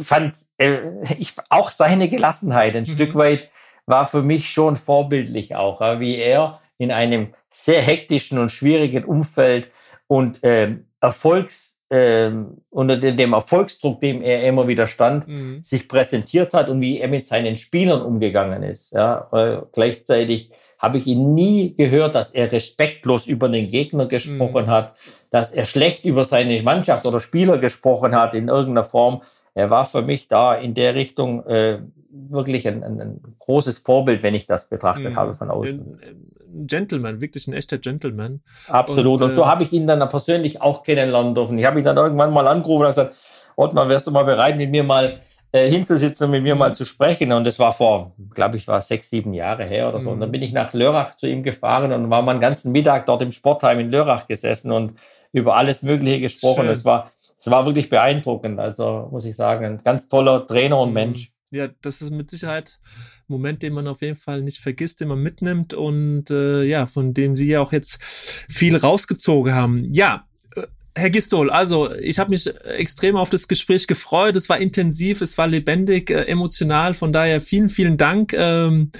fand 0.00 0.34
äh, 0.58 0.78
ich 1.18 1.34
auch 1.50 1.70
seine 1.70 2.08
Gelassenheit 2.08 2.76
ein 2.76 2.84
mhm. 2.84 2.94
Stück 2.94 3.14
weit 3.14 3.48
war 3.86 4.06
für 4.06 4.22
mich 4.22 4.50
schon 4.50 4.76
vorbildlich 4.76 5.54
auch, 5.54 5.80
wie 6.00 6.16
er 6.16 6.60
in 6.78 6.90
einem 6.90 7.28
sehr 7.52 7.82
hektischen 7.82 8.38
und 8.38 8.50
schwierigen 8.50 9.04
Umfeld 9.04 9.70
und 10.08 10.42
äh, 10.42 10.76
Erfolgs 11.00 11.84
äh, 11.88 12.30
unter 12.70 12.96
dem 12.96 13.32
Erfolgsdruck, 13.32 14.00
dem 14.00 14.22
er 14.22 14.44
immer 14.44 14.66
wieder 14.66 14.86
stand, 14.86 15.28
mhm. 15.28 15.62
sich 15.62 15.88
präsentiert 15.88 16.52
hat 16.52 16.68
und 16.68 16.80
wie 16.80 16.98
er 17.00 17.08
mit 17.08 17.24
seinen 17.24 17.56
Spielern 17.56 18.02
umgegangen 18.02 18.62
ist. 18.62 18.92
Ja, 18.92 19.28
äh, 19.32 19.62
gleichzeitig 19.72 20.50
habe 20.78 20.98
ich 20.98 21.06
ihn 21.06 21.34
nie 21.34 21.74
gehört, 21.76 22.14
dass 22.14 22.32
er 22.32 22.52
respektlos 22.52 23.26
über 23.26 23.48
den 23.48 23.70
Gegner 23.70 24.06
gesprochen 24.06 24.66
mhm. 24.66 24.70
hat, 24.70 24.96
dass 25.30 25.52
er 25.52 25.64
schlecht 25.64 26.04
über 26.04 26.24
seine 26.24 26.60
Mannschaft 26.62 27.06
oder 27.06 27.20
Spieler 27.20 27.58
gesprochen 27.58 28.14
hat 28.14 28.34
in 28.34 28.48
irgendeiner 28.48 28.84
Form, 28.84 29.22
er 29.56 29.70
war 29.70 29.86
für 29.86 30.02
mich 30.02 30.28
da 30.28 30.54
in 30.54 30.74
der 30.74 30.94
Richtung 30.94 31.44
äh, 31.46 31.78
wirklich 32.10 32.68
ein, 32.68 32.84
ein, 32.84 33.00
ein, 33.00 33.20
großes 33.38 33.78
Vorbild, 33.78 34.22
wenn 34.22 34.34
ich 34.34 34.46
das 34.46 34.68
betrachtet 34.68 35.14
mhm. 35.14 35.16
habe 35.16 35.32
von 35.32 35.50
außen. 35.50 35.98
Ein 36.02 36.66
Gentleman, 36.66 37.22
wirklich 37.22 37.48
ein 37.48 37.54
echter 37.54 37.78
Gentleman. 37.78 38.42
Absolut. 38.68 39.22
Und, 39.22 39.30
und 39.30 39.34
so 39.34 39.42
äh, 39.42 39.46
habe 39.46 39.62
ich 39.62 39.72
ihn 39.72 39.86
dann 39.86 40.06
persönlich 40.10 40.60
auch 40.60 40.82
kennenlernen 40.82 41.34
dürfen. 41.34 41.58
Ich 41.58 41.64
habe 41.64 41.78
ihn 41.78 41.86
dann 41.86 41.96
irgendwann 41.96 42.34
mal 42.34 42.46
angerufen 42.46 42.84
und 42.84 42.90
gesagt, 42.90 43.16
Ottmar, 43.56 43.88
wärst 43.88 44.06
du 44.06 44.10
mal 44.10 44.24
bereit, 44.24 44.58
mit 44.58 44.70
mir 44.70 44.84
mal 44.84 45.10
äh, 45.52 45.70
hinzusitzen 45.70 46.26
und 46.26 46.32
mit 46.32 46.42
mir 46.42 46.54
mal 46.54 46.74
zu 46.74 46.84
sprechen? 46.84 47.32
Und 47.32 47.46
das 47.46 47.58
war 47.58 47.72
vor, 47.72 48.12
glaube 48.34 48.58
ich, 48.58 48.68
war 48.68 48.82
sechs, 48.82 49.08
sieben 49.08 49.32
Jahre 49.32 49.64
her 49.64 49.88
oder 49.88 50.00
so. 50.00 50.10
Mhm. 50.10 50.14
Und 50.14 50.20
dann 50.20 50.32
bin 50.32 50.42
ich 50.42 50.52
nach 50.52 50.74
Lörrach 50.74 51.16
zu 51.16 51.26
ihm 51.26 51.42
gefahren 51.42 51.92
und 51.92 52.10
war 52.10 52.20
mal 52.20 52.32
einen 52.32 52.40
ganzen 52.40 52.72
Mittag 52.72 53.06
dort 53.06 53.22
im 53.22 53.32
Sportheim 53.32 53.80
in 53.80 53.90
Lörrach 53.90 54.26
gesessen 54.26 54.70
und 54.70 54.98
über 55.32 55.56
alles 55.56 55.82
Mögliche 55.82 56.20
gesprochen. 56.20 56.68
Es 56.68 56.84
war 56.84 57.10
es 57.46 57.52
war 57.52 57.64
wirklich 57.64 57.88
beeindruckend. 57.88 58.58
Also 58.58 59.08
muss 59.12 59.24
ich 59.24 59.36
sagen, 59.36 59.64
ein 59.64 59.78
ganz 59.78 60.08
toller 60.08 60.46
Trainer 60.46 60.80
und 60.80 60.88
mhm. 60.88 60.94
Mensch. 60.94 61.30
Ja, 61.50 61.68
das 61.80 62.02
ist 62.02 62.10
mit 62.10 62.28
Sicherheit 62.28 62.80
ein 62.84 63.24
Moment, 63.28 63.62
den 63.62 63.72
man 63.72 63.86
auf 63.86 64.02
jeden 64.02 64.16
Fall 64.16 64.42
nicht 64.42 64.58
vergisst, 64.58 65.00
den 65.00 65.08
man 65.08 65.22
mitnimmt 65.22 65.72
und 65.72 66.28
äh, 66.30 66.64
ja, 66.64 66.86
von 66.86 67.14
dem 67.14 67.36
Sie 67.36 67.46
ja 67.46 67.60
auch 67.60 67.72
jetzt 67.72 68.02
viel 68.02 68.76
rausgezogen 68.76 69.54
haben. 69.54 69.84
Ja, 69.92 70.26
äh, 70.56 70.62
Herr 70.96 71.10
Gistol, 71.10 71.50
also 71.50 71.94
ich 71.94 72.18
habe 72.18 72.30
mich 72.30 72.52
extrem 72.64 73.14
auf 73.14 73.30
das 73.30 73.46
Gespräch 73.46 73.86
gefreut. 73.86 74.34
Es 74.34 74.48
war 74.48 74.58
intensiv, 74.58 75.20
es 75.20 75.38
war 75.38 75.46
lebendig, 75.46 76.10
äh, 76.10 76.24
emotional. 76.24 76.94
Von 76.94 77.12
daher 77.12 77.40
vielen, 77.40 77.68
vielen 77.68 77.96
Dank. 77.96 78.32
Ähm, 78.32 78.90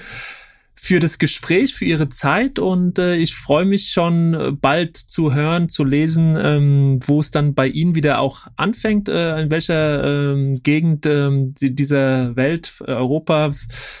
für 0.79 0.99
das 0.99 1.17
Gespräch, 1.17 1.73
für 1.73 1.85
Ihre 1.85 2.07
Zeit 2.09 2.59
und 2.59 2.99
äh, 2.99 3.15
ich 3.15 3.35
freue 3.35 3.65
mich 3.65 3.89
schon 3.89 4.33
äh, 4.35 4.51
bald 4.51 4.95
zu 4.95 5.33
hören, 5.33 5.69
zu 5.69 5.83
lesen, 5.83 6.37
ähm, 6.39 6.99
wo 7.05 7.19
es 7.19 7.31
dann 7.31 7.55
bei 7.55 7.67
Ihnen 7.67 7.95
wieder 7.95 8.19
auch 8.19 8.41
anfängt, 8.55 9.09
äh, 9.09 9.41
in 9.41 9.49
welcher 9.49 10.33
ähm, 10.33 10.61
Gegend 10.61 11.07
ähm, 11.07 11.55
dieser 11.59 12.35
Welt, 12.35 12.73
Europa, 12.85 13.53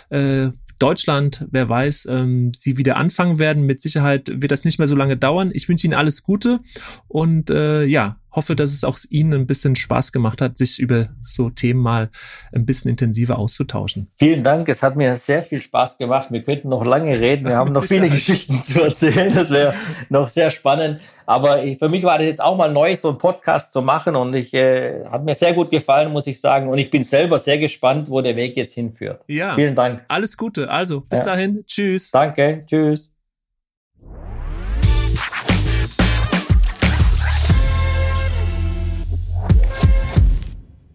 äh, 0.09 0.49
Deutschland, 0.79 1.47
wer 1.49 1.67
weiß, 1.67 2.07
ähm, 2.11 2.51
sie 2.53 2.77
wieder 2.77 2.97
anfangen 2.97 3.39
werden. 3.39 3.65
Mit 3.65 3.81
Sicherheit 3.81 4.29
wird 4.31 4.51
das 4.51 4.63
nicht 4.63 4.77
mehr 4.77 4.87
so 4.87 4.95
lange 4.95 5.17
dauern. 5.17 5.49
Ich 5.53 5.67
wünsche 5.67 5.87
Ihnen 5.87 5.95
alles 5.95 6.21
Gute 6.21 6.59
und 7.07 7.49
äh, 7.49 7.85
ja, 7.85 8.17
hoffe, 8.37 8.55
dass 8.55 8.73
es 8.73 8.83
auch 8.83 8.97
Ihnen 9.09 9.33
ein 9.33 9.47
bisschen 9.47 9.75
Spaß 9.75 10.13
gemacht 10.13 10.41
hat, 10.41 10.57
sich 10.57 10.79
über 10.79 11.09
so 11.21 11.49
Themen 11.49 11.81
mal 11.81 12.09
ein 12.53 12.65
bisschen 12.65 12.89
intensiver 12.89 13.37
auszutauschen. 13.37 14.09
Vielen 14.15 14.43
Dank. 14.43 14.69
Es 14.69 14.83
hat 14.83 14.95
mir 14.95 15.17
sehr 15.17 15.43
viel 15.43 15.59
Spaß 15.59 15.97
gemacht. 15.97 16.27
Wir 16.31 16.41
könnten 16.41 16.69
noch 16.69 16.85
lange 16.85 17.19
reden. 17.19 17.47
Wir 17.47 17.55
haben 17.57 17.73
noch 17.73 17.83
viele 17.83 18.09
Geschichten 18.09 18.63
zu 18.63 18.81
erzählen. 18.83 19.33
Das 19.33 19.49
wäre 19.49 19.73
noch 20.09 20.27
sehr 20.27 20.51
spannend. 20.51 21.01
Aber 21.25 21.63
ich, 21.63 21.77
für 21.79 21.89
mich 21.89 22.03
war 22.03 22.17
das 22.17 22.27
jetzt 22.27 22.41
auch 22.41 22.55
mal 22.55 22.71
neu, 22.71 22.95
so 22.95 23.09
einen 23.09 23.17
Podcast 23.17 23.73
zu 23.73 23.81
machen. 23.81 24.15
Und 24.15 24.33
ich 24.35 24.53
äh, 24.53 25.03
hat 25.05 25.25
mir 25.25 25.35
sehr 25.35 25.53
gut 25.53 25.71
gefallen, 25.71 26.13
muss 26.13 26.27
ich 26.27 26.39
sagen. 26.39 26.69
Und 26.69 26.77
ich 26.77 26.89
bin 26.89 27.03
selber 27.03 27.39
sehr 27.39 27.57
gespannt, 27.57 28.09
wo 28.09 28.21
der 28.21 28.35
Weg 28.35 28.55
jetzt 28.55 28.73
hinführt. 28.73 29.23
Ja. 29.27 29.55
Vielen 29.55 29.75
Dank. 29.75 30.05
Alles 30.07 30.37
Gute. 30.37 30.69
Also, 30.69 31.01
bis 31.01 31.19
ja. 31.19 31.25
dahin. 31.25 31.63
Tschüss. 31.65 32.11
Danke. 32.11 32.63
Tschüss. 32.67 33.16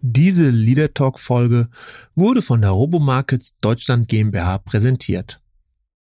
Diese 0.04 0.50
Leader 0.50 0.92
Talk 0.92 1.20
Folge 1.20 1.68
wurde 2.16 2.42
von 2.42 2.60
der 2.60 2.70
Robomarkets 2.70 3.56
Deutschland 3.60 4.08
GmbH 4.08 4.58
präsentiert. 4.58 5.41